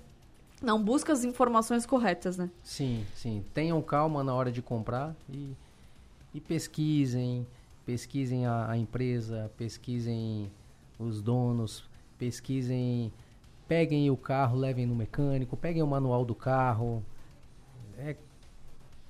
não 0.63 0.81
buscam 0.83 1.13
as 1.13 1.25
informações 1.25 1.85
corretas, 1.85 2.39
né? 2.39 2.49
Sim, 2.63 3.05
sim. 3.15 3.45
Tenham 3.53 3.83
calma 3.83 4.23
na 4.23 4.33
hora 4.33 4.53
de 4.53 4.63
comprar 4.63 5.15
e, 5.29 5.51
e 6.35 6.41
pesquisem. 6.41 7.47
Pesquisem 7.87 8.47
a, 8.47 8.71
a 8.71 8.77
empresa, 8.77 9.51
pesquisem 9.57 10.51
os 10.99 11.23
donos, 11.23 11.89
pesquisem. 12.19 13.13
Peguem 13.67 14.11
o 14.11 14.17
carro, 14.17 14.59
levem 14.59 14.85
no 14.85 14.95
mecânico, 14.95 15.57
peguem 15.57 15.83
o 15.83 15.87
manual 15.87 16.25
do 16.25 16.35
carro. 16.35 17.03
É, 17.97 18.17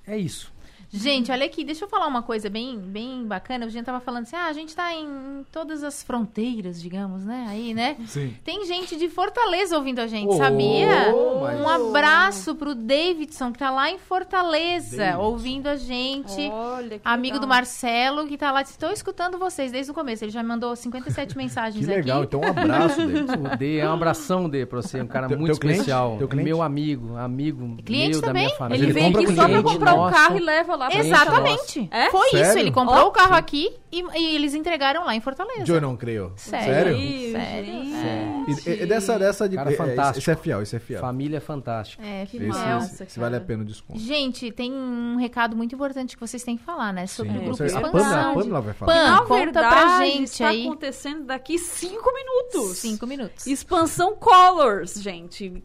é 0.07 0.17
isso. 0.17 0.53
Gente, 0.97 1.31
olha 1.31 1.45
aqui, 1.45 1.63
deixa 1.63 1.85
eu 1.85 1.89
falar 1.89 2.07
uma 2.07 2.21
coisa 2.23 2.49
bem, 2.49 2.77
bem 2.79 3.25
bacana. 3.25 3.65
A 3.65 3.69
gente 3.69 3.83
tava 3.85 3.99
falando 3.99 4.23
assim, 4.23 4.35
ah, 4.35 4.45
a 4.47 4.53
gente 4.53 4.75
tá 4.75 4.93
em 4.93 5.45
todas 5.51 5.83
as 5.83 6.01
fronteiras, 6.03 6.81
digamos, 6.81 7.23
né? 7.25 7.45
Aí, 7.49 7.73
né? 7.73 7.97
Sim. 8.07 8.33
Tem 8.43 8.65
gente 8.65 8.95
de 8.95 9.09
Fortaleza 9.09 9.75
ouvindo 9.77 9.99
a 9.99 10.07
gente, 10.07 10.29
Oh, 10.29 10.37
sabia? 10.37 11.13
mas- 11.41 11.59
Um 11.61 11.67
abraço 11.69 12.55
pro 12.55 12.73
Davidson, 12.73 13.51
que 13.51 13.59
tá 13.59 13.69
lá 13.71 13.89
em 13.91 13.97
Fortaleza, 13.97 14.97
Davidson. 14.97 15.21
ouvindo 15.23 15.67
a 15.67 15.75
gente. 15.75 16.41
Olha, 16.49 16.99
que 16.99 17.01
Amigo 17.03 17.35
legal. 17.35 17.39
do 17.41 17.47
Marcelo, 17.47 18.27
que 18.27 18.37
tá 18.37 18.51
lá. 18.51 18.61
Estou 18.61 18.91
escutando 18.91 19.37
vocês 19.37 19.71
desde 19.71 19.91
o 19.91 19.93
começo. 19.93 20.23
Ele 20.23 20.31
já 20.31 20.41
me 20.41 20.49
mandou 20.49 20.75
57 20.75 21.35
mensagens 21.37 21.85
Que 21.85 21.91
legal. 21.91 22.19
aqui. 22.23 22.27
Então, 22.27 22.41
um 22.41 22.47
abraço 22.47 23.05
dele. 23.05 23.25
O 23.35 23.57
D 23.57 23.77
é 23.77 23.89
um 23.89 23.93
abração 23.93 24.49
D 24.49 24.65
pra 24.65 24.81
você, 24.81 25.01
um 25.01 25.07
cara 25.07 25.27
Teu- 25.27 25.37
muito 25.37 25.51
teu 25.51 25.59
cliente? 25.59 25.79
especial. 25.81 26.15
Teu 26.17 26.27
cliente? 26.27 26.49
Meu 26.49 26.61
amigo, 26.61 27.15
amigo 27.17 27.75
Cliente 27.83 28.11
meu 28.11 28.21
da 28.21 28.27
também? 28.27 28.45
minha 28.45 28.55
família. 28.57 28.77
Ele, 28.83 28.85
Ele 28.85 28.93
vem 28.93 29.05
aqui 29.07 29.27
só 29.27 29.33
pra 29.35 29.45
cliente 29.45 29.63
comprar 29.63 29.93
um 29.95 30.11
carro 30.11 30.37
e 30.37 30.39
leva 30.41 30.75
lá 30.75 30.84
pra 30.89 30.99
Exatamente. 30.99 31.87
É? 31.91 32.09
Foi 32.11 32.27
isso. 32.27 32.37
Sério? 32.37 32.59
Ele 32.59 32.71
comprou 32.71 33.05
Ó. 33.05 33.07
o 33.07 33.11
carro 33.11 33.33
aqui 33.35 33.75
e, 33.91 34.01
e 34.17 34.35
eles 34.35 34.53
entregaram 34.53 35.05
lá 35.05 35.15
em 35.15 35.21
Fortaleza. 35.21 35.71
Eu 35.71 35.81
não 35.81 35.95
creio. 35.95 36.33
Sério? 36.35 36.97
Sério? 37.31 37.85
gente. 37.85 38.69
E, 38.69 38.85
dessa, 38.85 39.17
dessa 39.17 39.47
de. 39.49 39.55
Cara 39.55 39.71
é- 39.71 39.75
fantástico. 39.75 40.19
Isso 40.19 40.31
é 40.31 40.35
fiel, 40.35 40.61
isso 40.61 40.75
é 40.75 40.79
fiel. 40.79 41.01
Família 41.01 41.41
fantástica. 41.41 42.03
É, 42.05 42.25
Que 42.25 42.37
esse, 42.37 42.47
esse 42.47 43.15
cara. 43.15 43.29
vale 43.29 43.35
a 43.37 43.41
pena 43.41 43.63
o 43.63 43.65
desconto. 43.65 43.99
Gente, 43.99 44.51
tem 44.51 44.71
um 44.73 45.15
recado 45.17 45.55
muito 45.55 45.73
importante 45.75 46.15
que 46.15 46.21
vocês 46.21 46.43
têm 46.43 46.57
que 46.57 46.63
falar, 46.63 46.93
né? 46.93 47.07
Sobre 47.07 47.31
Sim, 47.33 47.37
o 47.37 47.41
grupo 47.41 47.57
certeza. 47.57 47.79
a 47.79 47.81
Expansão. 47.81 48.09
Pamela, 48.09 48.31
a 48.31 48.33
Pamela 48.33 48.61
vai 48.61 48.73
falar. 48.73 48.93
Pan, 48.93 49.11
Na 49.11 49.17
conta 49.21 49.35
verdade, 49.35 49.69
pra 49.75 50.05
gente 50.05 50.23
está 50.25 50.47
aí. 50.49 50.65
acontecendo 50.65 51.23
daqui 51.25 51.57
cinco 51.57 52.11
minutos. 52.13 52.77
Cinco 52.77 53.07
minutos. 53.07 53.47
Expansão 53.47 54.15
Colors, 54.15 54.95
gente. 55.01 55.63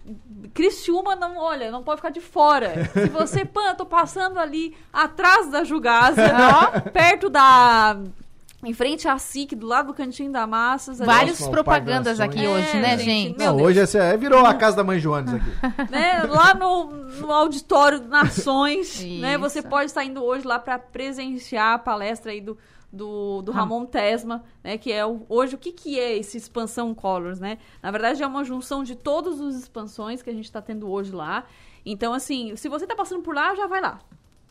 Criciúma 0.55 1.15
não, 1.17 1.37
olha, 1.37 1.71
não 1.71 1.83
pode 1.83 1.99
ficar 1.99 2.11
de 2.11 2.21
fora. 2.21 2.91
Se 2.93 3.09
você, 3.09 3.45
pan, 3.45 3.69
eu 3.71 3.75
tô 3.77 3.87
passando 3.87 4.39
ali 4.39 4.75
atrás 5.05 5.51
da 5.51 5.65
Jugasa, 5.65 6.23
ó, 6.77 6.81
perto 6.91 7.29
da 7.29 7.97
em 8.63 8.75
frente 8.75 9.09
à 9.09 9.19
SIC, 9.19 9.55
do 9.57 9.67
lado 9.67 9.87
do 9.87 9.95
Cantinho 9.95 10.31
da 10.31 10.47
Massas. 10.47 11.01
ali, 11.01 11.07
Vários 11.07 11.43
ao 11.43 11.51
propagandas 11.51 12.21
aqui 12.21 12.43
das 12.43 12.47
hoje, 12.47 12.77
É, 12.77 12.81
né, 12.81 12.99
gente, 12.99 13.39
Não, 13.39 13.57
hoje 13.57 13.81
é, 13.97 14.17
virou 14.19 14.45
a 14.45 14.53
casa 14.53 14.77
da 14.77 14.85
mãe 14.85 14.99
Joanes 14.99 15.33
aqui. 15.33 15.51
né, 15.91 16.23
lá 16.25 16.53
no, 16.53 16.85
no 16.91 17.33
auditório 17.33 18.03
Nações, 18.07 19.03
né? 19.19 19.39
Você 19.39 19.63
pode 19.63 19.87
estar 19.87 20.05
indo 20.05 20.23
hoje 20.23 20.47
lá 20.47 20.59
para 20.59 20.79
presenciar 20.79 21.75
a 21.75 21.79
palestra 21.79 22.33
aí 22.33 22.41
do, 22.43 22.59
do, 22.93 23.41
do 23.41 23.51
Ram- 23.51 23.61
Ramon 23.61 23.87
Tesma, 23.87 24.45
né? 24.63 24.77
Que 24.77 24.93
é 24.93 25.07
o, 25.07 25.25
hoje 25.27 25.55
o 25.55 25.59
que, 25.59 25.73
que 25.73 25.99
é 25.99 26.19
esse 26.19 26.37
expansão 26.37 26.95
Colors, 26.95 27.41
né? 27.41 27.57
Na 27.83 27.91
verdade 27.91 28.23
é 28.23 28.27
uma 28.27 28.45
junção 28.45 28.85
de 28.85 28.95
todas 28.95 29.41
as 29.41 29.55
expansões 29.55 30.21
que 30.23 30.29
a 30.29 30.35
gente 30.35 30.45
está 30.45 30.61
tendo 30.61 30.91
hoje 30.91 31.13
lá. 31.13 31.45
Então 31.87 32.13
assim, 32.13 32.55
se 32.57 32.69
você 32.69 32.87
tá 32.87 32.95
passando 32.95 33.23
por 33.23 33.35
lá, 33.35 33.55
já 33.55 33.67
vai 33.67 33.81
lá. 33.81 34.01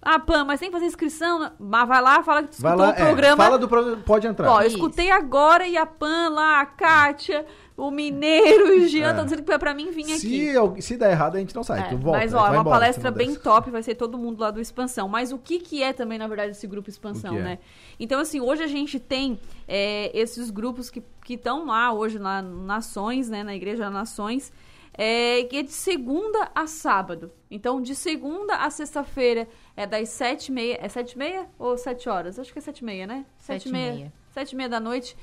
Ah, 0.01 0.17
Pam, 0.17 0.45
mas 0.45 0.59
tem 0.61 0.69
que 0.69 0.73
fazer 0.73 0.85
inscrição, 0.85 1.51
mas 1.59 1.87
vai 1.87 2.01
lá, 2.01 2.23
fala 2.23 2.43
que 2.43 2.55
tu 2.55 2.61
Vai 2.61 2.71
escutou 2.73 2.87
lá, 2.87 2.93
o 2.93 3.05
programa. 3.05 3.43
é, 3.43 3.45
fala 3.47 3.59
do 3.59 3.67
programa, 3.67 4.01
pode 4.05 4.27
entrar. 4.27 4.49
Ó, 4.49 4.61
eu 4.61 4.67
Isso. 4.67 4.77
escutei 4.77 5.11
agora 5.11 5.67
e 5.67 5.75
a 5.75 5.85
Pan 5.85 6.29
lá, 6.29 6.61
a 6.61 6.65
Kátia, 6.65 7.45
o 7.75 7.91
Mineiro 7.91 8.67
e 8.75 8.85
o 8.85 8.87
Jean 8.87 9.07
É. 9.07 9.09
estão 9.09 9.25
dizendo 9.25 9.43
que 9.43 9.51
é 9.51 9.57
pra 9.57 9.73
mim 9.73 9.91
vir 9.91 10.05
aqui. 10.13 10.81
se, 10.81 10.95
der 10.95 11.11
errado, 11.11 11.35
a 11.35 11.39
gente 11.39 11.53
não 11.53 11.63
sai. 11.63 11.81
É, 11.81 11.83
tu 11.83 11.97
volta, 11.97 12.19
mas 12.19 12.33
ó, 12.33 12.37
é 12.37 12.49
uma 12.51 12.59
embora, 12.61 12.79
palestra 12.79 13.11
bem 13.11 13.35
top, 13.35 13.69
vai 13.71 13.83
ser 13.83 13.95
todo 13.95 14.17
mundo 14.17 14.39
lá 14.39 14.51
do 14.51 14.61
Expansão. 14.61 15.09
Mas 15.09 15.33
o 15.33 15.37
que 15.37 15.59
que 15.59 15.83
é 15.83 15.91
também, 15.91 16.17
na 16.17 16.27
verdade, 16.27 16.51
esse 16.51 16.65
grupo 16.65 16.89
Expansão, 16.89 17.35
é? 17.37 17.41
né? 17.41 17.59
Então, 17.99 18.21
assim, 18.21 18.39
hoje 18.39 18.63
a 18.63 18.67
gente 18.67 18.99
tem 19.01 19.37
é, 19.67 20.11
esses 20.17 20.49
grupos 20.49 20.89
que 20.89 21.03
estão 21.29 21.65
lá 21.65 21.91
hoje 21.91 22.17
na 22.17 22.41
Nações, 22.41 23.29
né? 23.29 23.43
Na 23.43 23.53
Igreja 23.55 23.89
Nações, 23.89 24.51
é, 24.93 25.43
que 25.43 25.57
é 25.57 25.63
de 25.63 25.71
segunda 25.71 26.49
a 26.53 26.67
sábado. 26.67 27.31
Então, 27.49 27.81
de 27.81 27.95
segunda 27.95 28.55
a 28.57 28.69
sexta-feira 28.69 29.47
é 29.79 29.87
das 29.87 30.09
sete 30.09 30.47
e 30.47 30.51
meia. 30.51 30.77
É 30.81 30.89
sete 30.89 31.13
e 31.13 31.17
meia 31.17 31.47
ou 31.57 31.77
sete 31.77 32.09
horas? 32.09 32.37
Acho 32.37 32.51
que 32.51 32.59
é 32.59 32.61
sete 32.61 32.79
e 32.79 32.83
meia, 32.83 33.07
né? 33.07 33.25
Sete 33.37 33.69
e 33.69 33.71
meia. 33.71 34.11
Sete 34.29 34.51
e 34.51 34.55
meia 34.57 34.67
da 34.67 34.77
noite. 34.77 35.15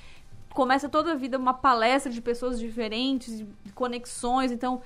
Começa 0.55 0.89
toda 0.89 1.13
a 1.13 1.15
vida 1.15 1.37
uma 1.37 1.53
palestra 1.53 2.11
de 2.11 2.23
pessoas 2.23 2.59
diferentes, 2.59 3.41
de 3.41 3.73
conexões. 3.75 4.51
Então, 4.51 4.81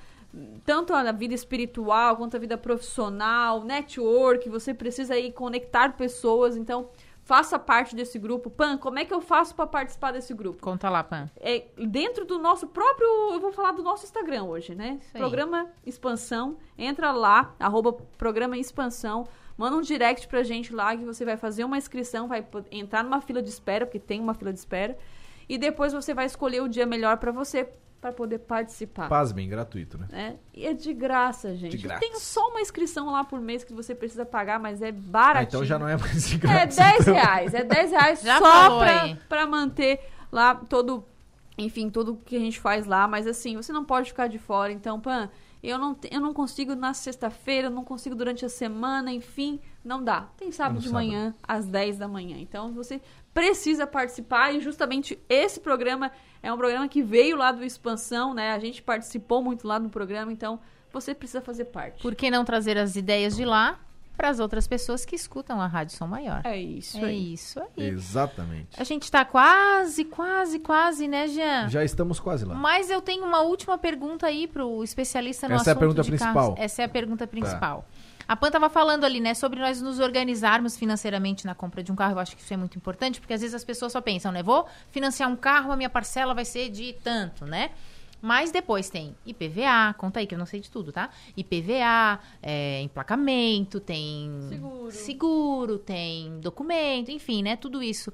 tanto 0.65 0.93
a 0.93 1.09
vida 1.13 1.33
espiritual 1.33 2.17
quanto 2.17 2.35
a 2.35 2.39
vida 2.39 2.57
profissional, 2.57 3.63
network, 3.63 4.49
você 4.49 4.73
precisa 4.73 5.13
aí 5.13 5.31
conectar 5.31 5.95
pessoas. 5.95 6.57
Então, 6.57 6.89
faça 7.23 7.57
parte 7.57 7.95
desse 7.95 8.19
grupo. 8.19 8.49
Pan, 8.49 8.77
como 8.77 8.99
é 8.99 9.05
que 9.05 9.13
eu 9.13 9.21
faço 9.21 9.55
para 9.55 9.67
participar 9.67 10.11
desse 10.11 10.33
grupo? 10.33 10.61
Conta 10.61 10.89
lá, 10.89 11.01
Pan. 11.01 11.29
É 11.37 11.63
dentro 11.77 12.25
do 12.25 12.37
nosso 12.37 12.67
próprio, 12.67 13.07
eu 13.31 13.39
vou 13.39 13.53
falar 13.53 13.71
do 13.71 13.81
nosso 13.81 14.03
Instagram 14.03 14.43
hoje, 14.43 14.75
né? 14.75 14.99
Programa 15.13 15.67
Expansão, 15.85 16.57
entra 16.77 17.13
lá, 17.13 17.55
arroba 17.57 17.93
Programa 18.17 18.57
Expansão, 18.57 19.25
manda 19.61 19.77
um 19.77 19.81
direct 19.81 20.27
pra 20.27 20.41
gente 20.41 20.73
lá 20.73 20.97
que 20.97 21.05
você 21.05 21.23
vai 21.23 21.37
fazer 21.37 21.63
uma 21.63 21.77
inscrição, 21.77 22.27
vai 22.27 22.43
entrar 22.71 23.03
numa 23.03 23.21
fila 23.21 23.43
de 23.43 23.49
espera, 23.49 23.85
porque 23.85 23.99
tem 23.99 24.19
uma 24.19 24.33
fila 24.33 24.51
de 24.51 24.57
espera, 24.57 24.97
e 25.47 25.55
depois 25.55 25.93
você 25.93 26.15
vai 26.15 26.25
escolher 26.25 26.63
o 26.63 26.67
dia 26.67 26.83
melhor 26.87 27.17
pra 27.17 27.31
você, 27.31 27.69
pra 28.01 28.11
poder 28.11 28.39
participar. 28.39 29.07
Pasmem, 29.07 29.47
gratuito, 29.47 29.99
né? 29.99 30.07
né? 30.09 30.35
E 30.51 30.65
é 30.65 30.73
de 30.73 30.91
graça, 30.91 31.55
gente. 31.55 31.77
De. 31.77 31.87
Tem 31.99 32.15
só 32.15 32.49
uma 32.49 32.59
inscrição 32.59 33.11
lá 33.11 33.23
por 33.23 33.39
mês 33.39 33.63
que 33.63 33.71
você 33.71 33.93
precisa 33.93 34.25
pagar, 34.25 34.59
mas 34.59 34.81
é 34.81 34.89
Ah, 34.89 34.91
baratinho. 34.91 35.47
então 35.47 35.63
já 35.63 35.77
não 35.77 35.87
é 35.87 35.95
mais 35.95 36.27
de 36.27 36.35
É 36.37 36.39
grátis. 36.39 36.77
10 36.77 36.99
então. 37.01 37.13
reais. 37.13 37.53
É 37.53 37.63
10 37.63 37.91
reais 37.91 38.21
Já 38.25 38.39
só 38.39 38.79
pra 39.29 39.45
manter 39.45 39.99
lá 40.31 40.55
todo. 40.55 41.05
Enfim, 41.55 41.91
tudo 41.91 42.19
que 42.25 42.35
a 42.35 42.39
gente 42.39 42.59
faz 42.59 42.87
lá. 42.87 43.07
Mas 43.07 43.27
assim, 43.27 43.55
você 43.55 43.71
não 43.71 43.85
pode 43.85 44.09
ficar 44.09 44.25
de 44.25 44.39
fora. 44.39 44.71
Então, 44.71 44.99
Pan, 44.99 45.29
eu 45.63 45.77
não, 45.77 45.95
eu 46.09 46.19
não 46.19 46.33
consigo 46.33 46.75
na 46.75 46.93
sexta-feira, 46.93 47.67
eu 47.67 47.71
não 47.71 47.83
consigo 47.83 48.15
durante 48.15 48.43
a 48.43 48.49
semana, 48.49 49.11
enfim, 49.11 49.59
não 49.83 50.03
dá. 50.03 50.29
Tem 50.37 50.51
sábado 50.51 50.79
de 50.79 50.89
sábado. 50.89 51.05
manhã, 51.05 51.35
às 51.43 51.67
10 51.67 51.97
da 51.97 52.07
manhã. 52.07 52.37
Então, 52.39 52.73
você 52.73 52.99
precisa 53.33 53.85
participar 53.85 54.53
e 54.53 54.59
justamente 54.59 55.19
esse 55.29 55.59
programa 55.59 56.11
é 56.41 56.51
um 56.51 56.57
programa 56.57 56.87
que 56.87 57.03
veio 57.03 57.37
lá 57.37 57.51
do 57.51 57.63
Expansão, 57.63 58.33
né? 58.33 58.53
A 58.53 58.59
gente 58.59 58.81
participou 58.81 59.43
muito 59.43 59.67
lá 59.67 59.79
no 59.79 59.89
programa, 59.89 60.31
então 60.31 60.59
você 60.91 61.13
precisa 61.13 61.41
fazer 61.41 61.65
parte. 61.65 62.01
Por 62.01 62.15
que 62.15 62.31
não 62.31 62.43
trazer 62.43 62.77
as 62.77 62.95
ideias 62.95 63.35
de 63.35 63.45
lá 63.45 63.79
para 64.21 64.29
as 64.29 64.39
outras 64.39 64.67
pessoas 64.67 65.03
que 65.03 65.15
escutam 65.15 65.59
a 65.59 65.65
Rádio 65.65 65.97
Som 65.97 66.05
Maior? 66.05 66.41
É 66.43 66.55
isso 66.55 66.99
É 66.99 67.05
aí. 67.05 67.33
isso 67.33 67.59
aí. 67.59 67.87
Exatamente. 67.87 68.79
A 68.79 68.83
gente 68.83 69.09
tá 69.09 69.25
quase, 69.25 70.05
quase, 70.05 70.59
quase, 70.59 71.07
né, 71.07 71.27
Jean? 71.27 71.67
Já 71.69 71.83
estamos 71.83 72.19
quase 72.19 72.45
lá. 72.45 72.53
Mas 72.53 72.91
eu 72.91 73.01
tenho 73.01 73.25
uma 73.25 73.41
última 73.41 73.79
pergunta 73.79 74.27
aí 74.27 74.47
pro 74.47 74.83
especialista 74.83 75.49
no 75.49 75.55
Essa 75.55 75.63
é 75.63 75.65
a 75.69 75.71
assunto 75.71 75.79
pergunta 75.79 76.03
principal. 76.03 76.33
carros. 76.35 76.59
Essa 76.59 76.83
é 76.83 76.85
a 76.85 76.89
pergunta 76.89 77.25
principal. 77.25 77.83
A 78.27 78.35
Pan 78.35 78.51
tava 78.51 78.69
falando 78.69 79.05
ali, 79.05 79.19
né, 79.19 79.33
sobre 79.33 79.59
nós 79.59 79.81
nos 79.81 79.99
organizarmos 79.99 80.77
financeiramente 80.77 81.43
na 81.43 81.55
compra 81.55 81.81
de 81.81 81.91
um 81.91 81.95
carro. 81.95 82.13
Eu 82.13 82.19
acho 82.19 82.35
que 82.37 82.43
isso 82.43 82.53
é 82.53 82.57
muito 82.57 82.77
importante, 82.77 83.19
porque 83.19 83.33
às 83.33 83.41
vezes 83.41 83.55
as 83.55 83.63
pessoas 83.63 83.91
só 83.91 84.01
pensam, 84.01 84.31
né, 84.31 84.43
vou 84.43 84.67
financiar 84.91 85.27
um 85.31 85.35
carro, 85.35 85.71
a 85.71 85.75
minha 85.75 85.89
parcela 85.89 86.35
vai 86.35 86.45
ser 86.45 86.69
de 86.69 86.93
tanto, 87.03 87.43
né? 87.47 87.71
Mas 88.21 88.51
depois 88.51 88.89
tem 88.89 89.15
IPVA, 89.25 89.95
conta 89.97 90.19
aí 90.19 90.27
que 90.27 90.35
eu 90.35 90.39
não 90.39 90.45
sei 90.45 90.59
de 90.59 90.69
tudo, 90.69 90.91
tá? 90.91 91.09
IPVA, 91.35 92.19
é, 92.41 92.81
emplacamento, 92.81 93.79
tem 93.79 94.31
Seguro. 94.47 94.91
seguro, 94.91 95.79
tem 95.79 96.39
documento, 96.39 97.09
enfim, 97.09 97.41
né? 97.41 97.55
Tudo 97.55 97.81
isso. 97.81 98.13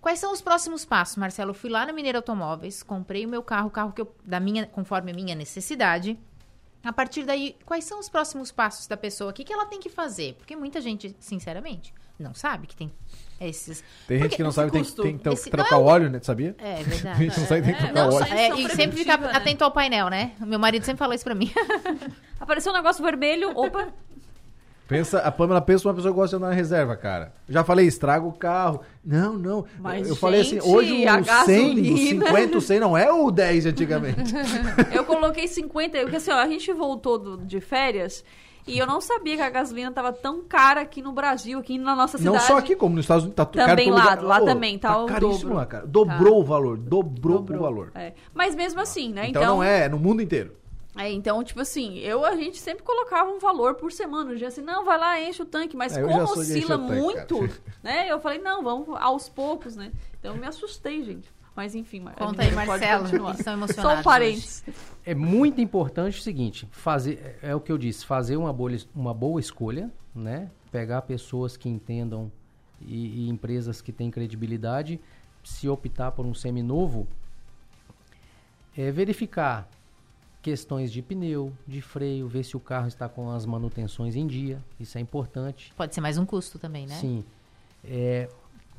Quais 0.00 0.18
são 0.18 0.32
os 0.32 0.42
próximos 0.42 0.84
passos, 0.84 1.16
Marcelo? 1.16 1.50
Eu 1.50 1.54
fui 1.54 1.70
lá 1.70 1.86
na 1.86 1.92
Mineira 1.92 2.18
Automóveis, 2.18 2.82
comprei 2.82 3.24
o 3.24 3.28
meu 3.28 3.42
carro, 3.42 3.68
o 3.68 3.70
carro 3.70 3.92
que 3.92 4.02
eu, 4.02 4.14
da 4.24 4.40
minha, 4.40 4.66
conforme 4.66 5.12
a 5.12 5.14
minha 5.14 5.34
necessidade. 5.34 6.18
A 6.82 6.92
partir 6.92 7.24
daí, 7.24 7.56
quais 7.64 7.84
são 7.84 7.98
os 7.98 8.10
próximos 8.10 8.52
passos 8.52 8.86
da 8.86 8.96
pessoa? 8.96 9.30
O 9.30 9.32
que, 9.32 9.44
que 9.44 9.52
ela 9.52 9.64
tem 9.64 9.80
que 9.80 9.88
fazer? 9.88 10.34
Porque 10.34 10.54
muita 10.54 10.80
gente, 10.80 11.16
sinceramente, 11.18 11.94
não 12.24 12.34
sabe 12.34 12.66
que 12.66 12.74
tem 12.74 12.90
esses. 13.40 13.84
Tem 14.08 14.16
gente 14.18 14.22
Porque 14.28 14.36
que 14.36 14.42
não 14.42 14.50
sabe, 14.52 14.70
tem, 14.72 14.82
custo- 14.82 15.02
tem 15.02 15.18
que 15.18 15.28
esse- 15.28 15.50
trocar 15.50 15.72
não 15.72 15.78
é 15.78 15.82
o 15.82 15.84
óleo, 15.86 16.10
né? 16.10 16.18
Sabia? 16.22 16.56
É 16.58 16.80
A 16.80 16.82
verdade. 16.82 17.18
gente 17.24 17.38
não 17.40 17.46
sabe, 17.46 17.62
tem 17.62 17.74
que 17.74 17.82
É, 17.82 17.86
trocar 17.86 18.08
não 18.08 18.14
óleo. 18.16 18.32
É, 18.32 18.48
e 18.48 18.68
sempre 18.70 18.96
fica 18.96 19.18
preventiva, 19.18 19.26
né? 19.28 19.32
atento 19.36 19.64
ao 19.64 19.70
painel, 19.70 20.08
né? 20.08 20.32
O 20.40 20.46
meu 20.46 20.58
marido 20.58 20.84
sempre 20.84 20.98
fala 20.98 21.14
isso 21.14 21.24
pra 21.24 21.34
mim. 21.34 21.52
Apareceu 22.40 22.72
um 22.72 22.76
negócio 22.76 23.04
vermelho, 23.04 23.50
opa, 23.56 23.88
Pensa, 24.86 25.20
a 25.20 25.32
Pamela 25.32 25.62
pensa 25.62 25.88
uma 25.88 25.94
pessoa 25.94 26.12
que 26.12 26.16
gosta 26.20 26.36
de 26.36 26.42
andar 26.44 26.50
na 26.50 26.54
reserva, 26.54 26.94
cara. 26.94 27.32
Já 27.48 27.64
falei, 27.64 27.86
estraga 27.86 28.26
o 28.26 28.32
carro. 28.32 28.82
Não, 29.02 29.32
não. 29.32 29.64
Mas, 29.80 30.06
eu 30.06 30.14
falei 30.14 30.42
assim, 30.42 30.60
gente, 30.60 30.68
hoje 30.68 31.06
a 31.08 31.20
o 31.20 31.24
100, 31.24 31.24
o 31.24 31.24
gasolina- 31.24 31.96
50, 32.26 32.58
o 32.58 32.60
100 32.60 32.80
não 32.80 32.98
é 32.98 33.10
o 33.10 33.30
10 33.30 33.62
de 33.62 33.68
antigamente. 33.70 34.34
Eu 34.92 35.04
coloquei 35.06 35.48
50, 35.48 36.00
porque 36.00 36.16
assim, 36.16 36.30
ó, 36.30 36.34
a 36.36 36.46
gente 36.46 36.70
voltou 36.74 37.18
do- 37.18 37.38
de 37.38 37.62
férias 37.62 38.22
e 38.66 38.78
eu 38.78 38.86
não 38.86 39.00
sabia 39.00 39.36
que 39.36 39.42
a 39.42 39.50
gasolina 39.50 39.90
tava 39.92 40.12
tão 40.12 40.42
cara 40.42 40.80
aqui 40.80 41.02
no 41.02 41.12
Brasil, 41.12 41.58
aqui 41.58 41.76
na 41.78 41.94
nossa 41.94 42.16
cidade. 42.18 42.36
Não 42.36 42.42
só 42.42 42.56
aqui, 42.56 42.74
como 42.74 42.94
nos 42.96 43.04
Estados 43.04 43.24
Unidos, 43.24 43.36
tá 43.36 43.44
Também 43.46 43.90
lá, 43.90 44.00
lugar. 44.14 44.22
lá 44.22 44.40
também, 44.40 44.78
tá 44.78 45.02
o 45.02 45.06
caríssimo 45.06 45.38
dobro. 45.40 45.54
lá, 45.56 45.66
cara. 45.66 45.86
Dobrou 45.86 46.32
Tá. 46.34 46.38
o 46.38 46.44
valor, 46.44 46.76
dobrou, 46.78 47.38
Dobrou. 47.38 47.58
o 47.58 47.62
valor. 47.62 47.92
É. 47.94 48.12
Mas 48.32 48.54
mesmo 48.54 48.80
assim, 48.80 49.12
né? 49.12 49.28
Então, 49.28 49.42
Então, 49.42 49.56
não 49.56 49.62
é, 49.62 49.84
é 49.84 49.88
no 49.88 49.98
mundo 49.98 50.22
inteiro. 50.22 50.56
é, 50.96 51.10
então, 51.10 51.42
tipo 51.44 51.60
assim, 51.60 51.98
eu 51.98 52.24
a 52.24 52.36
gente 52.36 52.56
sempre 52.58 52.82
colocava 52.84 53.30
um 53.30 53.38
valor 53.38 53.74
por 53.74 53.90
semana. 53.92 54.30
O 54.30 54.36
dia 54.36 54.48
assim, 54.48 54.62
não, 54.62 54.84
vai 54.84 54.96
lá, 54.98 55.20
enche 55.20 55.42
o 55.42 55.44
tanque, 55.46 55.76
mas 55.76 55.96
É, 55.96 56.02
como 56.02 56.22
oscila 56.22 56.78
tanque, 56.78 56.92
muito, 56.92 57.48
né? 57.82 58.06
Eu 58.10 58.18
falei, 58.20 58.38
não, 58.38 58.62
vamos 58.62 58.88
aos 59.00 59.28
poucos, 59.28 59.76
né? 59.76 59.90
Então 60.18 60.32
eu 60.34 60.40
me 60.40 60.46
assustei, 60.46 61.02
gente. 61.02 61.28
Mas 61.56 61.74
enfim, 61.74 62.04
Conta 62.16 62.42
aí, 62.42 62.52
Marcelo. 62.52 63.08
Só 63.42 63.52
emocionados. 63.52 64.00
um 64.00 64.02
parênteses. 64.02 64.64
É 65.06 65.14
muito 65.14 65.60
importante 65.60 66.18
o 66.18 66.22
seguinte, 66.22 66.66
fazer 66.72 67.38
é 67.40 67.54
o 67.54 67.60
que 67.60 67.70
eu 67.70 67.78
disse, 67.78 68.04
fazer 68.04 68.36
uma 68.36 68.54
uma 68.94 69.14
boa 69.14 69.38
escolha, 69.38 69.90
né? 70.14 70.50
Pegar 70.72 71.02
pessoas 71.02 71.56
que 71.56 71.68
entendam 71.68 72.30
e, 72.80 73.26
e 73.26 73.28
empresas 73.28 73.80
que 73.80 73.92
têm 73.92 74.10
credibilidade, 74.10 75.00
se 75.44 75.68
optar 75.68 76.10
por 76.12 76.26
um 76.26 76.34
seminovo, 76.34 77.06
é 78.76 78.90
verificar 78.90 79.68
questões 80.42 80.92
de 80.92 81.00
pneu, 81.00 81.52
de 81.66 81.80
freio, 81.80 82.28
ver 82.28 82.42
se 82.44 82.56
o 82.56 82.60
carro 82.60 82.88
está 82.88 83.08
com 83.08 83.30
as 83.30 83.46
manutenções 83.46 84.14
em 84.14 84.26
dia, 84.26 84.62
isso 84.78 84.98
é 84.98 85.00
importante. 85.00 85.72
Pode 85.76 85.94
ser 85.94 86.00
mais 86.00 86.18
um 86.18 86.26
custo 86.26 86.58
também, 86.58 86.86
né? 86.86 86.96
Sim. 86.96 87.24
É, 87.82 88.28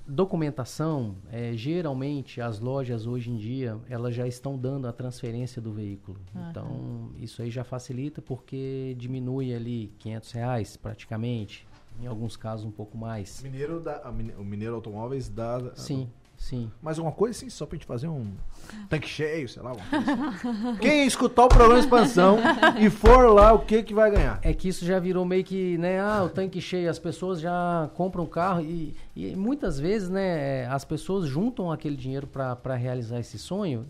documentação, 0.07 1.15
é, 1.31 1.53
geralmente 1.55 2.39
as 2.41 2.59
lojas 2.59 3.05
hoje 3.07 3.31
em 3.31 3.37
dia, 3.37 3.77
elas 3.89 4.13
já 4.15 4.27
estão 4.27 4.57
dando 4.57 4.87
a 4.87 4.93
transferência 4.93 5.61
do 5.61 5.71
veículo. 5.71 6.17
Então, 6.49 7.11
isso 7.19 7.41
aí 7.41 7.49
já 7.49 7.63
facilita 7.63 8.21
porque 8.21 8.95
diminui 8.97 9.53
ali 9.53 9.91
500 9.99 10.31
reais 10.31 10.77
praticamente, 10.77 11.67
em 12.01 12.07
alguns 12.07 12.35
casos 12.35 12.65
um 12.65 12.71
pouco 12.71 12.97
mais. 12.97 13.41
Mineiro 13.41 13.79
da, 13.79 13.97
a 14.03 14.11
Mine- 14.11 14.33
o 14.37 14.43
Mineiro 14.43 14.75
Automóveis 14.75 15.29
dá. 15.29 15.71
Sim, 15.75 16.09
sim. 16.38 16.71
Mais 16.81 16.97
alguma 16.99 17.15
coisa 17.15 17.38
assim, 17.38 17.49
só 17.49 17.65
pra 17.65 17.75
gente 17.77 17.86
fazer 17.86 18.07
um 18.07 18.31
tanque 18.89 19.07
cheio, 19.07 19.47
sei 19.49 19.61
lá. 19.63 19.71
assim. 19.71 20.77
Quem 20.81 21.05
escutar 21.05 21.45
o 21.45 21.47
programa 21.47 21.79
Expansão 21.79 22.38
e 22.79 22.89
for 22.89 23.29
lá, 23.33 23.53
o 23.53 23.59
que 23.59 23.83
que 23.83 23.93
vai 23.93 24.11
ganhar? 24.11 24.39
É 24.41 24.53
que 24.53 24.67
isso 24.67 24.86
já 24.86 24.99
virou 24.99 25.25
meio 25.25 25.43
que, 25.43 25.77
né, 25.77 25.99
ah, 25.99 26.23
o 26.25 26.29
tanque 26.29 26.59
cheio, 26.61 26.89
as 26.89 26.99
pessoas 26.99 27.39
já 27.39 27.89
compram 27.95 28.25
carro 28.25 28.61
e, 28.61 28.95
e 29.15 29.36
muitas 29.36 29.79
vezes, 29.79 30.09
né, 30.09 30.65
as 30.67 30.83
pessoas 30.86 31.27
juntam 31.27 31.71
aquele 31.71 31.95
dinheiro 31.95 32.27
para 32.27 32.75
realizar 32.75 33.19
esse 33.19 33.38
sonho 33.38 33.86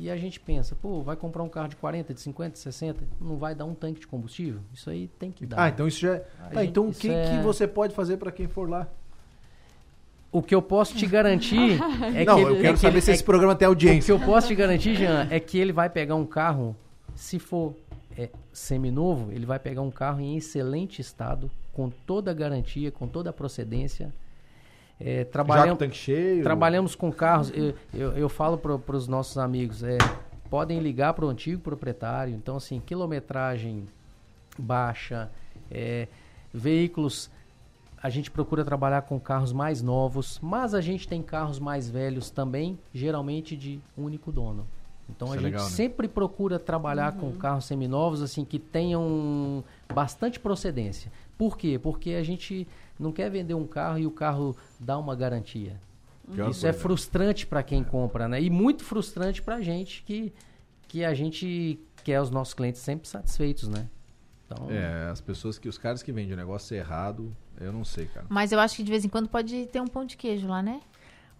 e 0.00 0.08
a 0.10 0.16
gente 0.16 0.38
pensa, 0.38 0.76
pô, 0.80 1.02
vai 1.02 1.16
comprar 1.16 1.42
um 1.42 1.48
carro 1.48 1.66
de 1.68 1.74
40, 1.74 2.14
de 2.14 2.20
50, 2.20 2.50
de 2.52 2.58
60, 2.60 3.04
não 3.20 3.36
vai 3.36 3.52
dar 3.52 3.64
um 3.64 3.74
tanque 3.74 3.98
de 4.00 4.06
combustível? 4.06 4.60
Isso 4.72 4.88
aí 4.88 5.08
tem 5.18 5.32
que 5.32 5.44
dar. 5.44 5.60
Ah, 5.64 5.68
então 5.70 5.88
isso 5.88 5.98
já 5.98 6.14
é. 6.14 6.18
Tá, 6.20 6.60
gente- 6.60 6.70
então 6.70 6.88
o 6.88 6.94
que, 6.94 7.10
é- 7.10 7.30
que 7.30 7.42
você 7.42 7.66
pode 7.66 7.94
fazer 7.94 8.16
pra 8.16 8.30
quem 8.30 8.46
for 8.46 8.68
lá? 8.70 8.86
O 10.30 10.42
que 10.42 10.54
eu 10.54 10.60
posso 10.60 10.94
te 10.94 11.06
garantir 11.06 11.78
é 12.14 12.24
não, 12.24 12.36
que 12.36 12.42
eu 12.42 12.50
ele- 12.50 12.56
quero 12.60 12.68
é 12.68 12.72
que 12.74 12.78
saber 12.80 12.94
ele- 12.94 13.00
se 13.00 13.10
é 13.10 13.14
esse 13.14 13.24
programa 13.24 13.54
tem 13.54 13.66
O 13.66 13.70
audiência. 13.70 14.14
que 14.14 14.22
eu 14.22 14.26
posso 14.26 14.48
te 14.48 14.54
garantir, 14.54 14.94
Jean, 14.94 15.26
é 15.30 15.40
que 15.40 15.58
ele 15.58 15.72
vai 15.72 15.88
pegar 15.88 16.14
um 16.16 16.26
carro, 16.26 16.76
se 17.14 17.38
for 17.38 17.74
é, 18.16 18.28
seminovo, 18.52 19.30
ele 19.32 19.46
vai 19.46 19.58
pegar 19.58 19.80
um 19.80 19.90
carro 19.90 20.20
em 20.20 20.36
excelente 20.36 21.00
estado, 21.00 21.48
com 21.72 21.88
toda 21.88 22.30
a 22.32 22.34
garantia, 22.34 22.90
com 22.90 23.06
toda 23.06 23.30
a 23.30 23.32
procedência. 23.32 24.12
É, 25.00 25.18
Já 25.18 25.24
com 25.26 25.30
trabalham, 25.30 25.74
o 25.74 25.78
tanque 25.78 25.96
cheio. 25.96 26.42
trabalhamos 26.42 26.96
com 26.96 27.12
carros, 27.12 27.52
eu, 27.54 27.72
eu, 27.94 28.12
eu 28.16 28.28
falo 28.28 28.58
para 28.58 28.96
os 28.96 29.06
nossos 29.06 29.38
amigos, 29.38 29.84
é, 29.84 29.96
podem 30.50 30.80
ligar 30.80 31.14
para 31.14 31.24
o 31.24 31.28
antigo 31.28 31.60
proprietário, 31.62 32.34
então 32.34 32.56
assim, 32.56 32.80
quilometragem 32.84 33.86
baixa, 34.58 35.30
é, 35.70 36.08
veículos, 36.52 37.30
a 38.02 38.08
gente 38.08 38.30
procura 38.30 38.64
trabalhar 38.64 39.02
com 39.02 39.18
carros 39.18 39.52
mais 39.52 39.82
novos, 39.82 40.38
mas 40.42 40.74
a 40.74 40.80
gente 40.80 41.08
tem 41.08 41.22
carros 41.22 41.58
mais 41.58 41.88
velhos 41.90 42.30
também, 42.30 42.78
geralmente 42.92 43.56
de 43.56 43.80
único 43.96 44.30
dono. 44.30 44.66
Então 45.08 45.28
Isso 45.28 45.34
a 45.34 45.36
é 45.36 45.40
gente 45.40 45.52
legal, 45.52 45.64
né? 45.64 45.70
sempre 45.70 46.06
procura 46.06 46.58
trabalhar 46.58 47.12
com 47.12 47.32
carros 47.32 47.64
seminovos 47.64 48.22
assim 48.22 48.44
que 48.44 48.58
tenham 48.58 49.64
bastante 49.92 50.38
procedência. 50.38 51.10
Por 51.36 51.56
quê? 51.56 51.78
Porque 51.78 52.10
a 52.10 52.22
gente 52.22 52.68
não 52.98 53.10
quer 53.10 53.30
vender 53.30 53.54
um 53.54 53.66
carro 53.66 53.98
e 53.98 54.06
o 54.06 54.10
carro 54.10 54.56
dá 54.78 54.98
uma 54.98 55.16
garantia. 55.16 55.80
Pior 56.32 56.50
Isso 56.50 56.66
é 56.66 56.74
frustrante 56.74 57.46
para 57.46 57.62
quem 57.62 57.82
compra, 57.82 58.28
né? 58.28 58.42
E 58.42 58.50
muito 58.50 58.84
frustrante 58.84 59.40
para 59.40 59.56
a 59.56 59.62
gente 59.62 60.02
que, 60.02 60.30
que 60.86 61.02
a 61.02 61.14
gente 61.14 61.80
quer 62.04 62.20
os 62.20 62.30
nossos 62.30 62.52
clientes 62.52 62.82
sempre 62.82 63.08
satisfeitos, 63.08 63.66
né? 63.66 63.88
Então, 64.44 64.70
É, 64.70 65.08
as 65.10 65.20
pessoas 65.22 65.58
que. 65.58 65.68
Os 65.68 65.78
caras 65.78 66.02
que 66.02 66.12
vendem 66.12 66.34
o 66.34 66.36
negócio 66.36 66.76
errado, 66.76 67.34
eu 67.60 67.72
não 67.72 67.84
sei, 67.84 68.06
cara. 68.06 68.26
Mas 68.28 68.52
eu 68.52 68.60
acho 68.60 68.76
que 68.76 68.82
de 68.82 68.90
vez 68.90 69.04
em 69.04 69.08
quando 69.08 69.28
pode 69.28 69.66
ter 69.66 69.80
um 69.80 69.86
pão 69.86 70.04
de 70.04 70.16
queijo 70.16 70.46
lá, 70.48 70.62
né? 70.62 70.80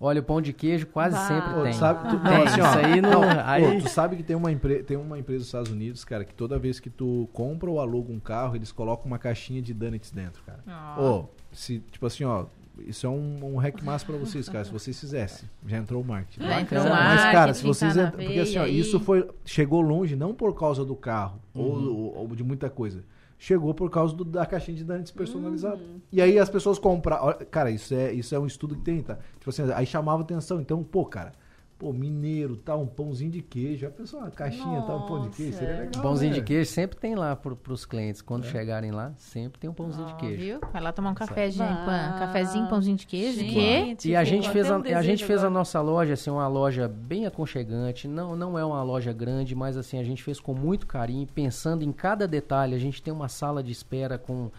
olha, 0.01 0.21
o 0.21 0.23
pão 0.23 0.41
de 0.41 0.53
queijo 0.53 0.87
quase 0.87 1.19
sempre 1.27 1.53
Pô, 1.55 1.63
tem. 1.65 1.73
tu 1.73 1.77
sabe, 1.79 2.09
tu, 2.09 2.17
não, 2.23 2.43
assim, 2.45 2.61
ó, 2.61 2.69
isso 2.71 2.79
aí 2.79 3.01
não- 3.01 3.11
não, 3.11 3.23
aí- 3.45 3.65
pô, 3.65 3.83
tu 3.83 3.89
sabe 3.89 4.15
que 4.15 4.23
tem 4.23 4.37
uma, 4.37 4.53
empre, 4.53 4.85
tem 4.85 4.97
uma 4.97 5.19
empresa 5.19 5.39
dos 5.41 5.47
Estados 5.49 5.73
Unidos, 5.73 6.05
cara, 6.05 6.25
que 6.25 6.33
toda 6.33 6.57
vez 6.57 6.79
que 6.79 6.89
tu 6.89 7.29
compra 7.33 7.69
ou 7.69 7.81
aluga 7.81 8.13
um 8.13 8.21
carro, 8.21 8.55
eles 8.55 8.71
colocam 8.71 9.07
uma 9.07 9.19
caixinha 9.19 9.61
de 9.61 9.75
donuts 9.75 10.13
dentro, 10.13 10.41
cara. 10.45 10.61
Ô, 11.03 11.25
se, 11.51 11.81
tipo 11.91 12.07
assim, 12.07 12.23
ó, 12.23 12.47
isso 12.87 13.09
é 13.09 13.11
um, 13.11 13.55
um 13.55 13.57
hack 13.57 13.83
massa 13.83 14.07
pra 14.07 14.17
vocês, 14.17 14.49
cara, 14.49 14.65
se 14.65 14.71
vocês 14.71 15.01
fizessem. 15.01 15.51
Já 15.67 15.79
entrou 15.79 16.01
o 16.01 16.05
marketing. 16.07 16.47
Já 16.47 16.61
entrou 16.61 16.81
o 16.81 16.85
Bacana. 16.85 17.05
Mas, 17.05 17.21
cara, 17.23 17.33
se 17.33 17.65
marketing, 17.65 17.67
vocês 17.67 17.95
tá 17.95 18.03
na 18.03 18.09
entram. 18.11 18.25
Porque 18.25 18.39
assim, 18.39 18.59
ó, 18.59 18.67
isso 18.67 19.01
foi. 19.01 19.29
Chegou 19.45 19.81
longe 19.81 20.15
não 20.15 20.33
por 20.33 20.55
causa 20.57 20.85
do 20.85 20.95
carro 20.95 21.41
Uhum. 21.53 21.63
ou, 21.65 21.97
ou- 21.97 22.17
ou 22.19 22.37
de 22.37 22.45
muita 22.45 22.71
coisa. 22.71 23.03
Chegou 23.39 23.73
por 23.73 23.89
causa 23.89 24.15
do- 24.17 24.25
da 24.25 24.45
caixinha 24.45 24.77
de 24.77 24.83
donuts 24.85 25.13
personalizado. 25.13 25.81
Uhum. 25.81 26.01
E 26.11 26.21
aí 26.21 26.39
as 26.39 26.51
pessoas 26.51 26.79
compraram. 26.79 27.33
Cara, 27.51 27.71
isso 27.71 27.95
é, 27.95 28.13
isso 28.13 28.35
é 28.35 28.39
um 28.39 28.47
estudo 28.47 28.75
que 28.75 28.83
tem, 28.83 29.01
tá? 29.01 29.17
Tipo 29.39 29.51
assim, 29.51 29.63
aí 29.73 29.87
chamava 29.87 30.23
atenção. 30.23 30.61
Então, 30.61 30.83
pô, 30.83 31.05
cara, 31.05 31.33
pô, 31.79 31.93
mineiro, 31.93 32.57
tá, 32.57 32.75
um 32.75 32.87
pãozinho 32.87 33.31
de 33.31 33.41
queijo. 33.41 33.87
A 33.87 33.91
pessoa, 33.91 34.25
uma 34.25 34.31
caixinha, 34.31 34.83
tá, 34.83 34.97
um 34.97 35.07
pão 35.07 35.23
de 35.23 35.29
queijo. 35.29 35.53
Seria 35.57 35.75
Nossa. 35.75 35.85
legal. 35.85 36.03
Pãozinho 36.03 36.31
né? 36.33 36.39
de 36.39 36.45
queijo 36.45 36.71
sempre 36.71 36.99
tem 36.99 37.15
lá 37.15 37.37
pro, 37.37 37.55
pros 37.55 37.87
clientes. 37.87 38.21
Quando 38.21 38.45
É. 38.45 38.51
chegarem 38.51 38.91
lá, 38.91 39.13
sempre 39.17 39.61
tem 39.61 39.71
um 39.71 39.73
pãozinho 39.73 40.07
de 40.07 40.13
Ó, 40.13 40.17
queijo. 40.17 40.43
Viu? 40.43 40.61
Vai 40.73 40.83
lá 40.83 40.93
tomar 40.93 41.11
um 41.11 41.15
café, 41.15 41.51
gente. 41.51 41.69
Bah. 41.69 42.17
Cafezinho, 42.19 42.69
pãozinho 42.69 42.97
de 42.97 43.07
queijo. 43.07 43.39
Gente? 43.39 44.09
E 44.09 44.17
a 44.17 44.25
gente 44.25 44.51
fez 44.51 44.69
a, 44.69 44.77
um 44.77 44.83
a 44.83 45.03
gente 45.03 45.25
fez 45.25 45.45
a 45.45 45.51
nossa 45.51 45.81
loja 45.81 46.15
assim 46.15 46.31
uma 46.31 46.49
loja 46.49 46.89
bem 46.89 47.27
aconchegante. 47.27 48.09
Não 48.09 48.35
não 48.35 48.59
é 48.59 48.65
uma 48.65 48.83
loja 48.83 49.13
grande, 49.13 49.55
mas 49.55 49.77
assim 49.77 49.99
a 49.99 50.05
gente 50.05 50.23
fez 50.23 50.41
com 50.41 50.53
muito 50.53 50.87
carinho, 50.87 51.27
pensando 51.27 51.85
em 51.85 51.93
cada 51.93 52.27
detalhe. 52.27 52.75
A 52.75 52.79
gente 52.79 53.01
tem 53.01 53.13
uma 53.13 53.29
sala 53.29 53.63
de 53.63 53.71
espera 53.71 54.19
com 54.19 54.51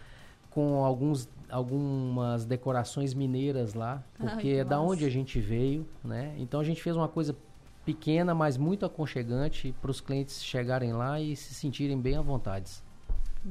com 0.50 0.84
alguns 0.84 1.30
algumas 1.50 2.46
decorações 2.46 3.14
mineiras 3.14 3.74
lá, 3.74 4.04
Ai, 4.20 4.28
porque 4.28 4.42
que 4.42 4.56
é 4.58 4.64
da 4.64 4.80
onde 4.80 5.06
a 5.06 5.10
gente 5.10 5.40
veio, 5.40 5.86
né? 6.04 6.34
Então 6.38 6.60
a 6.60 6.64
gente 6.64 6.82
fez 6.82 6.96
uma 6.96 7.08
coisa 7.08 7.36
pequena, 7.86 8.36
mas 8.36 8.58
muito 8.58 8.86
aconchegante 8.86 9.74
para 9.82 9.90
os 9.92 10.00
clientes 10.02 10.44
chegarem 10.44 10.94
lá 10.94 11.20
e 11.20 11.36
se 11.36 11.54
sentirem 11.54 12.00
bem 12.00 12.16
à 12.18 12.22
vontade. 12.22 12.72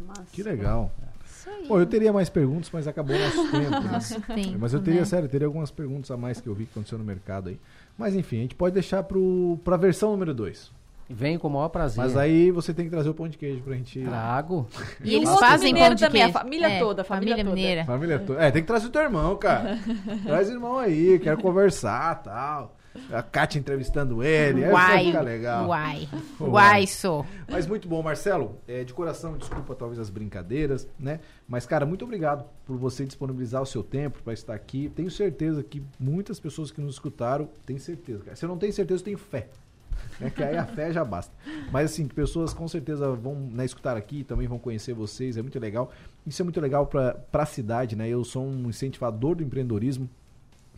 Massa. 0.07 0.23
Que 0.33 0.43
legal. 0.43 0.93
Isso 1.25 1.49
aí. 1.51 1.67
Pô, 1.67 1.81
eu 1.81 1.87
teria 1.87 2.13
mais 2.13 2.29
perguntas, 2.29 2.71
mas 2.73 2.87
acabou 2.87 3.17
o 3.17 3.19
nosso 3.19 3.49
tempo. 3.51 3.71
né? 3.71 3.91
Nosso 3.93 4.21
tempo, 4.21 4.59
Mas 4.59 4.73
eu 4.75 4.81
teria, 4.83 5.01
né? 5.01 5.07
sério, 5.07 5.29
teria 5.29 5.47
algumas 5.47 5.71
perguntas 5.71 6.11
a 6.11 6.17
mais 6.17 6.41
que 6.41 6.47
eu 6.49 6.55
vi 6.55 6.67
que 6.67 6.73
aconteceu 6.73 6.99
no 6.99 7.05
mercado 7.05 7.49
aí. 7.49 7.59
Mas 7.97 8.15
enfim, 8.15 8.39
a 8.39 8.43
gente 8.43 8.55
pode 8.55 8.75
deixar 8.75 9.03
pro, 9.03 9.59
pra 9.65 9.77
versão 9.77 10.11
número 10.13 10.35
2. 10.35 10.71
Vem 11.11 11.39
com 11.39 11.49
o 11.49 11.51
maior 11.51 11.69
prazer. 11.71 11.97
Mas 12.05 12.17
aí 12.17 12.51
você 12.51 12.75
tem 12.75 12.85
que 12.85 12.91
trazer 12.91 13.09
o 13.09 13.15
pão 13.15 13.29
de 13.29 13.39
queijo 13.39 13.63
pra 13.63 13.75
gente. 13.75 14.01
Trago. 14.03 14.69
E 15.03 15.15
eles 15.15 15.31
fazem 15.39 15.75
pão 15.75 15.95
de 15.95 16.05
também, 16.05 16.23
a 16.23 16.27
queijo. 16.27 16.39
família 16.39 16.67
É, 16.69 16.79
toda, 16.79 17.03
a 17.03 17.05
família 17.05 17.37
toda. 17.37 17.49
mineira. 17.49 17.85
Família 17.87 18.19
toda. 18.19 18.43
É, 18.45 18.51
tem 18.51 18.61
que 18.63 18.69
trazer 18.69 18.87
o 18.89 18.91
teu 18.91 19.03
irmão, 19.03 19.37
cara. 19.37 19.79
Traz 20.25 20.49
o 20.49 20.53
irmão 20.53 20.79
aí, 20.79 21.19
quero 21.19 21.41
conversar 21.41 22.23
tal. 22.23 22.75
A 23.13 23.23
Kátia 23.23 23.61
entrevistando 23.61 24.25
ele. 24.25 24.65
Uai, 24.67 25.05
ficar 25.07 25.21
legal. 25.21 25.69
uai, 25.69 26.09
Uai. 26.41 26.51
uai, 26.51 26.87
sou. 26.87 27.25
Mas 27.49 27.65
muito 27.67 27.87
bom, 27.89 28.03
Marcelo. 28.03 28.57
É, 28.67 28.83
de 28.83 28.93
coração, 28.93 29.37
desculpa 29.39 29.75
talvez 29.75 30.01
as 30.01 30.11
brincadeiras, 30.11 30.87
né? 30.99 31.21
Mas, 31.47 31.65
cara, 31.65 31.87
muito 31.87 32.05
obrigado 32.05 32.45
por 32.67 32.77
você 32.77 33.05
disponibilizar 33.05 33.63
o 33.63 33.67
seu 33.67 33.85
tempo 33.85 34.21
para 34.23 34.33
estar 34.33 34.53
aqui. 34.55 34.91
Tenho 34.97 35.11
certeza 35.13 35.63
que 35.63 35.81
muitas 35.99 36.41
pessoas 36.41 36.73
que 36.73 36.81
nos 36.81 36.95
escutaram 36.95 37.49
têm 37.65 37.79
certeza, 37.79 38.25
cara. 38.25 38.37
Se 38.37 38.45
eu 38.45 38.49
não 38.49 38.59
tenho 38.59 38.73
certeza, 38.73 39.01
eu 39.01 39.05
tenho 39.05 39.19
fé. 39.19 39.47
Né? 40.21 40.31
Que 40.35 40.43
aí 40.43 40.57
a 40.57 40.67
fé 40.67 40.93
já 40.93 41.05
basta. 41.05 41.35
Mas 41.73 41.93
assim, 41.93 42.07
pessoas 42.07 42.53
com 42.53 42.67
certeza 42.69 43.11
vão 43.11 43.35
né, 43.35 43.65
escutar 43.65 43.97
aqui, 43.97 44.25
também 44.25 44.47
vão 44.47 44.59
conhecer 44.59 44.93
vocês, 44.93 45.37
é 45.37 45.43
muito 45.43 45.59
legal. 45.59 45.91
Isso 46.27 46.43
é 46.43 46.45
muito 46.45 46.61
legal 46.61 46.87
para 46.87 47.25
a 47.33 47.47
cidade, 47.47 47.97
né? 47.97 48.09
Eu 48.09 48.25
sou 48.25 48.45
um 48.45 48.69
incentivador 48.69 49.37
do 49.37 49.43
empreendedorismo. 49.43 50.09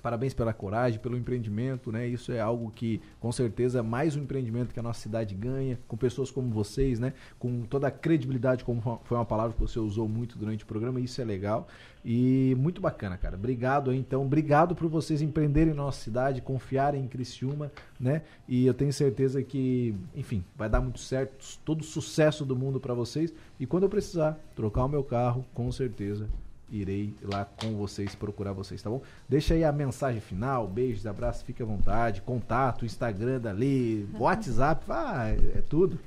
Parabéns 0.03 0.33
pela 0.33 0.53
coragem, 0.53 0.99
pelo 0.99 1.17
empreendimento, 1.17 1.93
né? 1.93 2.07
Isso 2.07 2.33
é 2.33 2.41
algo 2.41 2.71
que, 2.71 3.01
com 3.19 3.31
certeza, 3.31 3.81
é 3.81 3.83
mais 3.83 4.17
um 4.17 4.23
empreendimento 4.23 4.73
que 4.73 4.81
a 4.81 4.83
nossa 4.83 5.01
cidade 5.01 5.35
ganha, 5.35 5.79
com 5.87 5.97
pessoas 5.97 6.31
como 6.31 6.51
vocês, 6.51 6.99
né? 6.99 7.13
Com 7.39 7.63
toda 7.63 7.89
a 7.89 7.91
credibilidade, 7.91 8.65
como 8.65 8.81
foi 9.05 9.17
uma 9.17 9.25
palavra 9.25 9.53
que 9.53 9.61
você 9.61 9.79
usou 9.79 10.09
muito 10.09 10.39
durante 10.39 10.65
o 10.65 10.67
programa, 10.67 11.01
isso 11.01 11.21
é 11.21 11.25
legal. 11.25 11.69
E 12.05 12.55
muito 12.59 12.81
bacana, 12.81 13.19
cara. 13.19 13.37
Obrigado 13.37 13.93
então. 13.93 14.25
Obrigado 14.25 14.75
por 14.75 14.89
vocês 14.89 15.21
empreenderem 15.21 15.75
nossa 15.75 16.03
cidade, 16.03 16.41
confiarem 16.41 17.05
em 17.05 17.09
Criciúma, 17.09 17.71
né? 17.99 18.23
E 18.49 18.67
eu 18.67 18.73
tenho 18.73 18.93
certeza 18.93 19.43
que, 19.43 19.95
enfim, 20.15 20.43
vai 20.57 20.69
dar 20.69 20.81
muito 20.81 20.99
certo, 20.99 21.59
todo 21.65 21.83
o 21.83 21.85
sucesso 21.85 22.45
do 22.45 22.57
mundo 22.57 22.81
para 22.81 22.95
vocês. 22.95 23.33
E 23.59 23.67
quando 23.67 23.83
eu 23.83 23.91
precisar 23.91 24.39
trocar 24.57 24.87
o 24.87 24.89
meu 24.89 25.05
carro, 25.05 25.45
com 25.53 25.71
certeza 25.71 26.29
irei 26.71 27.14
lá 27.23 27.45
com 27.45 27.77
vocês, 27.77 28.14
procurar 28.14 28.53
vocês, 28.53 28.81
tá 28.83 28.89
bom? 28.91 29.03
Deixa 29.29 29.55
aí 29.55 29.64
a 29.64 29.73
mensagem 29.73 30.21
final, 30.21 30.66
beijos, 30.68 31.07
abraços, 31.07 31.43
fique 31.43 31.62
à 31.62 31.66
vontade, 31.66 32.23
contato, 32.23 32.85
Instagram 32.85 33.41
dali, 33.41 34.09
WhatsApp, 34.18 34.85
ah, 34.89 35.29
é 35.29 35.62
tudo. 35.68 35.99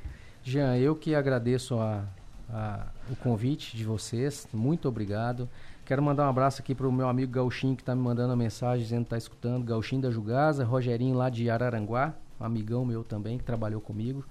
Jean, 0.44 0.78
eu 0.78 0.96
que 0.96 1.16
agradeço 1.16 1.76
a, 1.80 2.04
a- 2.50 2.88
o 3.10 3.16
convite 3.16 3.76
de 3.78 3.84
vocês, 3.84 4.48
muito 4.54 4.88
obrigado. 4.88 5.48
Quero 5.86 6.02
mandar 6.02 6.26
um 6.26 6.30
abraço 6.30 6.62
aqui 6.62 6.74
para 6.74 6.88
o 6.88 6.92
meu 6.92 7.10
amigo 7.10 7.32
Gauchinho 7.32 7.76
que 7.76 7.82
está 7.82 7.94
me 7.94 8.02
mandando 8.02 8.30
uma 8.30 8.38
mensagem 8.38 8.84
dizendo 8.84 9.02
que 9.02 9.08
está 9.08 9.18
escutando. 9.18 9.66
Gauchinho 9.66 10.02
da 10.02 10.10
Jugasa, 10.10 10.64
Rogerinho 10.64 11.14
lá 11.14 11.30
de 11.30 11.50
Araranguá, 11.50 12.14
um 12.40 12.46
amigão 12.46 12.86
meu 12.86 13.04
também 13.04 13.38
que 13.38 13.44
trabalhou 13.44 13.82
comigo. 13.82 14.26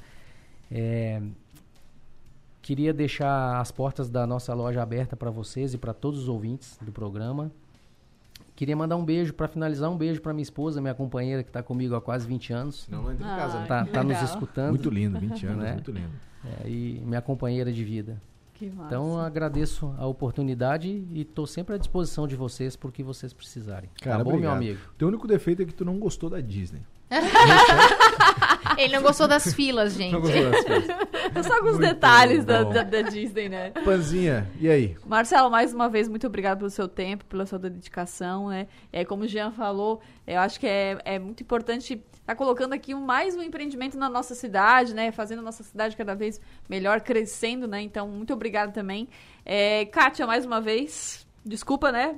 É, 0.70 1.20
queria 2.62 2.92
deixar 2.94 3.60
as 3.60 3.70
portas 3.70 4.08
da 4.08 4.26
nossa 4.26 4.54
loja 4.54 4.80
aberta 4.80 5.16
para 5.16 5.30
vocês 5.30 5.74
e 5.74 5.78
para 5.78 5.92
todos 5.92 6.20
os 6.20 6.28
ouvintes 6.28 6.78
do 6.80 6.92
programa. 6.92 7.50
Queria 8.54 8.76
mandar 8.76 8.96
um 8.96 9.04
beijo, 9.04 9.34
para 9.34 9.48
finalizar, 9.48 9.90
um 9.90 9.96
beijo 9.96 10.20
para 10.20 10.32
minha 10.32 10.42
esposa, 10.42 10.80
minha 10.80 10.94
companheira 10.94 11.42
que 11.42 11.48
está 11.50 11.62
comigo 11.62 11.94
há 11.96 12.00
quase 12.00 12.26
20 12.26 12.52
anos. 12.52 12.86
Não, 12.88 13.02
não 13.02 13.12
entra 13.12 13.26
em 13.26 13.36
casa, 13.36 13.58
né? 13.60 13.66
Tá, 13.66 13.84
tá 13.86 14.04
nos 14.04 14.22
escutando. 14.22 14.70
Muito 14.70 14.88
lindo, 14.90 15.18
20 15.18 15.46
anos, 15.46 15.62
Né? 15.64 15.72
muito 15.72 15.90
lindo. 15.90 16.10
É, 16.64 16.68
e 16.68 17.02
minha 17.04 17.20
companheira 17.22 17.72
de 17.72 17.82
vida. 17.82 18.20
Que 18.54 18.66
massa. 18.70 18.86
Então 18.86 19.18
agradeço 19.18 19.92
a 19.98 20.06
oportunidade 20.06 20.88
e 20.88 21.22
estou 21.22 21.46
sempre 21.46 21.74
à 21.74 21.78
disposição 21.78 22.28
de 22.28 22.36
vocês 22.36 22.76
por 22.76 22.92
que 22.92 23.02
vocês 23.02 23.32
precisarem. 23.32 23.88
Cara, 24.00 24.18
tá 24.18 24.24
bom, 24.24 24.30
meu 24.30 24.38
obrigado. 24.50 24.56
amigo? 24.58 24.80
O 24.90 24.94
teu 24.98 25.08
único 25.08 25.26
defeito 25.26 25.62
é 25.62 25.64
que 25.64 25.74
tu 25.74 25.84
não 25.84 25.98
gostou 25.98 26.28
da 26.30 26.40
Disney. 26.40 26.82
Ele 28.78 28.94
não 28.96 29.02
gostou 29.02 29.26
das 29.28 29.52
filas, 29.54 29.94
gente. 29.94 30.12
Não 30.12 30.20
gostou 30.20 30.50
das. 30.50 30.64
É 31.36 31.42
só 31.42 31.54
alguns 31.56 31.78
detalhes 31.78 32.44
da, 32.44 32.62
da- 32.64 32.82
da 32.82 33.02
Disney, 33.02 33.48
né? 33.48 33.70
Panzinha, 33.84 34.48
e 34.60 34.68
aí? 34.68 34.96
Marcelo, 35.06 35.50
mais 35.50 35.72
uma 35.74 35.88
vez, 35.88 36.08
muito 36.08 36.26
obrigado 36.26 36.58
pelo 36.58 36.70
seu 36.70 36.88
tempo, 36.88 37.24
pela 37.26 37.46
sua 37.46 37.58
dedicação, 37.58 38.48
né? 38.48 38.66
É, 38.92 39.04
como 39.04 39.24
o 39.24 39.28
Jean 39.28 39.50
falou, 39.50 40.00
eu 40.26 40.38
acho 40.40 40.58
que 40.60 40.66
é, 40.66 40.98
é 41.04 41.18
muito 41.18 41.42
importante 41.42 42.02
estar 42.20 42.34
colocando 42.36 42.72
aqui 42.72 42.94
mais 42.94 43.36
um 43.36 43.42
empreendimento 43.42 43.98
na 43.98 44.08
nossa 44.08 44.34
cidade, 44.34 44.94
né? 44.94 45.10
Fazendo 45.10 45.40
a 45.40 45.42
nossa 45.42 45.62
cidade 45.62 45.96
cada 45.96 46.14
vez 46.14 46.40
melhor, 46.68 47.00
crescendo, 47.00 47.66
né? 47.66 47.80
Então, 47.82 48.06
muito 48.08 48.32
obrigado 48.32 48.72
também. 48.72 49.08
É, 49.44 49.84
Kátia, 49.86 50.26
mais 50.26 50.44
uma 50.46 50.60
vez, 50.60 51.26
desculpa, 51.44 51.90
né? 51.90 52.16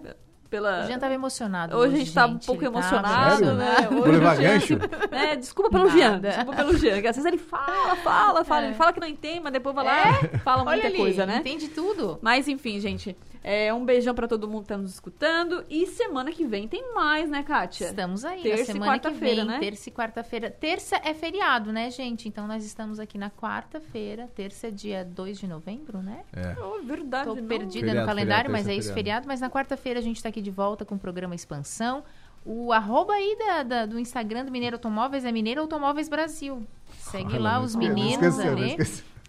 Pela. 0.54 0.84
O 0.84 0.86
Jean 0.86 0.98
tava 1.00 1.14
emocionado. 1.14 1.76
Hoje 1.76 1.94
a 1.94 1.98
gente 1.98 2.14
tá 2.14 2.26
um 2.26 2.38
pouco 2.38 2.64
emocionado, 2.64 3.36
Sério? 3.38 3.54
né? 3.54 3.76
Hoje 3.90 4.00
Vou 4.00 4.06
levar 4.12 4.36
o 4.36 4.40
Jean- 4.40 4.52
gancho? 4.52 4.78
É, 5.10 5.36
desculpa 5.36 5.70
pelo 5.70 5.84
Nada. 5.86 5.96
Jean. 5.98 6.20
Desculpa 6.20 6.52
pelo 6.54 6.76
Jean. 6.76 7.00
que 7.00 7.06
Às 7.08 7.16
vezes 7.16 7.24
ele 7.24 7.38
fala, 7.38 7.96
fala, 7.96 8.44
fala. 8.44 8.62
É. 8.62 8.66
Ele 8.68 8.74
fala 8.74 8.92
que 8.92 9.00
não 9.00 9.08
entende, 9.08 9.40
mas 9.42 9.52
depois 9.52 9.74
vai 9.74 9.84
lá 9.84 10.10
e 10.32 10.38
fala 10.38 10.62
Olha 10.62 10.70
muita 10.72 10.86
ali, 10.86 10.96
coisa, 10.96 11.26
né? 11.26 11.38
entende 11.38 11.68
tudo. 11.68 12.18
Mas 12.22 12.46
enfim, 12.46 12.78
gente. 12.78 13.16
É, 13.46 13.74
um 13.74 13.84
beijão 13.84 14.14
pra 14.14 14.26
todo 14.26 14.48
mundo 14.48 14.62
que 14.62 14.68
tá 14.68 14.78
nos 14.78 14.90
escutando. 14.94 15.66
E 15.68 15.86
semana 15.86 16.32
que 16.32 16.46
vem 16.46 16.66
tem 16.66 16.94
mais, 16.94 17.28
né, 17.28 17.42
Kátia? 17.42 17.88
Estamos 17.88 18.24
aí, 18.24 18.42
Terça 18.42 18.56
na 18.56 18.62
e 18.62 18.66
semana 18.72 18.98
que 18.98 19.04
quarta-feira, 19.06 19.42
vem, 19.42 19.44
né? 19.44 19.58
terça 19.60 19.88
e 19.88 19.92
quarta-feira. 19.92 20.50
Terça 20.50 20.96
é 21.04 21.12
feriado, 21.12 21.70
né, 21.70 21.90
gente? 21.90 22.26
Então 22.26 22.46
nós 22.48 22.64
estamos 22.64 22.98
aqui 22.98 23.18
na 23.18 23.30
quarta-feira. 23.30 24.30
Terça 24.34 24.68
é 24.68 24.70
dia 24.70 25.04
2 25.04 25.38
de 25.38 25.46
novembro, 25.46 25.98
né? 25.98 26.22
É. 26.32 26.56
Oh, 26.58 26.82
verdade, 26.82 27.26
Tô 27.28 27.34
não. 27.34 27.44
perdida 27.46 27.86
Feriado, 27.86 28.00
no 28.00 28.06
calendário, 28.06 28.50
feriado, 28.50 28.52
mas 28.52 28.66
é 28.66 28.72
isso, 28.74 28.88
feriado. 28.88 28.94
feriado. 28.94 29.28
Mas 29.28 29.40
na 29.42 29.50
quarta-feira 29.50 30.00
a 30.00 30.02
gente 30.02 30.22
tá 30.22 30.30
aqui 30.30 30.40
de 30.40 30.50
volta 30.50 30.86
com 30.86 30.94
o 30.94 30.98
programa 30.98 31.34
Expansão. 31.34 32.02
O 32.46 32.72
arroba 32.72 33.12
aí 33.12 33.36
da- 33.38 33.62
da- 33.62 33.86
do 33.86 33.98
Instagram 33.98 34.46
do 34.46 34.50
Mineiro 34.52 34.76
Automóveis 34.76 35.24
é 35.24 35.30
Mineiro 35.30 35.60
Automóveis 35.60 36.08
Brasil. 36.08 36.66
Segue 36.98 37.38
lá 37.38 37.60
os 37.60 37.76
meninos 37.76 38.38
Esqueceu, 38.38 38.52
ali. 38.52 38.76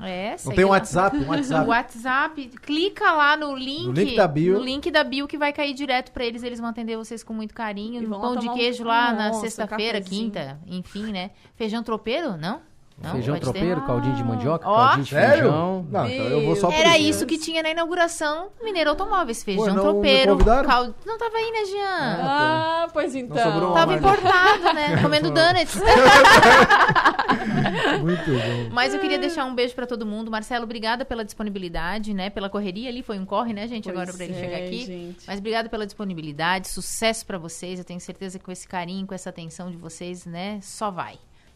É, 0.01 0.35
Não 0.45 0.53
tem 0.53 0.65
um. 0.65 0.69
WhatsApp? 0.69 1.17
Um 1.17 1.27
WhatsApp. 1.29 1.65
O 1.65 1.69
WhatsApp, 1.69 2.47
clica 2.61 3.11
lá 3.13 3.37
no 3.37 3.55
link, 3.55 3.85
No 3.85 3.91
link 3.93 4.15
da 4.15 4.27
bio. 4.27 4.53
no 4.59 4.63
link 4.63 4.91
da 4.91 5.03
bio 5.03 5.27
que 5.27 5.37
vai 5.37 5.53
cair 5.53 5.73
direto 5.73 6.11
pra 6.11 6.25
eles, 6.25 6.43
eles 6.43 6.59
vão 6.59 6.69
atender 6.69 6.97
vocês 6.97 7.23
com 7.23 7.33
muito 7.33 7.53
carinho. 7.53 8.01
E 8.03 8.05
No 8.05 8.19
pão 8.19 8.35
de 8.35 8.41
tomar 8.41 8.53
um- 8.53 8.55
queijo 8.57 8.83
lá 8.83 9.13
na 9.13 9.31
sexta-feira, 9.33 10.01
quinta, 10.01 10.59
enfim, 10.67 11.11
né? 11.13 11.31
Feijão 11.55 11.81
tropeiro? 11.81 12.35
Não? 12.37 12.61
Não, 12.97 13.11
Feijão 13.11 13.35
ter. 13.35 13.41
tropeiro, 13.41 13.81
caldinho 13.81 14.15
de 14.15 14.23
mandioca, 14.23 14.65
Ó, 14.69 14.73
caldinho 14.73 15.03
de 15.03 15.09
Sério? 15.09 15.43
feijão. 15.43 15.85
Não, 15.91 16.07
então 16.07 16.25
eu 16.27 16.45
vou 16.45 16.55
só 16.55 16.71
Era 16.71 16.97
isso. 16.97 17.09
isso 17.09 17.25
que 17.25 17.37
tinha 17.37 17.61
na 17.61 17.69
inauguração 17.69 18.47
do 18.57 18.63
Mineiro 18.63 18.89
Automóveis, 18.91 19.43
feijão 19.43 19.75
não 19.75 19.83
tropeiro, 19.83 20.31
convidaram? 20.31 20.69
cal- 20.69 20.95
Não 21.05 21.17
tava 21.17 21.35
aí, 21.35 21.51
né, 21.51 21.65
Jean? 21.65 22.19
Ah, 22.23 22.87
pois 22.93 23.13
então. 23.13 23.35
sobrou 23.37 23.71
uma 23.71 23.75
Tava 23.79 23.91
margem. 23.99 24.09
importado, 24.09 24.73
né? 24.73 24.97
Comendo 25.03 25.29
donuts. 25.29 25.75
Muito 28.01 28.31
bom. 28.31 28.69
Mas 28.73 28.93
eu 28.93 28.99
queria 28.99 29.19
deixar 29.19 29.45
um 29.45 29.53
beijo 29.53 29.75
pra 29.75 29.85
todo 29.85 30.05
mundo. 30.05 30.31
Marcelo, 30.31 30.63
obrigada 30.63 31.03
pela 31.05 31.23
disponibilidade, 31.25 32.13
né? 32.13 32.29
Pela 32.29 32.49
correria 32.49 32.89
ali, 32.89 33.03
foi 33.03 33.19
um 33.19 33.25
corre, 33.25 33.53
né, 33.53 33.67
gente, 33.67 33.83
Pois 33.85 33.95
agora 33.95 34.13
pra 34.13 34.23
ele 34.25 34.33
é, 34.35 34.39
chegar 34.39 34.57
aqui. 34.57 34.85
gente. 34.85 35.23
Mas 35.27 35.39
obrigada 35.39 35.69
pela 35.69 35.85
disponibilidade, 35.85 36.67
sucesso 36.69 37.25
pra 37.25 37.37
vocês. 37.37 37.77
Eu 37.79 37.85
tenho 37.85 37.99
certeza 37.99 38.39
que 38.39 38.45
com 38.45 38.51
esse 38.51 38.67
carinho, 38.67 39.05
com 39.05 39.13
essa 39.13 39.29
atenção 39.29 39.69
de 39.69 39.77
vocês, 39.77 40.25
né, 40.25 40.59
só 40.61 40.89
vai. 40.89 41.15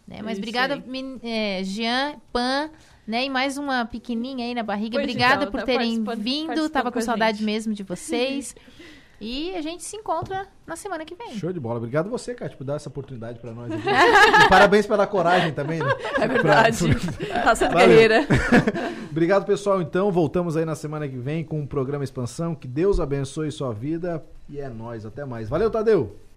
Né? 0.10 0.22
Mas 0.24 0.34
Isso 0.34 0.40
obrigada, 0.40 0.84
é, 1.22 1.64
Jean, 1.64 2.16
Pan, 2.34 2.72
né? 3.06 3.26
E 3.26 3.30
mais 3.30 3.60
uma 3.60 3.86
pequenininha 3.86 4.44
aí 4.44 4.56
na 4.56 4.64
barriga. 4.64 4.98
Pois 4.98 5.04
obrigada 5.04 5.44
então, 5.44 5.52
por 5.52 5.60
tá 5.60 5.68
terem 5.68 6.04
vindo. 6.18 6.68
Tava 6.68 6.92
com 6.92 6.98
com 6.98 7.06
saudade 7.06 7.38
gente. 7.38 7.46
mesmo 7.46 7.74
de 7.76 7.84
vocês. 7.84 8.56
e 9.22 9.56
a 9.56 9.62
gente 9.62 9.84
se 9.84 9.96
encontra 9.96 10.48
na 10.66 10.76
semana 10.76 11.06
que 11.06 11.14
vem. 11.14 11.38
Show 11.38 11.54
de 11.54 11.60
bola. 11.60 11.78
Obrigado 11.78 12.10
você, 12.10 12.34
Cátia, 12.34 12.58
por 12.58 12.64
dar 12.64 12.78
essa 12.78 12.90
oportunidade 12.90 13.38
pra 13.40 13.52
nós. 13.52 13.72
e 13.72 14.50
parabéns 14.50 14.88
pela 14.88 15.06
coragem 15.06 15.54
também, 15.54 15.78
né? 15.78 15.94
É 16.20 16.28
verdade. 16.28 16.86
tá 17.44 17.54
sendo 17.54 17.76
guerreira. 17.76 18.26
Obrigado, 19.12 19.46
pessoal. 19.46 19.80
Então, 19.80 20.12
voltamos 20.12 20.58
aí 20.58 20.66
na 20.66 20.76
semana 20.76 21.08
que 21.08 21.18
vem 21.18 21.44
com 21.44 21.62
o 21.62 21.68
programa 21.68 22.04
Expansão. 22.04 22.56
Que 22.56 22.68
Deus 22.68 23.00
abençoe 23.00 23.52
sua 23.52 23.72
vida. 23.76 24.26
E 24.50 24.60
é 24.60 24.70
nóis. 24.70 25.06
Até 25.06 25.24
mais. 25.24 25.48
Valeu, 25.50 25.70
Tadeu. 25.70 26.29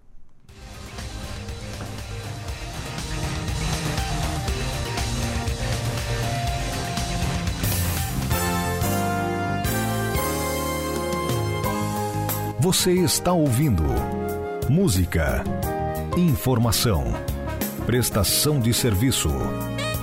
Você 12.63 12.93
está 12.93 13.33
ouvindo 13.33 13.83
música, 14.69 15.43
informação, 16.15 17.03
prestação 17.85 18.57
de 18.57 18.73
serviço. 18.73 19.27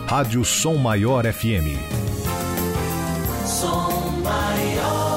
Rádio 0.07 0.45
Som 0.45 0.77
Maior 0.77 1.25
FM. 1.25 1.81
Som 3.47 4.11
maior. 4.23 5.10